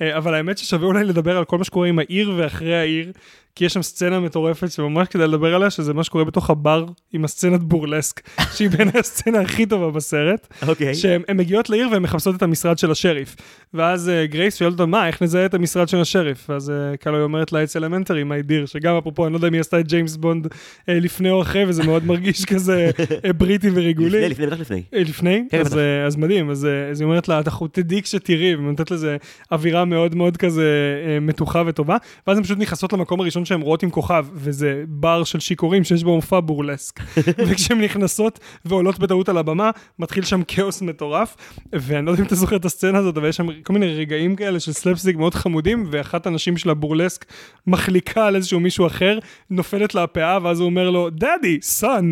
אה, 0.00 0.16
אבל 0.16 0.34
האמת 0.34 0.58
ששווה 0.58 0.86
אולי 0.86 1.04
לדבר 1.04 1.38
על 1.38 1.44
כל 1.44 1.58
מה 1.58 1.64
שקורה 1.64 1.88
עם 1.88 1.98
העיר 1.98 2.32
ואחרי 2.36 2.76
העיר, 2.76 3.12
כי 3.58 3.64
יש 3.64 3.72
שם 3.72 3.82
סצנה 3.82 4.20
מטורפת 4.20 4.72
שממש 4.72 5.08
כדאי 5.08 5.28
לדבר 5.28 5.54
עליה, 5.54 5.70
שזה 5.70 5.94
מה 5.94 6.04
שקורה 6.04 6.24
בתוך 6.24 6.50
הבר 6.50 6.84
עם 7.12 7.24
הסצנת 7.24 7.60
בורלסק, 7.60 8.20
שהיא 8.54 8.70
בעיניי 8.70 8.98
הסצנה 9.00 9.40
הכי 9.40 9.66
טובה 9.66 9.90
בסרט. 9.90 10.54
אוקיי. 10.68 10.94
שהן 10.94 11.22
הן 11.28 11.36
מגיעות 11.36 11.70
לעיר 11.70 11.88
והן 11.92 12.02
מחפשות 12.02 12.36
את 12.36 12.42
המשרד 12.42 12.78
של 12.78 12.90
השריף. 12.90 13.36
ואז 13.74 14.10
uh, 14.10 14.30
גרייס 14.30 14.56
שואלת 14.56 14.72
אותה, 14.72 14.86
מה, 14.86 15.06
איך 15.06 15.22
נזהה 15.22 15.46
את 15.46 15.54
המשרד 15.54 15.88
של 15.88 16.00
השריף? 16.00 16.50
ואז 16.50 16.68
uh, 16.68 16.96
קלוי 16.96 17.22
אומרת 17.22 17.52
לה, 17.52 17.64
it's 17.64 17.80
elementary, 17.80 18.08
my 18.08 18.48
dear, 18.48 18.66
שגם 18.66 18.96
אפרופו, 18.96 19.26
אני 19.26 19.32
לא 19.32 19.38
יודע 19.38 19.48
אם 19.48 19.52
היא 19.52 19.60
עשתה 19.60 19.80
את 19.80 19.86
ג'יימס 19.86 20.16
בונד 20.16 20.46
uh, 20.46 20.50
לפני 20.88 21.30
או 21.30 21.42
אחרי, 21.42 21.64
וזה 21.64 21.82
מאוד 21.82 22.04
מרגיש 22.04 22.44
כזה 22.54 22.90
uh, 22.96 23.32
בריטי 23.32 23.70
וריגולי. 23.74 24.28
לפני, 24.28 24.28
לפני, 24.28 24.46
בטח 24.46 24.60
לפני. 24.60 24.82
אה, 24.94 25.00
לפני? 25.00 25.44
כן, 25.50 25.60
אז. 25.60 25.78
אה, 25.78 26.06
אז 26.06 26.16
מדהים, 26.16 26.50
אז, 26.50 26.64
אה, 26.64 26.90
אז 26.90 27.00
היא 27.00 27.06
אומרת 27.06 27.28
לה, 27.28 27.40
"אתה 27.40 27.50
תדעי 27.72 28.02
כשתראי, 28.02 28.54
ונותנת 28.56 28.90
לזה 28.90 29.16
אווירה 29.52 29.84
מאוד 29.84 30.14
מאוד 30.14 30.36
כזה 30.36 30.64
אה, 31.06 31.20
מתוחה 31.20 31.62
וטובה, 31.66 31.96
ואז 32.26 32.38
הן 32.38 32.44
פשוט 32.44 32.58
נכנסות 32.58 32.92
למקום 32.92 33.20
הראשון 33.20 33.44
שהן 33.48 33.60
רואות 33.60 33.82
עם 33.82 33.90
כוכב, 33.90 34.26
וזה 34.34 34.84
בר 34.88 35.24
של 35.24 35.40
שיכורים 35.40 35.84
שיש 35.84 36.04
בו 36.04 36.14
מופע 36.14 36.40
בורלסק. 36.40 37.00
וכשהן 37.48 37.80
נכנסות 37.80 38.38
ועולות 38.64 38.98
בטעות 38.98 39.28
על 39.28 39.38
הבמה, 39.38 39.70
מתחיל 39.98 40.24
שם 40.24 40.42
כאוס 40.48 40.82
מטורף, 40.82 41.36
ואני 41.72 42.06
לא 42.06 42.10
יודע 42.10 42.22
אם 42.22 42.26
אתה 42.26 42.34
זוכר 42.34 42.56
את 42.56 42.64
הסצנה 42.64 42.98
הזאת, 42.98 43.16
אבל 43.16 43.28
יש 43.28 43.36
שם 43.36 43.62
כל 43.62 43.72
מיני 43.72 43.94
רגעים 43.94 44.36
כאלה 44.36 44.60
של 44.60 44.72
סלפסטיק 44.72 45.16
מאוד 45.16 45.34
חמודים, 45.34 45.86
ואחת 45.90 46.26
הנשים 46.26 46.56
של 46.56 46.70
הבורלסק 46.70 47.24
מחליקה 47.66 48.26
על 48.26 48.36
איזשהו 48.36 48.60
מישהו 48.60 48.86
אחר, 48.86 49.18
נופלת 49.50 49.94
לה 49.94 50.02
הפאה, 50.02 50.38
ואז 50.42 50.60
הוא 50.60 50.66
אומר 50.66 50.90
לו, 50.90 51.10
Daddy, 51.10 51.58
son. 51.62 52.10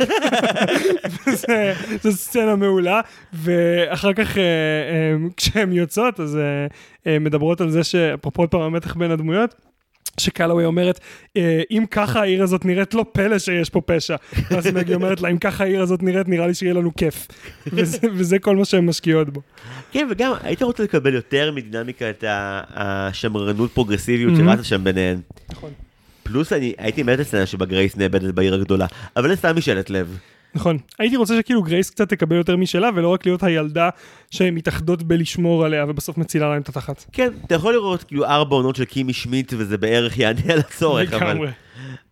זו 2.02 2.12
סצנה 2.12 2.56
מעולה, 2.56 3.00
ואחר 3.32 4.12
כך 4.12 4.38
אה, 4.38 4.42
אה, 4.42 5.16
כשהן 5.36 5.72
יוצאות, 5.72 6.20
אז 6.20 6.38
אה, 7.06 7.18
מדברות 7.18 7.60
על 7.60 7.70
זה 7.70 7.84
שאפרופו 7.84 8.50
פעם 8.50 8.60
המתח 8.60 8.96
בין 8.96 9.10
הדמויות, 9.10 9.54
שקלווי 10.20 10.64
אומרת, 10.64 11.00
"אה, 11.36 11.62
אם 11.70 11.84
ככה 11.90 12.20
העיר 12.20 12.42
הזאת 12.42 12.64
נראית, 12.64 12.94
לא 12.94 13.04
פלא 13.12 13.38
שיש 13.38 13.70
פה 13.70 13.80
פשע. 13.80 14.16
ואז 14.50 14.66
מגי 14.66 14.94
אומרת 14.94 15.20
לה, 15.20 15.28
אם 15.28 15.38
ככה 15.38 15.64
העיר 15.64 15.82
הזאת 15.82 16.02
נראית, 16.02 16.28
נראה 16.28 16.46
לי 16.46 16.54
שיהיה 16.54 16.74
לנו 16.74 16.90
כיף. 16.96 17.26
וזה, 17.72 17.98
וזה 18.14 18.38
כל 18.38 18.56
מה 18.56 18.64
שהן 18.64 18.86
משקיעות 18.86 19.30
בו. 19.30 19.40
כן, 19.92 20.06
וגם 20.10 20.32
הייתי 20.42 20.64
רוצה 20.64 20.82
לקבל 20.82 21.14
יותר 21.14 21.52
מדינמיקה 21.52 22.04
ה- 22.26 22.62
השמרנות 22.74 23.70
פרוגרסיביות. 23.72 24.32
שרצה 24.36 24.64
שם 24.64 24.84
ביניהן. 24.84 25.20
נכון. 25.50 25.70
פלוס 26.22 26.52
אני 26.52 26.72
הייתי 26.78 27.02
מת 27.02 27.18
לסצנה 27.18 27.46
שבה 27.46 27.66
גרייס 27.66 27.96
נאבדת 27.96 28.34
בעיר 28.34 28.54
הגדולה, 28.54 28.86
אבל 29.16 29.28
זה 29.28 29.36
סתם 29.36 29.56
משאלת 29.56 29.90
לב. 29.90 30.18
נכון. 30.54 30.78
הייתי 30.98 31.16
רוצה 31.16 31.36
שכאילו 31.36 31.62
גרייס 31.62 31.90
קצת 31.90 32.08
תקבל 32.08 32.36
יותר 32.36 32.56
משלה, 32.56 32.90
ולא 32.94 33.08
רק 33.08 33.26
להיות 33.26 33.42
הילדה 33.42 33.88
שהן 34.30 34.54
מתאחדות 34.54 35.02
בלשמור 35.02 35.64
עליה, 35.64 35.84
ובסוף 35.88 36.18
מצילה 36.18 36.48
להם 36.48 36.62
את 36.62 36.68
התחת. 36.68 37.04
כן, 37.12 37.32
אתה 37.46 37.54
יכול 37.54 37.72
לראות 37.72 38.02
כאילו 38.02 38.24
ארבע 38.24 38.56
עונות 38.56 38.76
של 38.76 38.84
קימי 38.84 39.12
שמיט 39.12 39.52
וזה 39.56 39.78
בערך 39.78 40.18
יענה 40.18 40.52
על 40.52 40.58
הצורך, 40.58 41.12
אבל... 41.12 41.48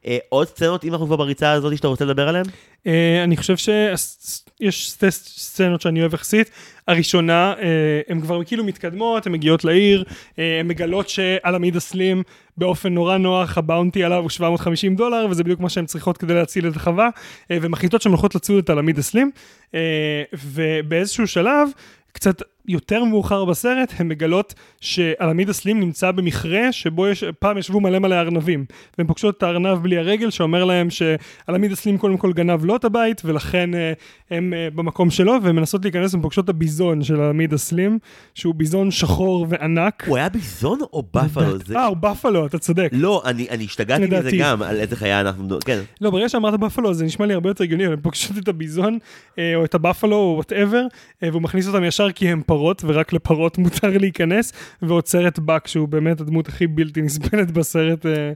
אה, 0.06 0.18
עוד 0.28 0.48
סצנות, 0.48 0.84
אם 0.84 0.92
אנחנו 0.92 1.06
כבר 1.06 1.16
בריצה 1.16 1.52
הזאת 1.52 1.76
שאתה 1.76 1.88
רוצה 1.88 2.04
לדבר 2.04 2.28
עליהן? 2.28 2.46
אה, 2.86 3.24
אני 3.24 3.36
חושב 3.36 3.56
שיש 3.56 4.88
שתי 4.88 5.10
סצנות 5.10 5.80
שאני 5.80 6.00
אוהב 6.00 6.14
יחסית. 6.14 6.50
הראשונה, 6.88 7.54
אה, 7.58 8.00
הן 8.08 8.20
כבר 8.20 8.44
כאילו 8.44 8.64
מתקדמות, 8.64 9.26
הן 9.26 9.32
מגיעות 9.32 9.64
לעיר, 9.64 10.04
הן 10.38 10.68
מגלות 10.68 11.08
שעל 11.08 11.54
עמיד 11.54 11.76
הסלים 11.76 12.22
באופן 12.56 12.94
נורא 12.94 13.16
נוח, 13.16 13.58
הבאונטי 13.58 14.04
עליו 14.04 14.18
הוא 14.18 14.30
750 14.30 14.96
דולר, 14.96 15.26
וזה 15.30 15.44
בדיוק 15.44 15.60
מה 15.60 15.68
שהן 15.68 15.86
צריכות 15.86 16.16
כדי 16.16 16.34
להציל 16.34 16.68
את 16.68 16.76
החווה, 16.76 17.08
ומחליטות 17.50 18.02
שהן 18.02 18.12
הולכות 18.12 18.34
לצוד 18.34 18.64
את 18.64 18.70
הלמיד 18.70 18.98
הסלים, 18.98 19.30
אה, 19.74 20.22
ובאיזשהו 20.32 21.26
שלב, 21.26 21.68
קצת 22.12 22.42
יותר 22.68 23.04
מאוחר 23.04 23.44
בסרט, 23.44 23.92
הן 23.98 24.08
מגלות 24.08 24.54
שעלמיד 24.80 25.48
הסלים 25.48 25.80
נמצא 25.80 26.10
במכרה 26.10 26.72
שבו 26.72 27.08
יש, 27.08 27.24
פעם 27.38 27.58
ישבו 27.58 27.80
מלא 27.80 27.98
מלא 27.98 28.14
ארנבים. 28.14 28.64
והן 28.98 29.06
פוגשות 29.06 29.36
את 29.38 29.42
הארנב 29.42 29.78
בלי 29.78 29.98
הרגל, 29.98 30.30
שאומר 30.30 30.64
להם 30.64 30.88
שעלמיד 30.90 31.72
הסלים 31.72 31.98
קודם 31.98 32.16
כל 32.16 32.32
גנב 32.32 32.64
לו 32.64 32.76
את 32.76 32.84
הבית, 32.84 33.22
ולכן 33.24 33.74
אה, 33.74 33.92
הם 34.30 34.54
אה, 34.56 34.68
במקום 34.74 35.10
שלו, 35.10 35.32
והן 35.42 35.56
מנסות 35.56 35.84
להיכנס 35.84 36.14
ופוגשות 36.14 36.44
את 36.44 36.48
הביזון 36.48 37.02
של 37.04 37.20
עלמיד 37.20 37.52
הסלים, 37.52 37.98
שהוא 38.34 38.54
ביזון 38.54 38.90
שחור 38.90 39.46
וענק. 39.48 40.04
הוא 40.06 40.16
היה 40.16 40.28
ביזון 40.28 40.78
או 40.92 41.02
בפלו? 41.14 41.58
זה- 41.58 41.76
אה, 41.76 41.86
הוא 41.86 41.96
בפלו, 41.96 42.46
אתה 42.46 42.58
צודק. 42.58 42.88
לא, 42.92 43.22
אני 43.24 43.46
אני 43.50 43.64
השתגעתי 43.64 44.06
מזה. 44.06 44.30
גם, 44.38 44.62
על 44.62 44.76
איזה 44.80 44.96
חיה 44.96 45.20
אנחנו... 45.20 45.58
כן. 45.64 45.78
לא, 46.00 46.10
ברגע 46.10 46.28
שאמרת 46.28 46.60
בפלו 46.60 46.94
זה 46.94 47.04
נשמע 47.04 47.26
לי 47.26 47.34
הרבה 47.34 47.50
יותר 47.50 47.64
הגיוני, 47.64 47.86
הם 47.86 48.00
פוגשות 48.02 48.38
את 48.38 48.48
הביזון, 48.48 48.98
אה, 49.38 49.56
או 49.56 49.64
את 49.64 49.74
הבפלו, 49.74 50.16
או 50.16 50.32
whatever, 50.34 50.82
והוא 51.22 51.42
מכניס 51.42 51.68
אותם 51.68 51.84
ישר 51.84 52.12
כי 52.12 52.28
הם 52.28 52.42
פרות, 52.52 52.82
ורק 52.86 53.12
לפרות 53.12 53.58
מותר 53.58 53.98
להיכנס, 53.98 54.52
ועוצר 54.82 55.28
את 55.28 55.38
באק, 55.38 55.66
שהוא 55.66 55.88
באמת 55.88 56.20
הדמות 56.20 56.48
הכי 56.48 56.66
בלתי 56.66 57.02
נסבלת 57.02 57.50
בסרט 57.50 58.06
אה, 58.06 58.32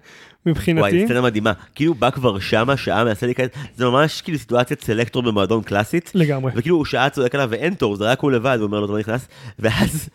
מבחינתי. 0.46 0.80
וואי, 0.80 1.06
סצנה 1.06 1.20
מדהימה. 1.20 1.52
כאילו 1.74 1.94
באק 1.94 2.10
כבר 2.10 2.38
שמה, 2.38 2.76
שעה 2.76 3.04
מנסה 3.04 3.26
להיכנס, 3.26 3.50
זה 3.76 3.84
ממש 3.84 4.20
כאילו 4.20 4.38
סיטואציית 4.38 4.80
סלקטור 4.84 5.22
במועדון 5.22 5.62
קלאסית. 5.62 6.12
לגמרי. 6.14 6.52
וכאילו 6.54 6.76
הוא 6.76 6.84
שעה 6.84 7.10
צועק 7.10 7.34
עליו 7.34 7.48
ואין 7.50 7.74
תור, 7.74 7.96
זה 7.96 8.04
רק 8.04 8.20
הוא 8.20 8.32
לבד, 8.32 8.56
הוא 8.60 8.66
אומר 8.66 8.80
לו, 8.80 8.84
אתה 8.84 8.92
לא 8.92 8.98
נכנס, 8.98 9.28
ואז 9.58 10.08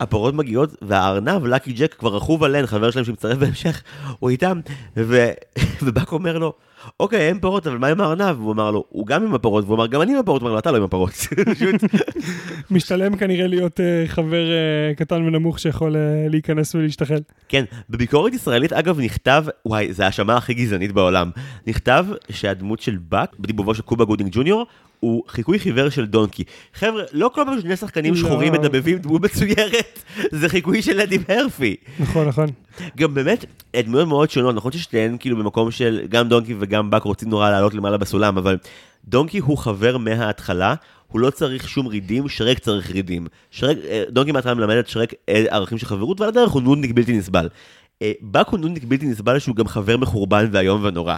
הפרות 0.00 0.34
מגיעות, 0.34 0.74
והארנב, 0.82 1.46
לקי 1.46 1.72
ג'ק, 1.72 1.94
כבר 1.98 2.16
רכוב 2.16 2.44
עליהן, 2.44 2.66
חבר 2.66 2.90
שלהם 2.90 3.04
שמצטרף 3.04 3.38
בהמשך, 3.38 3.82
הוא 4.18 4.30
איתם, 4.30 4.60
ו... 4.96 5.30
ובאק 5.82 6.12
אומר 6.12 6.38
לו, 6.38 6.52
אוקיי, 7.00 7.28
אין 7.28 7.38
פרות, 7.40 7.66
אבל 7.66 7.78
מה 7.78 7.88
עם 7.88 8.00
הארנב? 8.00 8.40
הוא 8.40 8.52
אמר 8.52 8.70
לו, 8.70 8.84
הוא 8.88 9.06
גם 9.06 9.24
עם 9.24 9.34
הפרות, 9.34 9.64
והוא 9.64 9.76
אמר, 9.76 9.86
גם 9.86 10.02
אני 10.02 10.12
עם 10.12 10.18
הפרות, 10.18 10.42
הוא 10.42 10.46
אמר 10.46 10.54
לו, 10.54 10.58
אתה 10.58 10.72
לא 10.72 10.76
עם 10.76 10.82
הפרות. 10.82 11.12
משתלם 12.70 13.16
כנראה 13.16 13.46
להיות 13.46 13.80
אה, 13.80 14.04
חבר 14.06 14.50
אה, 14.50 14.94
קטן 14.94 15.22
ונמוך 15.22 15.58
שיכול 15.58 15.96
אה, 15.96 16.28
להיכנס 16.28 16.74
ולהשתחל. 16.74 17.18
כן, 17.48 17.64
בביקורת 17.90 18.34
ישראלית, 18.34 18.72
אגב, 18.72 19.00
נכתב, 19.00 19.44
וואי, 19.66 19.92
זו 19.92 20.02
ההאשמה 20.02 20.36
הכי 20.36 20.54
גזענית 20.54 20.92
בעולם. 20.92 21.30
נכתב 21.66 22.06
שהדמות 22.30 22.80
של 22.80 22.98
באק, 23.08 23.36
בדיבובו 23.38 23.74
של 23.74 23.82
קובה 23.82 24.04
גודינג 24.04 24.30
ג'וניור, 24.32 24.66
הוא 25.00 25.22
חיקוי 25.28 25.58
חיוור 25.58 25.88
של 25.88 26.06
דונקי. 26.06 26.44
חבר'ה, 26.74 27.02
לא 27.12 27.30
כל 27.34 27.42
פעם 27.46 27.60
שני 27.60 27.76
שחקנים 27.76 28.14
לא. 28.14 28.20
שחורים 28.20 28.52
מדבבים 28.52 28.98
דמות 28.98 29.22
מצוירת, 29.22 30.02
זה 30.30 30.48
חיקוי 30.48 30.82
של 30.82 31.00
אדי 31.00 31.18
הרפי. 31.28 31.76
נכון, 31.98 32.28
נכון. 32.28 32.46
גם 32.96 33.14
באמת, 33.14 33.44
דמויות 33.76 34.08
מאוד 34.08 34.30
שונות, 34.30 34.54
נכון 34.54 34.72
ששתיהן 34.72 35.16
כאילו 35.20 35.36
במקום 35.36 35.70
של 35.70 36.06
גם 36.08 36.28
דונקי 36.28 36.54
וגם 36.58 36.90
באק 36.90 37.02
רוצים 37.02 37.28
נורא 37.28 37.50
לעלות 37.50 37.74
למעלה 37.74 37.96
בסולם, 37.96 38.38
אבל 38.38 38.56
דונקי 39.04 39.38
הוא 39.38 39.58
חבר 39.58 39.98
מההתחלה, 39.98 40.74
הוא 41.08 41.20
לא 41.20 41.30
צריך 41.30 41.68
שום 41.68 41.86
רידים, 41.86 42.28
שרק 42.28 42.58
צריך 42.58 42.90
רידים. 42.90 43.26
שרק, 43.50 43.76
אה, 43.88 44.02
דונקי 44.10 44.32
מההתחלה 44.32 44.54
מלמד 44.54 44.76
את 44.76 44.88
שרק 44.88 45.14
אה, 45.28 45.44
ערכים 45.50 45.78
של 45.78 45.86
חברות, 45.86 46.20
ועל 46.20 46.28
הדרך 46.28 46.50
הוא 46.50 46.62
נודניק 46.62 46.92
בלתי 46.92 47.18
נסבל. 47.18 47.48
אה, 48.02 48.12
באק 48.20 48.48
הוא 48.48 48.58
נודניק 48.58 48.84
בלתי 48.84 49.06
נסבל 49.06 49.38
שהוא 49.38 49.56
גם 49.56 49.68
חבר 49.68 49.96
מחורבן 49.96 50.48
ואיום 50.52 50.84
ונורא. 50.84 51.16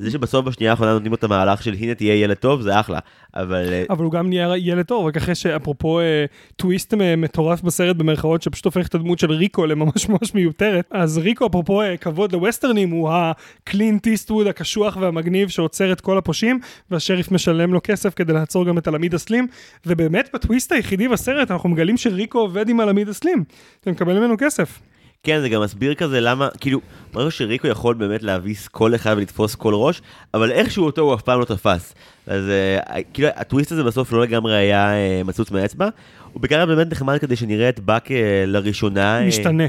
זה 0.00 0.10
שבסוף 0.10 0.44
בשנייה 0.44 0.72
האחרונה 0.72 0.92
נותנים 0.92 1.12
לו 1.12 1.16
את 1.16 1.24
המהלך 1.24 1.62
של 1.62 1.74
הנה 1.80 1.94
תהיה 1.94 2.14
ילד 2.14 2.36
טוב, 2.36 2.60
זה 2.60 2.80
אחלה. 2.80 2.98
אבל 3.34 3.72
אה, 3.72 3.84
אבל 3.90 4.04
הוא 4.04 4.12
גם 4.12 4.28
נהיה 4.28 4.56
ילד 4.56 4.84
טוב, 4.84 5.06
רק 5.06 5.16
אחרי 5.16 5.34
שאפרופו 5.34 6.00
אה, 6.00 6.24
טוויסט 6.56 6.94
מטורף 6.94 7.62
בסרט 7.62 7.96
במרכאות, 7.96 8.42
שפשוט 8.42 8.64
הופך 8.64 8.86
את 8.86 8.94
הדמות 8.94 9.18
של 9.18 9.32
ריקו 9.32 9.66
לממש 9.66 10.08
ממש 10.08 10.34
מיותרת. 10.34 10.84
אז 10.90 11.18
ריקו, 11.18 11.46
אפרופו 11.46 11.82
אה, 11.82 11.96
כבוד 11.96 12.32
לווסטרנים, 12.32 12.90
הוא 12.90 13.10
הקלינט 13.12 14.06
איסטווד 14.06 14.46
הקשוח 14.46 14.96
והמגניב 15.00 15.48
שעוצר 15.48 15.92
את 15.92 16.00
כל 16.00 16.18
הפושעים, 16.18 16.60
והשריף 16.90 17.32
משלם 17.32 17.72
לו 17.72 17.80
כסף 17.82 18.14
כדי 18.14 18.32
לעצור 18.32 18.66
גם 18.66 18.78
את 18.78 18.88
הלמיד 18.88 19.14
הסלים. 19.14 19.46
ובאמת, 19.86 20.30
בטוויסט 20.34 20.72
היחידי 20.72 21.08
בסרט, 21.08 21.50
אנחנו 21.50 21.68
מגלים 21.68 21.96
שריקו 21.96 22.38
עובד 22.38 22.68
עם 22.68 22.80
הלמיד 22.80 23.08
הסלים. 23.08 23.44
אתה 23.80 23.90
מקבל 23.90 24.18
ממנו 24.18 24.34
כסף. 24.38 24.89
כן, 25.22 25.40
זה 25.40 25.48
גם 25.48 25.62
מסביר 25.62 25.94
כזה 25.94 26.20
למה, 26.20 26.48
כאילו, 26.60 26.80
ברגע 27.12 27.30
שריקו 27.30 27.66
יכול 27.66 27.94
באמת 27.94 28.22
להביס 28.22 28.68
כל 28.68 28.94
אחד 28.94 29.14
ולתפוס 29.16 29.54
כל 29.54 29.74
ראש, 29.74 30.02
אבל 30.34 30.52
איכשהו 30.52 30.86
אותו 30.86 31.02
הוא 31.02 31.14
אף 31.14 31.22
פעם 31.22 31.40
לא 31.40 31.44
תפס. 31.44 31.94
אז 32.26 32.48
אה, 32.48 33.02
כאילו, 33.12 33.28
הטוויסט 33.36 33.72
הזה 33.72 33.84
בסוף 33.84 34.12
לא 34.12 34.22
לגמרי 34.22 34.56
היה 34.56 34.92
אה, 34.92 35.22
מצוץ 35.24 35.50
מהאצבע. 35.50 35.88
הוא 36.32 36.40
בעיקר 36.40 36.66
באמת 36.66 36.92
נחמד 36.92 37.18
כדי 37.18 37.36
שנראה 37.36 37.68
את 37.68 37.80
באק 37.80 38.10
אה, 38.10 38.44
לראשונה. 38.46 39.20
אה, 39.20 39.26
משתנה. 39.26 39.64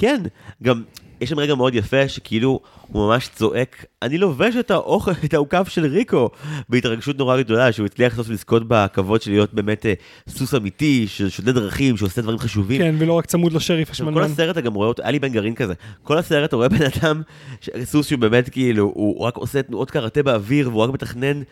כן, 0.00 0.22
גם 0.62 0.82
יש 1.20 1.30
שם 1.30 1.38
רגע 1.38 1.54
מאוד 1.54 1.74
יפה 1.74 2.08
שכאילו 2.08 2.60
הוא 2.86 3.08
ממש 3.08 3.28
צועק, 3.34 3.84
אני 4.02 4.18
לובש 4.18 4.56
את 4.56 4.70
האוכל, 4.70 5.10
את 5.24 5.34
העוקף 5.34 5.68
של 5.68 5.86
ריקו, 5.86 6.30
בהתרגשות 6.68 7.18
נורא 7.18 7.42
גדולה, 7.42 7.72
שהוא 7.72 7.86
הצליח 7.86 8.16
סוף 8.16 8.28
לזכות 8.28 8.62
בכבוד 8.68 9.22
של 9.22 9.30
להיות 9.30 9.54
באמת 9.54 9.86
אה, 9.86 9.92
סוס 10.28 10.54
אמיתי, 10.54 11.06
ששודד 11.08 11.54
דרכים, 11.54 11.96
שעושה 11.96 12.22
דברים 12.22 12.38
חשובים. 12.38 12.78
כן, 12.78 12.94
ולא 12.98 13.12
רק 13.12 13.26
צמוד 13.26 13.52
לשריף 13.52 13.90
עכשיו, 13.90 14.06
כל 14.06 14.12
השמנמן. 14.12 14.32
הסרט 14.32 14.50
אתה 14.50 14.60
גם 14.60 14.74
רואה 14.74 14.88
אותו, 14.88 15.02
היה 15.02 15.10
לי 15.12 15.18
בן 15.18 15.28
גרעין 15.28 15.54
כזה, 15.54 15.74
כל 16.02 16.18
הסרט 16.18 16.48
אתה 16.48 16.56
רואה 16.56 16.68
בן 16.68 16.86
אדם, 16.94 17.22
סוס 17.84 18.08
שהוא 18.08 18.18
באמת 18.18 18.48
כאילו, 18.48 18.92
הוא 18.94 19.24
רק 19.24 19.36
עושה 19.36 19.62
תנועות 19.62 19.90
קראטה 19.90 20.22
באוויר, 20.22 20.68
והוא 20.68 20.82
רק 20.82 20.90
מתכנן 20.90 21.42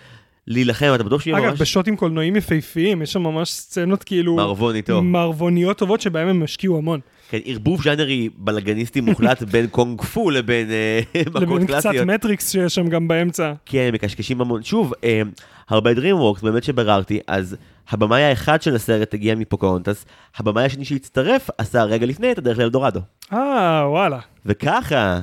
להילחם, 0.47 0.93
אתה 0.95 1.05
בטוח 1.05 1.21
שיהיה 1.21 1.39
אגב, 1.39 1.47
ממש 1.51 1.61
בשוטים 1.61 1.97
קולנועיים 1.97 2.37
יפהפיים, 2.37 3.03
יש 3.03 3.13
שם 3.13 3.23
ממש 3.23 3.51
סצנות 3.51 4.05
כאילו... 4.05 4.37
מערבון 4.37 4.75
איתו. 4.75 5.03
מערבוניות 5.03 5.79
טובות 5.79 6.01
שבהם 6.01 6.29
הם 6.29 6.43
השקיעו 6.43 6.79
המון. 6.79 7.01
כן, 7.31 7.39
ערבוב 7.45 7.83
ז'אנרי 7.83 8.29
בלאגניסטי 8.37 9.01
מוחלט 9.01 9.43
בין 9.53 9.67
קונג 9.67 10.03
פו 10.03 10.31
לבין 10.31 10.71
אה, 10.71 11.01
מכות 11.27 11.43
לבין 11.43 11.67
קצת 11.67 11.83
קלאסיות. 11.83 12.07
מטריקס 12.07 12.53
שיש 12.53 12.75
שם 12.75 12.89
גם 12.89 13.09
באמצע. 13.09 13.53
כן, 13.67 13.91
מקשקשים 13.93 14.41
המון. 14.41 14.63
שוב, 14.63 14.93
אה, 15.05 15.23
הרבה 15.69 15.93
DreamWorks, 15.93 16.43
באמת 16.43 16.65
שביררתי, 16.65 17.21
אז 17.27 17.57
הבמאי 17.91 18.23
האחד 18.23 18.63
של 18.63 18.77
הסרט 18.77 19.15
הגיע 19.15 19.35
מפוקהונטס, 19.35 20.05
הבמאי 20.37 20.65
השני 20.65 20.85
שהצטרף 20.85 21.51
עשה 21.59 21.85
רגע 21.85 22.07
לפני 22.07 22.33
את 22.33 22.39
הדרך 22.39 22.59
לאלדורדו. 22.59 23.01
אה, 23.33 23.85
וואלה. 23.91 24.19
וככה 24.47 25.21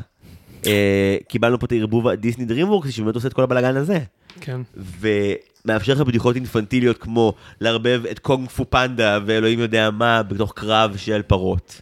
אה, 0.66 1.18
קיבלנו 1.28 1.60
פה 1.60 1.66
את 1.66 1.72
הערבוב 1.72 2.08
הדיסני 2.08 2.46
DreamWorks 2.46 2.92
שבאמת 2.92 3.16
עושה 3.16 3.28
את 3.28 3.34
כל 3.34 3.44
הבלאגן 3.44 3.78
הזה. 3.78 4.00
כן. 4.42 4.62
ומאפשר 5.02 5.94
לך 5.94 6.02
בדיחות 6.02 6.36
אינפנטיליות 6.36 6.98
כמו 6.98 7.34
לערבב 7.62 8.02
את 8.12 8.20
קונג 8.20 8.50
פו 8.50 8.70
פנדה 8.70 9.20
ואלוהים 9.26 9.60
יודע 9.60 9.90
מה 9.92 10.24
בתוך 10.24 10.54
קרב 10.56 10.98
של 10.98 11.22
פרות. 11.22 11.82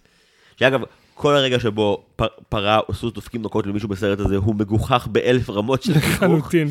שאגב, 0.63 0.81
כל 1.13 1.35
הרגע 1.35 1.59
שבו 1.59 2.03
פ- 2.15 2.23
פרה 2.49 2.79
או 2.89 2.93
סוס 2.93 3.13
דופקים 3.13 3.41
מכות 3.41 3.67
למישהו 3.67 3.89
בסרט 3.89 4.19
הזה 4.19 4.37
הוא 4.37 4.55
מגוחך 4.55 5.07
באלף 5.11 5.49
רמות 5.49 5.83
של 5.83 5.93
חיכוך. 5.93 6.11
לחלוטין. 6.23 6.67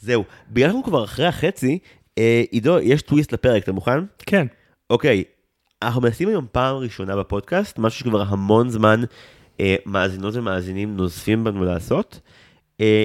זהו, 0.00 0.24
בגלל 0.50 0.68
שאנחנו 0.68 0.84
כבר 0.84 1.04
אחרי 1.04 1.26
החצי, 1.26 1.78
אה, 2.18 2.42
עידו, 2.50 2.78
יש 2.78 3.02
טוויסט 3.02 3.32
לפרק, 3.32 3.62
אתה 3.62 3.72
מוכן? 3.72 3.98
כן. 4.18 4.46
אוקיי, 4.90 5.24
אנחנו 5.82 6.00
מנסים 6.00 6.28
היום 6.28 6.46
פעם 6.52 6.76
ראשונה 6.76 7.16
בפודקאסט, 7.16 7.78
משהו 7.78 8.00
שכבר 8.00 8.22
המון 8.22 8.70
זמן 8.70 9.00
אה, 9.60 9.76
מאזינות 9.86 10.34
ומאזינים 10.36 10.96
נוזפים 10.96 11.44
בנו 11.44 11.64
לעשות. 11.64 12.20
אה, 12.80 13.04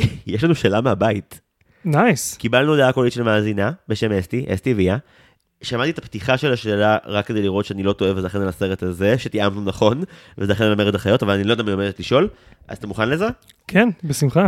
יש 0.26 0.44
לנו 0.44 0.54
שאלה 0.54 0.80
מהבית. 0.80 1.40
נייס. 1.84 2.36
קיבלנו 2.36 2.70
הודעה 2.70 2.92
קולית 2.92 3.12
של 3.12 3.22
מאזינה 3.22 3.72
בשם 3.88 4.12
אסתי, 4.12 4.46
אסתי 4.54 4.74
ויה. 4.74 4.96
שמעתי 5.64 5.90
את 5.90 5.98
הפתיחה 5.98 6.38
של 6.38 6.52
השאלה 6.52 6.98
רק 7.06 7.26
כדי 7.26 7.42
לראות 7.42 7.64
שאני 7.64 7.82
לא 7.82 7.92
טועה 7.92 8.12
וזה 8.16 8.26
אכן 8.26 8.40
על 8.40 8.48
הסרט 8.48 8.82
הזה, 8.82 9.18
שתיאמנו 9.18 9.64
נכון, 9.64 10.02
וזה 10.38 10.52
אכן 10.52 10.64
על 10.64 10.74
מרד 10.74 10.94
החיות, 10.94 11.22
אבל 11.22 11.32
אני 11.32 11.44
לא 11.44 11.52
יודע 11.52 11.62
מי 11.62 11.72
עומדת 11.72 12.00
לשאול. 12.00 12.28
אז 12.68 12.76
אתה 12.78 12.86
מוכן 12.86 13.08
לזה? 13.08 13.26
כן, 13.68 13.88
בשמחה. 14.04 14.46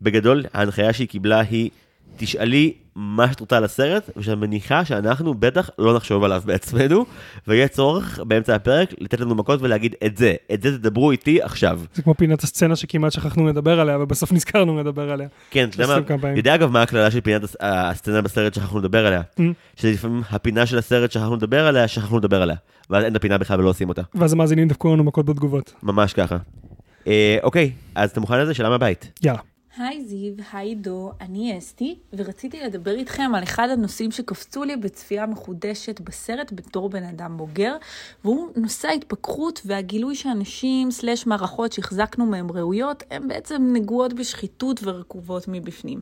בגדול, 0.00 0.44
ההנחיה 0.52 0.92
שהיא 0.92 1.08
קיבלה 1.08 1.40
היא, 1.40 1.70
תשאלי 2.16 2.72
מה 2.96 3.28
שאת 3.28 3.40
רוצה 3.40 3.56
על 3.56 3.64
הסרט, 3.64 4.10
ושאני 4.16 4.36
מניחה 4.36 4.84
שאנחנו 4.84 5.34
בטח 5.34 5.70
לא 5.78 5.96
נחשוב 5.96 6.24
עליו 6.24 6.42
בעצמנו, 6.44 7.04
ויהיה 7.48 7.68
צורך 7.68 8.20
באמצע 8.26 8.54
הפרק 8.54 8.94
לתת 8.98 9.20
לנו 9.20 9.34
מכות 9.34 9.62
ולהגיד 9.62 9.94
את 10.06 10.16
זה, 10.16 10.34
את 10.54 10.62
זה 10.62 10.78
תדברו 10.78 11.10
איתי 11.10 11.42
עכשיו. 11.42 11.80
זה 11.94 12.02
כמו 12.02 12.14
פינת 12.14 12.42
הסצנה 12.42 12.76
שכמעט 12.76 13.12
שכחנו 13.12 13.46
לדבר 13.46 13.80
עליה, 13.80 13.98
ובסוף 13.98 14.32
נזכרנו 14.32 14.78
לדבר 14.80 15.10
עליה. 15.10 15.28
כן, 15.50 15.68
אתה 15.68 15.82
יודע 15.82 15.94
מה. 16.22 16.28
יודע 16.36 16.54
אגב 16.54 16.70
מה 16.70 16.82
הקללה 16.82 17.10
של 17.10 17.20
פינת 17.20 17.44
הס- 17.44 17.56
הסצנה 17.60 18.22
בסרט 18.22 18.54
שכחנו 18.54 18.78
לדבר 18.78 19.06
עליה? 19.06 19.20
Mm. 19.38 19.42
שזה 19.76 19.90
לפעמים 19.90 20.22
הפינה 20.30 20.66
של 20.66 20.78
הסרט 20.78 21.12
שכחנו 21.12 21.36
לדבר 21.36 21.66
עליה, 21.66 21.88
שכחנו 21.88 22.18
לדבר 22.18 22.42
עליה. 22.42 22.56
ואז 22.90 23.04
אין 23.04 23.12
את 23.12 23.16
הפינה 23.16 23.38
בכלל 23.38 23.60
ולא 23.60 23.68
עושים 23.68 23.88
אותה. 23.88 24.02
ואז 24.14 24.32
המאזינים 24.32 24.68
דפקו 24.68 24.92
לנו 24.94 25.04
מכות 25.04 25.26
בתגובות. 25.26 25.74
ממש 25.82 26.12
ככה. 26.12 26.36
אה, 27.06 27.38
אוקיי, 27.42 27.70
אז 27.94 28.10
אתה 28.10 28.20
מוכן 28.20 28.38
לזה? 28.40 28.54
שאלה 28.54 28.68
מהבית. 28.68 29.20
יאללה. 29.22 29.40
היי 29.76 30.04
זיו, 30.04 30.34
היי 30.52 30.68
עידו, 30.68 31.12
אני 31.20 31.58
אסתי, 31.58 31.98
ורציתי 32.12 32.60
לדבר 32.60 32.94
איתכם 32.94 33.34
על 33.34 33.42
אחד 33.42 33.68
הנושאים 33.70 34.10
שקפצו 34.10 34.64
לי 34.64 34.76
בצפייה 34.76 35.26
מחודשת 35.26 36.00
בסרט 36.00 36.52
בתור 36.52 36.88
בן 36.88 37.04
אדם 37.04 37.36
בוגר, 37.36 37.76
והוא 38.24 38.48
נושא 38.56 38.88
ההתפכחות 38.88 39.62
והגילוי 39.64 40.14
שאנשים 40.14 40.90
סלש 40.90 41.26
מערכות 41.26 41.72
שהחזקנו 41.72 42.26
מהם 42.26 42.52
ראויות, 42.52 43.02
הן 43.10 43.28
בעצם 43.28 43.72
נגועות 43.72 44.12
בשחיתות 44.12 44.80
ורקובות 44.82 45.44
מבפנים. 45.48 46.00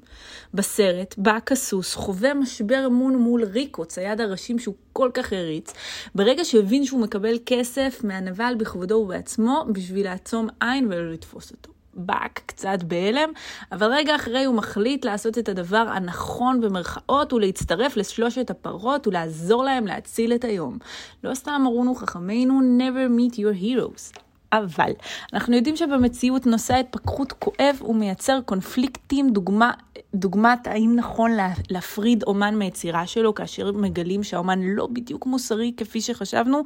בסרט, 0.55 1.15
באק 1.19 1.53
הסוס 1.53 1.95
חווה 1.95 2.35
משבר 2.35 2.83
אמון 2.87 3.17
מול 3.17 3.45
ריקו, 3.45 3.85
צייד 3.85 4.21
הראשים 4.21 4.59
שהוא 4.59 4.75
כל 4.93 5.11
כך 5.15 5.33
הריץ, 5.33 5.73
ברגע 6.15 6.45
שהבין 6.45 6.85
שהוא 6.85 7.01
מקבל 7.01 7.39
כסף 7.47 8.01
מהנבל 8.05 8.55
בכבודו 8.59 8.95
ובעצמו, 8.95 9.65
בשביל 9.73 10.05
לעצום 10.05 10.49
עין 10.61 10.87
ולא 10.87 11.13
לתפוס 11.13 11.51
אותו. 11.51 11.80
באק 11.95 12.43
קצת 12.47 12.83
בהלם, 12.83 13.31
אבל 13.73 13.93
רגע 13.93 14.17
אחרי 14.17 14.45
הוא 14.45 14.55
מחליט 14.55 15.05
לעשות 15.05 15.39
את 15.39 15.49
הדבר 15.49 15.87
הנכון 15.93 16.61
במרכאות 16.61 17.33
ולהצטרף 17.33 17.97
לשלושת 17.97 18.51
הפרות 18.51 19.07
ולעזור 19.07 19.65
להם 19.65 19.87
להציל 19.87 20.35
את 20.35 20.45
היום. 20.45 20.79
לא 21.25 21.35
סתם 21.35 21.53
אמרונו 21.57 21.95
חכמינו 21.95 22.61
never 22.79 23.19
meet 23.19 23.37
your 23.37 23.63
heroes. 23.63 24.21
אבל 24.53 24.91
אנחנו 25.33 25.57
יודעים 25.57 25.77
שבמציאות 25.77 26.47
נושא 26.47 26.75
ההתפכחות 26.75 27.33
כואב 27.33 27.83
ומייצר 27.89 28.41
קונפליקטים 28.45 29.31
דוגמה, 29.31 29.71
דוגמת 30.15 30.67
האם 30.67 30.97
נכון 30.97 31.31
לה, 31.31 31.53
להפריד 31.71 32.23
אומן 32.23 32.55
מיצירה 32.55 33.07
שלו 33.07 33.35
כאשר 33.35 33.73
מגלים 33.73 34.23
שהאומן 34.23 34.61
לא 34.63 34.87
בדיוק 34.93 35.27
מוסרי 35.27 35.73
כפי 35.77 36.01
שחשבנו, 36.01 36.63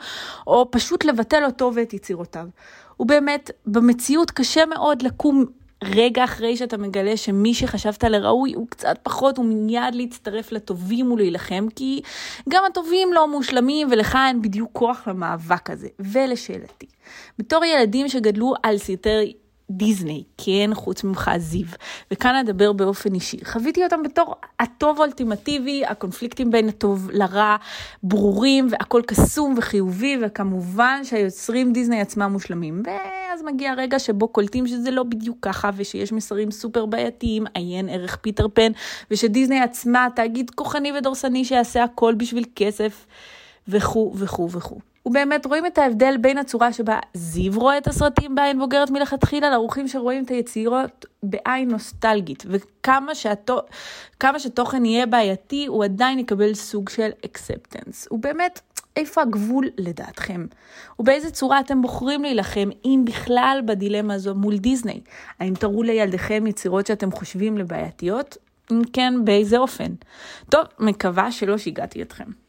או 0.47 0.71
פשוט 0.71 1.05
לבטל 1.05 1.45
אותו 1.45 1.73
ואת 1.75 1.95
יצירותיו. 1.95 2.47
ובאמת, 3.01 3.51
במציאות 3.67 4.31
קשה 4.31 4.67
מאוד 4.67 5.03
לקום 5.03 5.45
רגע 5.85 6.25
אחרי 6.25 6.57
שאתה 6.57 6.77
מגלה 6.77 7.17
שמי 7.17 7.55
שחשבת 7.55 8.05
לראוי 8.05 8.53
הוא 8.55 8.67
קצת 8.71 8.99
פחות 9.03 9.39
ומיד 9.39 9.95
להצטרף 9.95 10.53
לטובים 10.53 11.13
ולהילחם, 11.13 11.67
כי 11.77 12.01
גם 12.49 12.63
הטובים 12.71 13.13
לא 13.13 13.29
מושלמים 13.29 13.89
ולך 13.91 14.19
אין 14.29 14.43
בדיוק 14.43 14.71
כוח 14.73 15.09
למאבק 15.09 15.71
הזה. 15.71 15.89
ולשאלתי, 15.99 16.87
בתור 17.39 17.65
ילדים 17.65 18.09
שגדלו 18.09 18.55
על 18.63 18.79
סרטי 18.79 19.35
דיסני, 19.71 20.25
כן, 20.39 20.71
חוץ 20.75 21.05
ממך 21.05 21.31
זיו. 21.39 21.67
וכאן 22.11 22.35
אדבר 22.35 22.73
באופן 22.73 23.15
אישי. 23.15 23.45
חוויתי 23.45 23.85
אותם 23.85 24.03
בתור 24.03 24.35
הטוב 24.61 25.01
האולטימטיבי, 25.01 25.85
הקונפליקטים 25.87 26.51
בין 26.51 26.69
הטוב 26.69 27.11
לרע 27.13 27.57
ברורים, 28.03 28.67
והכל 28.71 29.03
קסום 29.07 29.55
וחיובי, 29.59 30.19
וכמובן 30.23 31.01
שהיוצרים 31.05 31.73
דיסני 31.73 32.01
עצמם 32.01 32.33
מושלמים. 32.33 32.83
ואז 32.87 33.43
מגיע 33.43 33.71
הרגע 33.71 33.99
שבו 33.99 34.29
קולטים 34.29 34.67
שזה 34.67 34.91
לא 34.91 35.03
בדיוק 35.03 35.39
ככה, 35.43 35.71
ושיש 35.77 36.13
מסרים 36.13 36.51
סופר 36.51 36.87
בעייתיים, 36.87 37.45
עיין 37.55 37.89
ערך 37.89 38.17
פיטר 38.17 38.47
פן, 38.49 38.73
ושדיסני 39.11 39.61
עצמה 39.61 40.09
תאגיד 40.17 40.51
כוחני 40.51 40.93
ודורסני 40.99 41.45
שיעשה 41.45 41.85
הכל 41.85 42.15
בשביל 42.15 42.45
כסף, 42.57 43.07
וכו' 43.69 44.13
וכו' 44.17 44.51
וכו'. 44.51 44.94
ובאמת 45.07 45.47
רואים 45.47 45.67
את 45.67 45.79
ההבדל 45.79 46.17
בין 46.21 46.39
הצורה 46.39 46.73
שבה 46.73 46.99
זיו 47.15 47.61
רואה 47.61 47.79
את 47.79 47.87
הסרטים 47.87 48.35
בעין 48.35 48.59
בוגרת 48.59 48.91
מלכתחילה, 48.91 49.51
לעורכים 49.51 49.89
שרואים 49.89 50.25
את 50.25 50.29
היצירות 50.29 51.07
בעין 51.23 51.71
נוסטלגית, 51.71 52.45
וכמה 52.47 53.15
שהתו... 53.15 53.61
שתוכן 54.39 54.85
יהיה 54.85 55.07
בעייתי, 55.07 55.67
הוא 55.67 55.85
עדיין 55.85 56.19
יקבל 56.19 56.55
סוג 56.55 56.89
של 56.89 57.11
אקספטנס. 57.25 58.09
ובאמת, 58.11 58.61
איפה 58.97 59.23
הגבול 59.23 59.69
לדעתכם? 59.79 60.47
ובאיזה 60.99 61.31
צורה 61.31 61.61
אתם 61.61 61.83
בוחרים 61.83 62.23
להילחם, 62.23 62.69
אם 62.85 63.03
בכלל, 63.07 63.61
בדילמה 63.65 64.15
הזו 64.15 64.35
מול 64.35 64.59
דיסני? 64.59 65.01
האם 65.41 65.55
תראו 65.55 65.83
לילדיכם 65.83 66.47
יצירות 66.47 66.87
שאתם 66.87 67.11
חושבים 67.11 67.59
לבעייתיות? 67.59 68.37
אם 68.73 68.83
כן, 68.93 69.15
באיזה 69.25 69.59
אופן? 69.59 69.93
טוב, 70.51 70.65
מקווה 70.79 71.33
שלא 71.33 71.59
שיגעתי 71.59 72.03
אתכם. 72.03 72.44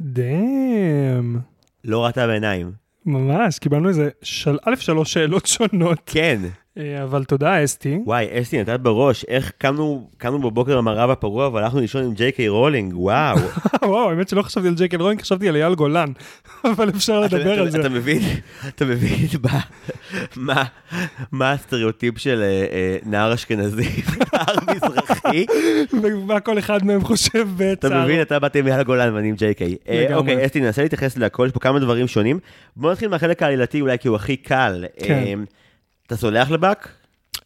דאם. 0.00 1.38
לא 1.84 2.04
ראתה 2.04 2.26
בעיניים. 2.26 2.72
ממש, 3.06 3.58
קיבלנו 3.58 3.88
איזה, 3.88 4.08
של... 4.22 4.58
א', 4.64 4.76
שלוש 4.76 5.12
שאלות 5.12 5.46
שונות, 5.46 5.98
כן. 6.06 6.40
אה, 6.78 7.02
אבל 7.02 7.24
תודה 7.24 7.64
אסתי. 7.64 7.98
וואי, 8.06 8.26
אסתי 8.42 8.60
נתת 8.60 8.80
בראש, 8.80 9.24
איך 9.28 9.52
קמנו, 9.58 10.10
קמנו 10.18 10.38
בבוקר 10.50 10.78
המערב 10.78 11.10
הפרוע 11.10 11.48
והלכנו 11.48 11.80
לישון 11.80 12.04
עם 12.04 12.14
ג'יי 12.14 12.32
קיי 12.32 12.48
רולינג, 12.48 12.92
וואו. 12.96 13.36
וואו, 13.82 14.10
האמת 14.10 14.28
שלא 14.28 14.42
חשבתי 14.42 14.68
על 14.68 14.74
ג'יי 14.76 14.90
קיי 14.90 15.00
רולינג, 15.02 15.20
חשבתי 15.20 15.48
על 15.48 15.56
אייל 15.56 15.74
גולן, 15.74 16.08
אבל 16.72 16.88
אפשר 16.88 17.22
אתה- 17.26 17.36
לדבר 17.38 17.52
אתה- 17.52 17.60
על 17.60 17.70
זה. 17.70 17.80
אתה 17.80 17.88
מבין, 17.88 18.20
אתה 18.68 18.84
מבין 18.84 19.16
מה- 19.42 19.60
מה- 20.36 20.64
מה 21.32 21.52
הסטריאוטיפ 21.52 22.18
של 22.18 22.42
אה, 22.42 22.46
אה, 22.72 22.96
נער 23.06 23.34
אשכנזי, 23.34 23.82
נער 24.32 24.54
מזרחי? 24.74 25.46
ומה 26.02 26.40
כל 26.40 26.58
אחד 26.58 26.84
מהם 26.84 27.00
חושב 27.04 27.46
אתה 27.72 27.88
בצער. 27.88 28.04
מבין, 28.04 28.20
אתה 28.22 28.38
באת 28.38 28.62
עם 28.62 28.68
אייל 28.68 28.80
גולן 28.80 29.14
ואני 29.14 29.28
עם 29.28 29.34
ג'יי 29.34 29.54
קיי. 29.54 29.76
אוקיי, 30.14 30.46
אסתי, 30.46 30.60
ננסה 30.60 30.82
להתייחס 30.82 31.16
להכל, 31.16 31.44
יש 31.46 31.52
פה 31.52 31.60
כמה 31.60 31.78
דברים 31.78 32.06
שונים. 32.08 32.38
בוא 32.76 32.92
נתחיל 32.92 33.08
מהחלק 33.08 33.42
העלילתי 33.42 33.80
אולי 33.80 33.98
כי 33.98 34.08
הוא 34.08 34.16
הכי 34.16 34.36
קל. 34.36 34.84
כן. 35.02 35.38
אתה 36.10 36.18
סולח 36.18 36.50
לבאק? 36.50 36.88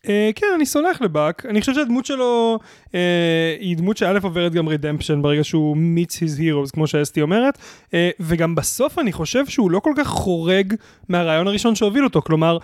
אה, 0.09 0.31
כן, 0.35 0.47
אני 0.55 0.67
סולח 0.67 1.03
לבאק. 1.03 1.47
אני 1.47 1.61
חושב 1.61 1.75
שהדמות 1.75 2.07
שלו 2.07 2.59
אה, 2.95 3.57
היא 3.61 3.77
דמות 3.77 3.97
שא' 3.97 4.19
עוברת 4.23 4.53
גם 4.53 4.69
רדמפשן 4.69 5.23
ברגע 5.23 5.45
שהוא 5.45 5.77
meets 5.77 6.13
his 6.13 6.39
heroes, 6.39 6.71
כמו 6.73 6.87
שאסתי 6.87 7.23
אומרת, 7.23 7.59
אה, 7.95 8.11
וגם 8.21 8.55
בסוף 8.55 8.99
אני 8.99 9.13
חושב 9.13 9.47
שהוא 9.47 9.71
לא 9.71 9.81
כל 9.81 9.93
כך 9.97 10.07
חורג 10.07 10.75
מהרעיון 11.09 11.49
הראשון 11.49 11.75
שהוביל 11.75 12.05
אותו, 12.05 12.23
כלומר... 12.23 12.59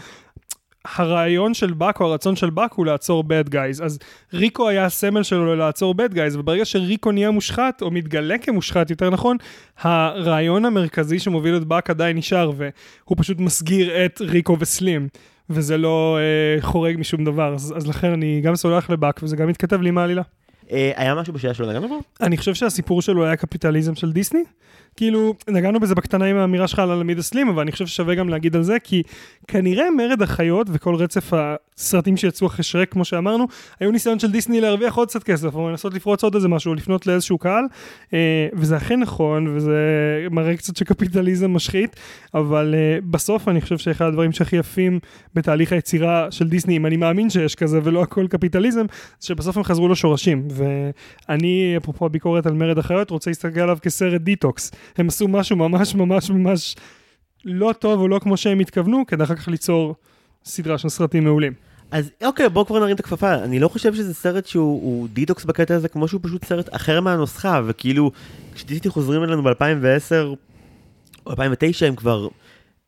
הרעיון 0.85 1.55
של 1.55 1.73
באק 1.73 2.01
או 2.01 2.07
הרצון 2.07 2.37
של 2.37 2.51
באק 2.51 2.73
הוא 2.73 2.87
לעצור 2.87 3.25
bad 3.29 3.49
guys, 3.49 3.85
אז 3.85 3.99
ריקו 4.35 4.69
היה 4.69 4.85
הסמל 4.85 5.23
שלו 5.23 5.57
לעצור 5.57 5.95
bad 5.95 6.15
guys, 6.15 6.39
וברגע 6.39 6.65
שריקו 6.65 7.13
נהיה 7.13 7.31
מושחת, 7.31 7.83
או 7.83 7.91
מתגלה 7.91 8.39
כמושחת 8.39 8.91
יותר 8.91 9.11
נכון, 9.11 9.37
הרעיון 9.81 10.65
המרכזי 10.65 11.19
שמוביל 11.19 11.57
את 11.57 11.65
באק 11.65 11.91
עדיין 11.91 12.17
נשאר, 12.17 12.51
והוא 12.57 13.17
פשוט 13.19 13.39
מסגיר 13.39 14.05
את 14.05 14.21
ריקו 14.21 14.57
וסלים. 14.61 15.09
וזה 15.53 15.79
לא 15.79 16.19
אה, 16.21 16.63
חורג 16.63 16.97
משום 16.99 17.25
דבר, 17.25 17.55
אז, 17.55 17.75
אז 17.77 17.87
לכן 17.87 18.13
אני 18.13 18.41
גם 18.41 18.57
סולח 18.57 18.91
לבאק, 18.91 19.21
וזה 19.23 19.37
גם 19.37 19.49
מתכתב 19.49 19.81
לי 19.81 19.89
עם 19.89 19.99
העלילה. 19.99 20.23
אה, 20.73 20.93
היה 20.97 21.15
משהו 21.15 21.33
בשאלה 21.33 21.55
שלא 21.55 21.71
נגענו 21.71 21.89
בו? 21.89 22.01
אני 22.21 22.37
חושב 22.37 22.55
שהסיפור 22.55 23.03
שלו 23.03 23.25
היה 23.25 23.37
קפיטליזם 23.37 23.95
של 23.95 24.13
דיסני. 24.13 24.43
כאילו, 24.97 25.35
נגענו 25.49 25.81
בזה 25.81 25.95
בקטנה 25.95 26.25
עם 26.25 26.37
האמירה 26.37 26.69
שלך 26.69 26.79
על 26.79 26.91
הלמיד 26.91 27.19
הסלים, 27.19 27.49
אבל 27.49 27.63
אני 27.63 27.73
חושב 27.73 27.87
ששווה 27.87 28.15
גם 28.15 28.29
להגיד 28.29 28.57
על 28.57 28.63
זה, 28.63 28.77
כי 28.85 29.03
כנראה 29.49 29.91
מרד 29.91 30.23
החיות 30.23 30.67
וכל 30.73 30.95
רצף 30.95 31.33
הסרטים 31.33 32.17
שיצאו 32.17 32.47
אחרי 32.47 32.65
שרק, 32.65 32.93
כמו 32.93 33.05
שאמרנו, 33.05 33.47
היו 33.81 33.91
ניסיון 33.91 34.19
של 34.19 34.31
דיסני 34.31 34.61
להרוויח 34.61 34.95
עוד 34.95 35.09
קצת 35.09 35.23
כסף, 35.23 35.55
או 35.55 35.71
לנסות 35.71 35.95
לפרוץ 35.95 36.25
עוד 36.25 36.35
איזה 36.35 36.49
משהו, 36.49 36.75
לפנות 36.75 37.07
לאיזשהו 37.07 37.39
קהל, 37.39 37.65
אה, 38.15 38.49
וזה 38.53 38.77
אכן 38.77 39.01
נכון, 39.01 39.57
וזה 39.57 39.77
מראה 40.31 40.57
קצת 40.57 40.77
שקפיטליזם 40.77 41.51
משחית, 41.55 41.97
אבל 42.35 42.75
אה, 42.75 42.99
בסוף 43.11 43.49
אני 43.49 43.61
חושב 43.61 43.79
שאחד 43.79 44.05
הדברים 44.05 44.33
שהכי 44.33 44.57
יפים 44.57 44.99
בתהליך 45.35 45.73
היצירה 45.73 46.27
של 46.31 46.49
דיסני, 46.49 46.77
אם 46.77 46.87
אני 46.87 46.97
מאמין 46.97 47.31
שיש 47.31 47.55
כזה 47.55 47.81
ולא 47.85 48.03
הכל 48.03 48.27
קפיטליזם, 48.31 48.87
זה 49.21 49.27
שבסוף 49.27 49.57
הם 49.57 49.65
חזרו 49.65 49.89
לשורשים, 49.89 50.49
ואני, 50.61 51.75
אפרופו 51.77 52.07
הביקורת 52.07 52.47
על 52.47 52.53
מרד 52.53 52.79
החיות, 52.79 53.11
רוצה 53.11 53.31
להסתכל 53.31 53.61
עליו 53.61 53.79
כסרט 53.83 54.21
דיטוקס. 54.21 54.71
הם 54.97 55.09
עשו 55.09 55.29
משהו 55.29 55.57
ממש 55.57 55.95
ממש 55.95 56.31
ממש 56.31 56.77
לא 57.45 57.75
טוב 57.79 58.01
או 58.01 58.09
לא 58.09 58.19
כמו 58.19 58.37
שהם 58.37 58.61
התכוונו, 58.61 59.07
כדי 59.07 59.25
אחר 59.25 59.35
כך 59.35 59.49
ליצור 59.49 59.95
סדרה 60.45 60.79
של 60.79 60.89
סרטים 60.89 61.25
מעולים. 61.25 61.53
אז 61.91 62.11
אוקיי, 62.25 62.49
בוא 62.49 62.65
כבר 62.67 62.79
נרים 62.79 62.95
את 62.95 63.01
הכפפה. 63.01 63.35
אני 63.35 63.59
לא 63.59 63.69
חושב 63.69 63.95
שזה 63.95 64.15
סרט 64.15 64.47
שהוא 64.47 64.83
הוא 64.83 65.09
דיטוקס 65.13 65.45
בקטע 65.45 65.75
הזה, 65.75 65.89
כמו 65.89 66.09
שהוא 66.09 66.21
פשוט 66.25 66.45
סרט 66.45 66.69
אחר 66.75 67.01
מהנוסחה, 67.01 67.61
וכאילו, 67.67 68.11
כשדיסני 68.55 68.91
חוזרים 68.91 69.25
אלינו 69.25 69.43
ב-2010 69.43 70.37
או 71.27 71.31
2009, 71.31 71.87
הם 71.87 71.97
כבר, 71.97 72.29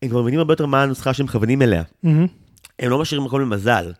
הם 0.02 0.08
כבר 0.08 0.22
מבינים 0.22 0.38
הרבה 0.38 0.52
יותר 0.52 0.66
מה 0.66 0.82
הנוסחה 0.82 1.14
שהם 1.14 1.26
מכוונים 1.26 1.62
אליה. 1.62 1.82
הם 2.78 2.90
לא 2.90 2.98
משאירים 2.98 3.26
מקום 3.26 3.40
למזל. 3.40 3.92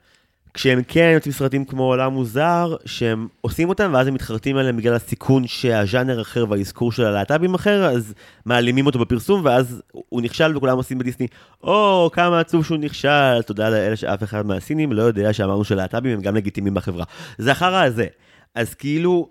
כשהם 0.55 0.83
כן 0.89 1.11
יוצאים 1.15 1.33
סרטים 1.33 1.65
כמו 1.65 1.83
עולם 1.83 2.13
מוזר, 2.13 2.77
שהם 2.85 3.29
עושים 3.41 3.69
אותם 3.69 3.91
ואז 3.95 4.07
הם 4.07 4.15
מתחרטים 4.15 4.57
עליהם 4.57 4.77
בגלל 4.77 4.95
הסיכון 4.95 5.47
שהז'אנר 5.47 6.21
אחר 6.21 6.45
והאזכור 6.49 6.93
של 6.93 7.05
הלהט"בים 7.05 7.55
אחר, 7.55 7.85
אז 7.85 8.15
מעלימים 8.47 8.87
אותו 8.87 8.99
בפרסום, 8.99 9.41
ואז 9.45 9.83
הוא 9.93 10.23
נכשל 10.23 10.57
וכולם 10.57 10.77
עושים 10.77 10.99
בדיסני, 10.99 11.27
או, 11.63 12.11
כמה 12.13 12.41
עצוב 12.41 12.65
שהוא 12.65 12.79
נכשל, 12.79 13.43
תודה 13.47 13.71
לאלה 13.71 13.97
שאף 13.97 14.23
אחד 14.23 14.47
מהסינים 14.47 14.93
לא 14.93 15.03
יודע 15.03 15.33
שאמרנו 15.33 15.65
שלהט"בים 15.65 16.13
הם 16.13 16.21
גם 16.21 16.37
לגיטימיים 16.37 16.75
בחברה. 16.75 17.05
זה 17.39 17.53
החרא 17.53 17.85
הזה. 17.85 18.07
אז 18.55 18.75
כאילו, 18.75 19.29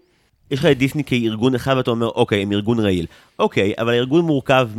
יש 0.51 0.59
לך 0.59 0.65
את 0.65 0.78
דיסני 0.78 1.03
כארגון 1.03 1.55
אחד 1.55 1.76
ואתה 1.78 1.91
אומר, 1.91 2.07
אוקיי, 2.07 2.41
הם 2.41 2.51
ארגון 2.51 2.80
רעיל. 2.80 3.05
אוקיי, 3.39 3.74
אבל 3.78 3.89
הארגון 3.89 4.26
מורכב 4.26 4.69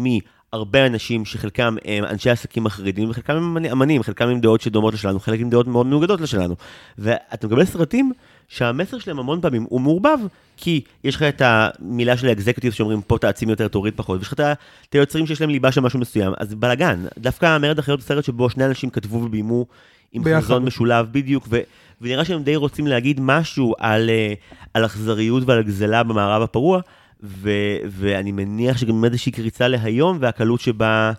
מהרבה 0.53 0.86
אנשים 0.86 1.24
שחלקם 1.24 1.76
הם 1.84 2.05
אנשי 2.05 2.30
עסקים 2.30 2.66
החרדים 2.66 3.11
וחלקם 3.11 3.32
הם 3.36 3.42
אמני- 3.42 3.72
אמנים, 3.72 4.03
חלקם 4.03 4.28
עם 4.28 4.40
דעות 4.40 4.61
שדומות 4.61 4.94
לשלנו, 4.94 5.20
חלק 5.20 5.40
עם 5.40 5.50
דעות 5.50 5.66
מאוד 5.66 5.86
מנוגדות 5.86 6.20
לשלנו. 6.20 6.55
ואתה 6.98 7.46
מקבל 7.46 7.64
סרטים 7.64 8.12
שהמסר 8.48 8.98
שלהם 8.98 9.18
המון 9.18 9.40
פעמים 9.40 9.66
הוא 9.68 9.80
מעורבב, 9.80 10.18
כי 10.57 10.80
יש 11.05 11.16
לך 11.16 11.22
את 11.22 11.42
המילה 11.44 12.16
של 12.16 12.28
האקזקוטיב 12.28 12.72
שאומרים 12.72 13.03
פה 13.03 13.18
תעצים 13.18 13.48
יותר, 13.50 13.68
תוריד 13.68 13.94
פחות, 13.96 14.18
ויש 14.18 14.28
לך 14.32 14.40
את 14.88 14.94
היוצרים 14.94 15.26
שיש 15.26 15.40
להם 15.40 15.50
ליבה 15.50 15.72
של 15.72 15.80
משהו 15.80 15.98
מסוים, 15.98 16.32
אז 16.38 16.55
בלאגן. 16.55 17.05
דווקא 17.18 17.59
מרד 17.59 17.78
החיות 17.78 18.00
הוא 18.00 18.07
סרט 18.07 18.24
שבו 18.24 18.50
שני 18.50 18.64
אנשים 18.66 18.90
כתבו 18.90 19.16
וביימו 19.16 19.66
עם 20.12 20.24
ביחד. 20.24 20.40
חזון 20.40 20.64
משולב 20.64 21.07
בדיוק, 21.12 21.46
ו... 21.50 21.61
ונראה 22.00 22.24
שהם 22.24 22.42
די 22.42 22.57
רוצים 22.57 22.86
להגיד 22.86 23.20
משהו 23.20 23.74
על, 23.78 24.11
אה, 24.11 24.32
על 24.74 24.84
אכזריות 24.84 25.42
ועל 25.46 25.62
גזלה 25.62 26.03
במערב 26.03 26.42
הפרוע, 26.42 26.80
ו, 27.22 27.50
ואני 27.88 28.32
מניח 28.32 28.76
שגם 28.76 28.94
עם 28.94 29.04
איזושהי 29.04 29.32
קריצה 29.32 29.68
להיום 29.68 30.18
והקלות 30.20 30.60
שבה 30.60 31.12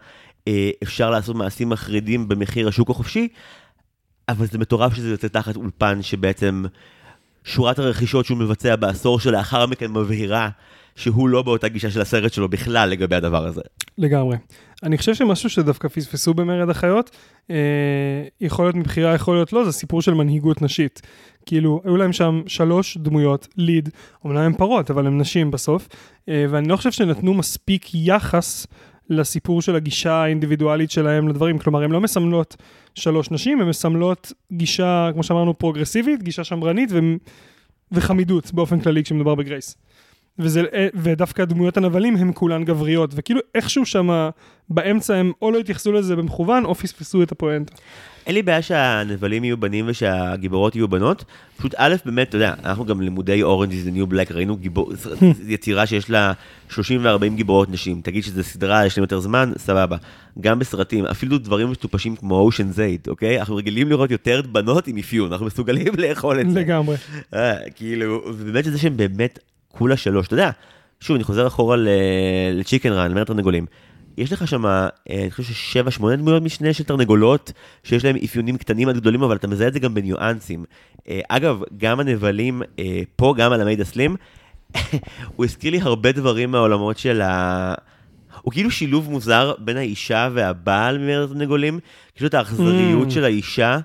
אה, 0.47 0.69
אפשר 0.83 1.09
לעשות 1.09 1.35
מעשים 1.35 1.69
מחרידים 1.69 2.27
במחיר 2.27 2.67
השוק 2.67 2.89
החופשי, 2.89 3.27
אבל 4.29 4.45
זה 4.45 4.57
מטורף 4.57 4.93
שזה 4.93 5.09
יוצא 5.09 5.27
תחת 5.27 5.55
אולפן 5.55 6.01
שבעצם 6.01 6.63
שורת 7.43 7.79
הרכישות 7.79 8.25
שהוא 8.25 8.37
מבצע 8.37 8.75
בעשור 8.75 9.19
שלאחר 9.19 9.65
מכן 9.65 9.91
מבהירה 9.91 10.49
שהוא 10.95 11.29
לא 11.29 11.41
באותה 11.41 11.67
גישה 11.67 11.91
של 11.91 12.01
הסרט 12.01 12.33
שלו 12.33 12.49
בכלל 12.49 12.89
לגבי 12.89 13.15
הדבר 13.15 13.47
הזה. 13.47 13.61
לגמרי. 13.97 14.37
אני 14.83 14.97
חושב 14.97 15.15
שמשהו 15.15 15.49
שדווקא 15.49 15.87
פספסו 15.87 16.33
במרד 16.33 16.69
החיות, 16.69 17.11
אה, 17.51 17.55
יכול 18.41 18.65
להיות 18.65 18.75
מבחירה, 18.75 19.13
יכול 19.15 19.35
להיות 19.35 19.53
לא, 19.53 19.65
זה 19.65 19.71
סיפור 19.71 20.01
של 20.01 20.13
מנהיגות 20.13 20.61
נשית. 20.61 21.01
כאילו, 21.45 21.81
היו 21.83 21.97
להם 21.97 22.13
שם 22.13 22.41
שלוש 22.47 22.97
דמויות, 22.97 23.47
ליד, 23.57 23.89
אומנם 24.23 24.37
הם 24.37 24.53
פרות, 24.53 24.91
אבל 24.91 25.07
הם 25.07 25.17
נשים 25.17 25.51
בסוף, 25.51 25.87
אה, 26.29 26.45
ואני 26.49 26.67
לא 26.67 26.75
חושב 26.75 26.91
שנתנו 26.91 27.33
מספיק 27.33 27.95
יחס 27.95 28.67
לסיפור 29.09 29.61
של 29.61 29.75
הגישה 29.75 30.13
האינדיבידואלית 30.13 30.91
שלהם 30.91 31.27
לדברים. 31.27 31.59
כלומר, 31.59 31.83
הן 31.83 31.91
לא 31.91 32.01
מסמלות 32.01 32.55
שלוש 32.95 33.31
נשים, 33.31 33.61
הן 33.61 33.67
מסמלות 33.67 34.33
גישה, 34.51 35.09
כמו 35.13 35.23
שאמרנו, 35.23 35.57
פרוגרסיבית, 35.57 36.23
גישה 36.23 36.43
שמרנית 36.43 36.89
ו... 36.91 36.99
וחמידות 37.91 38.53
באופן 38.53 38.79
כללי 38.79 39.03
כשמדובר 39.03 39.35
בגרייס. 39.35 39.77
וזה, 40.39 40.63
אה, 40.73 40.87
ודווקא 40.93 41.45
דמויות 41.45 41.77
הנבלים 41.77 42.15
הן 42.15 42.31
כולן 42.33 42.63
גבריות, 42.63 43.11
וכאילו 43.15 43.41
איכשהו 43.55 43.85
שם 43.85 44.29
באמצע 44.69 45.15
הם 45.15 45.31
או 45.41 45.51
לא 45.51 45.59
התייחסו 45.59 45.91
לזה 45.91 46.15
במכוון, 46.15 46.65
או 46.65 46.75
פספסו 46.75 47.23
את 47.23 47.31
הפואנטה. 47.31 47.73
אין 48.25 48.35
לי 48.35 48.41
בעיה 48.41 48.61
שהנבלים 48.61 49.43
יהיו 49.43 49.57
בנים 49.57 49.85
ושהגיבורות 49.87 50.75
יהיו 50.75 50.87
בנות. 50.87 51.25
פשוט 51.57 51.75
א', 51.77 51.95
באמת, 52.05 52.29
אתה 52.29 52.35
יודע, 52.35 52.53
אנחנו 52.65 52.85
גם 52.85 53.01
לימודי 53.01 53.41
is 53.41 53.87
the 53.87 53.97
New 53.97 54.13
Black, 54.13 54.33
ראינו 54.33 54.57
גיבור, 54.57 54.93
יצירה 55.47 55.85
שיש 55.85 56.09
לה 56.09 56.33
30 56.69 57.05
ו-40 57.05 57.35
גיבורות 57.35 57.69
נשים. 57.69 58.01
תגיד 58.01 58.23
שזו 58.23 58.43
סדרה, 58.43 58.85
יש 58.85 58.97
להם 58.97 59.03
יותר 59.03 59.19
זמן, 59.19 59.51
סבבה. 59.57 59.97
גם 60.41 60.59
בסרטים, 60.59 61.05
אפילו 61.05 61.37
דברים 61.37 61.71
מטופשים 61.71 62.15
כמו 62.15 62.49
Ocean's 62.49 62.75
8, 62.75 62.87
אוקיי? 63.07 63.39
אנחנו 63.39 63.55
רגילים 63.55 63.89
לראות 63.89 64.11
יותר 64.11 64.41
בנות 64.51 64.87
עם 64.87 64.97
אפיון, 64.97 65.31
אנחנו 65.31 65.45
מסוגלים 65.45 65.93
לאכול 65.97 66.39
את 66.39 66.51
זה. 66.51 66.59
לגמרי. 66.59 66.95
אה, 67.33 67.69
כאילו, 67.75 68.23
ובאמת 68.27 68.65
שזה 68.65 68.77
שהם 68.77 68.97
באמת 68.97 69.39
כולה 69.77 69.97
שלוש, 69.97 70.27
אתה 70.27 70.33
יודע, 70.33 70.49
שוב, 70.99 71.15
אני 71.15 71.23
חוזר 71.23 71.47
אחורה 71.47 71.77
לצ'יקן 72.53 72.91
רן, 72.91 73.11
למרד 73.11 73.23
תרנגולים. 73.23 73.65
יש 74.17 74.33
לך 74.33 74.47
שם, 74.47 74.65
אה, 74.65 74.87
אני 75.09 75.31
חושב 75.31 75.43
ששבע, 75.43 75.91
שמונה 75.91 76.15
דמויות 76.15 76.43
משנה 76.43 76.73
של 76.73 76.83
תרנגולות, 76.83 77.51
שיש 77.83 78.05
להם 78.05 78.15
אפיונים 78.25 78.57
קטנים 78.57 78.89
עד 78.89 78.97
גדולים, 78.97 79.23
אבל 79.23 79.35
אתה 79.35 79.47
מזהה 79.47 79.67
את 79.67 79.73
זה 79.73 79.79
גם 79.79 79.93
בניואנסים. 79.93 80.65
אה, 81.09 81.19
אגב, 81.29 81.61
גם 81.77 81.99
הנבלים 81.99 82.61
אה, 82.79 83.01
פה, 83.15 83.33
גם 83.37 83.51
על 83.51 83.61
המייד 83.61 83.81
הסלים, 83.81 84.15
הוא 85.35 85.45
הזכיר 85.45 85.71
לי 85.71 85.81
הרבה 85.81 86.11
דברים 86.11 86.51
מהעולמות 86.51 86.97
של 86.97 87.21
ה... 87.21 87.73
הוא 88.41 88.51
כאילו 88.51 88.71
שילוב 88.71 89.11
מוזר 89.11 89.53
בין 89.59 89.77
האישה 89.77 90.29
והבעל 90.33 90.97
ממרד 90.97 91.23
התרנגולים, 91.23 91.79
כאילו 92.15 92.27
את 92.27 92.33
האכזריות 92.33 93.07
Mm. 93.07 93.11
של 93.11 93.23
האישה. 93.23 93.77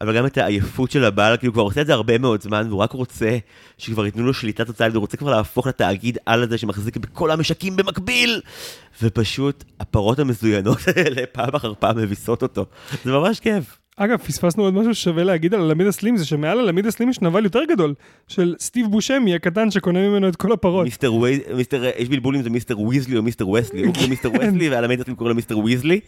אבל 0.00 0.16
גם 0.16 0.26
את 0.26 0.38
העייפות 0.38 0.90
של 0.90 1.04
הבעל, 1.04 1.36
כאילו 1.36 1.50
הוא 1.50 1.54
כבר 1.54 1.62
עושה 1.62 1.80
את 1.80 1.86
זה 1.86 1.94
הרבה 1.94 2.18
מאוד 2.18 2.42
זמן, 2.42 2.66
והוא 2.68 2.80
רק 2.80 2.92
רוצה 2.92 3.38
שכבר 3.78 4.06
ייתנו 4.06 4.26
לו 4.26 4.34
שליטה 4.34 4.64
טוטאלית, 4.64 4.94
הוא 4.94 5.00
רוצה 5.00 5.16
כבר 5.16 5.30
להפוך 5.30 5.66
לתאגיד 5.66 6.18
על 6.26 6.42
הזה 6.42 6.58
שמחזיק 6.58 6.96
בכל 6.96 7.30
המשקים 7.30 7.76
במקביל, 7.76 8.40
ופשוט 9.02 9.64
הפרות 9.80 10.18
המזוינות 10.18 10.78
האלה 10.96 11.26
פעם 11.32 11.54
אחר 11.54 11.72
פעם 11.78 11.96
מביסות 11.96 12.42
אותו. 12.42 12.66
זה 13.04 13.12
ממש 13.12 13.40
כיף. 13.40 13.78
אגב, 13.98 14.18
פספסנו 14.18 14.62
עוד 14.62 14.74
משהו 14.74 14.94
ששווה 14.94 15.24
להגיד 15.24 15.54
על 15.54 15.60
אלמידה 15.60 15.86
סלים, 15.86 16.16
זה 16.16 16.24
שמעל 16.24 16.60
אלמידה 16.60 16.86
סלים 16.86 17.10
יש 17.10 17.20
נבל 17.20 17.44
יותר 17.44 17.60
גדול, 17.68 17.94
של 18.28 18.54
סטיב 18.58 18.86
בושמי 18.90 19.34
הקטן 19.34 19.70
שקונה 19.70 20.08
ממנו 20.08 20.28
את 20.28 20.36
כל 20.36 20.52
הפרות. 20.52 20.84
מיסטר 20.84 21.14
ווי... 21.14 21.40
מיסטר... 21.54 21.84
יש 21.98 22.08
בלבול 22.08 22.36
אם 22.36 22.42
זה 22.42 22.50
מיסטר 22.50 22.80
ויזלי 22.80 23.16
או 23.16 23.22
מיסטר 23.22 23.48
וסלי, 23.48 23.84
הוא 23.84 23.92
קוראים 23.94 24.10
מיסטר 24.10 24.30
וסלי 24.32 24.76
המייד 24.76 25.00
אתם 25.00 25.14
קוראים 25.14 25.28
לו 25.28 25.34
מיסטר 25.34 25.58
ויזלי. 25.58 26.00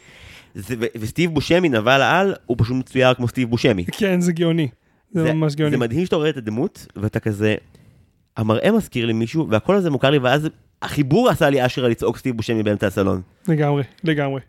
זה- 0.55 0.75
ו- 0.81 0.87
וסטיב 1.01 1.35
בושמי, 1.35 1.69
נבל 1.69 2.03
העל, 2.03 2.35
הוא 2.47 2.57
פשוט 2.61 2.77
מצויר 2.77 3.15
כמו 3.15 3.29
סטיב 3.29 3.51
בושמי. 3.51 3.85
כן, 3.93 4.21
זה 4.21 4.33
גאוני. 4.33 4.69
זה 5.13 5.33
ממש 5.33 5.55
גאוני. 5.55 5.71
זה 5.71 5.77
מדהים 5.77 6.05
שאתה 6.05 6.17
רואה 6.17 6.29
את 6.31 6.37
הדמות, 6.37 6.87
ואתה 6.97 7.21
כזה, 7.21 7.55
המראה 8.37 8.73
מזכיר 8.73 9.07
לי 9.07 9.13
מישהו, 9.13 9.49
והכל 9.51 9.75
הזה 9.77 9.91
מוכר 9.91 10.11
לי, 10.11 10.19
ואז 10.19 10.49
החיבור 10.83 11.29
עשה 11.29 11.51
לי 11.51 11.67
אשכרה 11.67 11.89
לצעוק 11.89 12.17
סטיב 12.19 12.37
בושמי 12.37 12.63
באמצע 12.63 12.87
הסלון. 12.87 13.21
לגמרי, 13.49 13.83
לגמרי. 14.05 14.41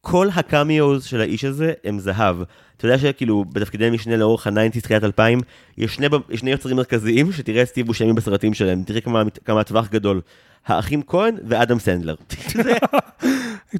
כל 0.00 0.28
הקמיוז 0.34 1.04
של 1.04 1.20
האיש 1.20 1.44
הזה 1.44 1.72
הם 1.84 1.98
זהב. 1.98 2.36
אתה 2.76 2.86
יודע 2.86 2.98
שכאילו 2.98 3.44
בתפקידי 3.44 3.90
משנה 3.90 4.16
לאורך 4.16 4.46
ה-90's, 4.46 4.80
תחילת 4.80 5.04
2000, 5.04 5.40
יש 5.78 5.94
שני, 5.94 6.06
יש 6.30 6.40
שני 6.40 6.50
יוצרים 6.50 6.76
מרכזיים 6.76 7.32
שתראה 7.32 7.62
את 7.62 7.68
סטיב 7.68 7.86
בושמי 7.86 8.12
בסרטים 8.12 8.54
שלהם, 8.54 8.82
תראה 8.82 9.00
כמה, 9.00 9.22
כמה 9.44 9.60
הטווח 9.60 9.88
גדול. 9.90 10.20
האחים 10.66 11.02
כהן 11.06 11.34
ואדם 11.48 11.78
סנדלר. 11.78 12.14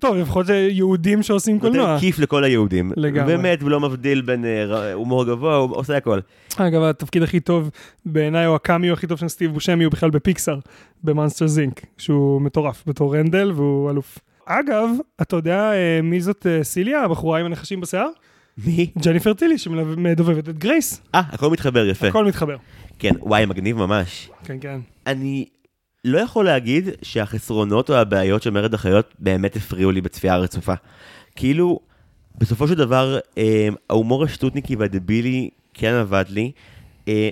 טוב, 0.01 0.16
לפחות 0.16 0.47
זה 0.47 0.68
יהודים 0.70 1.22
שעושים 1.22 1.61
קולנוע. 1.61 1.87
נותן 1.87 2.01
כיף 2.01 2.18
לכל 2.18 2.45
היהודים. 2.45 2.93
לגמרי. 2.97 3.37
באמת, 3.37 3.62
ולא 3.62 3.80
מבדיל 3.80 4.20
בין 4.20 4.45
אה, 4.45 4.93
הומור 4.93 5.24
גבוה, 5.24 5.57
הוא 5.57 5.76
עושה 5.76 5.97
הכל. 5.97 6.18
אגב, 6.57 6.82
התפקיד 6.82 7.22
הכי 7.22 7.41
טוב 7.41 7.70
בעיניי, 8.07 8.47
או 8.47 8.55
הקאמיו 8.55 8.93
הכי 8.93 9.07
טוב 9.07 9.18
של 9.18 9.28
סטיב 9.28 9.53
בושמי, 9.53 9.84
הוא 9.84 9.93
בכלל 9.93 10.11
בפיקסאר, 10.11 10.59
ב 11.05 11.09
Monsters, 11.09 11.47
Inc., 11.47 11.81
שהוא 11.99 12.43
מטורף, 12.43 12.82
בתור 12.87 13.16
רנדל, 13.16 13.53
והוא 13.55 13.91
אלוף. 13.91 14.18
אגב, 14.47 14.89
אתה 15.22 15.37
יודע 15.37 15.72
אה, 15.72 16.01
מי 16.03 16.20
זאת 16.20 16.47
אה, 16.47 16.64
סיליה, 16.64 17.03
הבחורה 17.03 17.41
עם 17.41 17.47
הנחשים 17.47 17.80
בשיער? 17.80 18.09
מי? 18.66 18.91
ג'ניפר 19.05 19.34
טילי, 19.34 19.59
שמדובבת 19.59 20.49
את 20.49 20.59
גרייס. 20.59 21.03
אה, 21.14 21.20
הכל 21.32 21.51
מתחבר 21.51 21.87
יפה. 21.87 22.09
הכל 22.09 22.24
מתחבר. 22.24 22.57
כן, 22.99 23.12
וואי, 23.20 23.47
מגניב 23.47 23.76
ממש. 23.76 24.30
כן, 24.45 24.57
כן. 24.61 24.80
אני 25.07 25.47
לא 26.07 26.19
יכול 26.19 26.45
להגיד 26.45 26.89
שהחסרונות 27.03 27.91
או 27.91 27.95
הבעיות 27.97 28.43
של 28.43 28.51
מרד 28.51 28.75
החיות 28.75 29.15
באמת 29.19 29.57
הפריעו 29.57 29.91
לי 29.91 30.01
בצפייה 30.01 30.35
הרצופה. 30.35 30.75
כאילו, 31.37 31.81
בסופו 32.39 32.69
של 32.69 32.75
דבר, 32.75 33.19
אה, 33.39 33.69
ההומור 33.91 34.25
השטותניקי 34.25 34.77
והדבילי 34.77 35.51
כן 35.75 35.93
עבד 35.95 36.25
לי. 36.29 36.53
אה, 37.09 37.29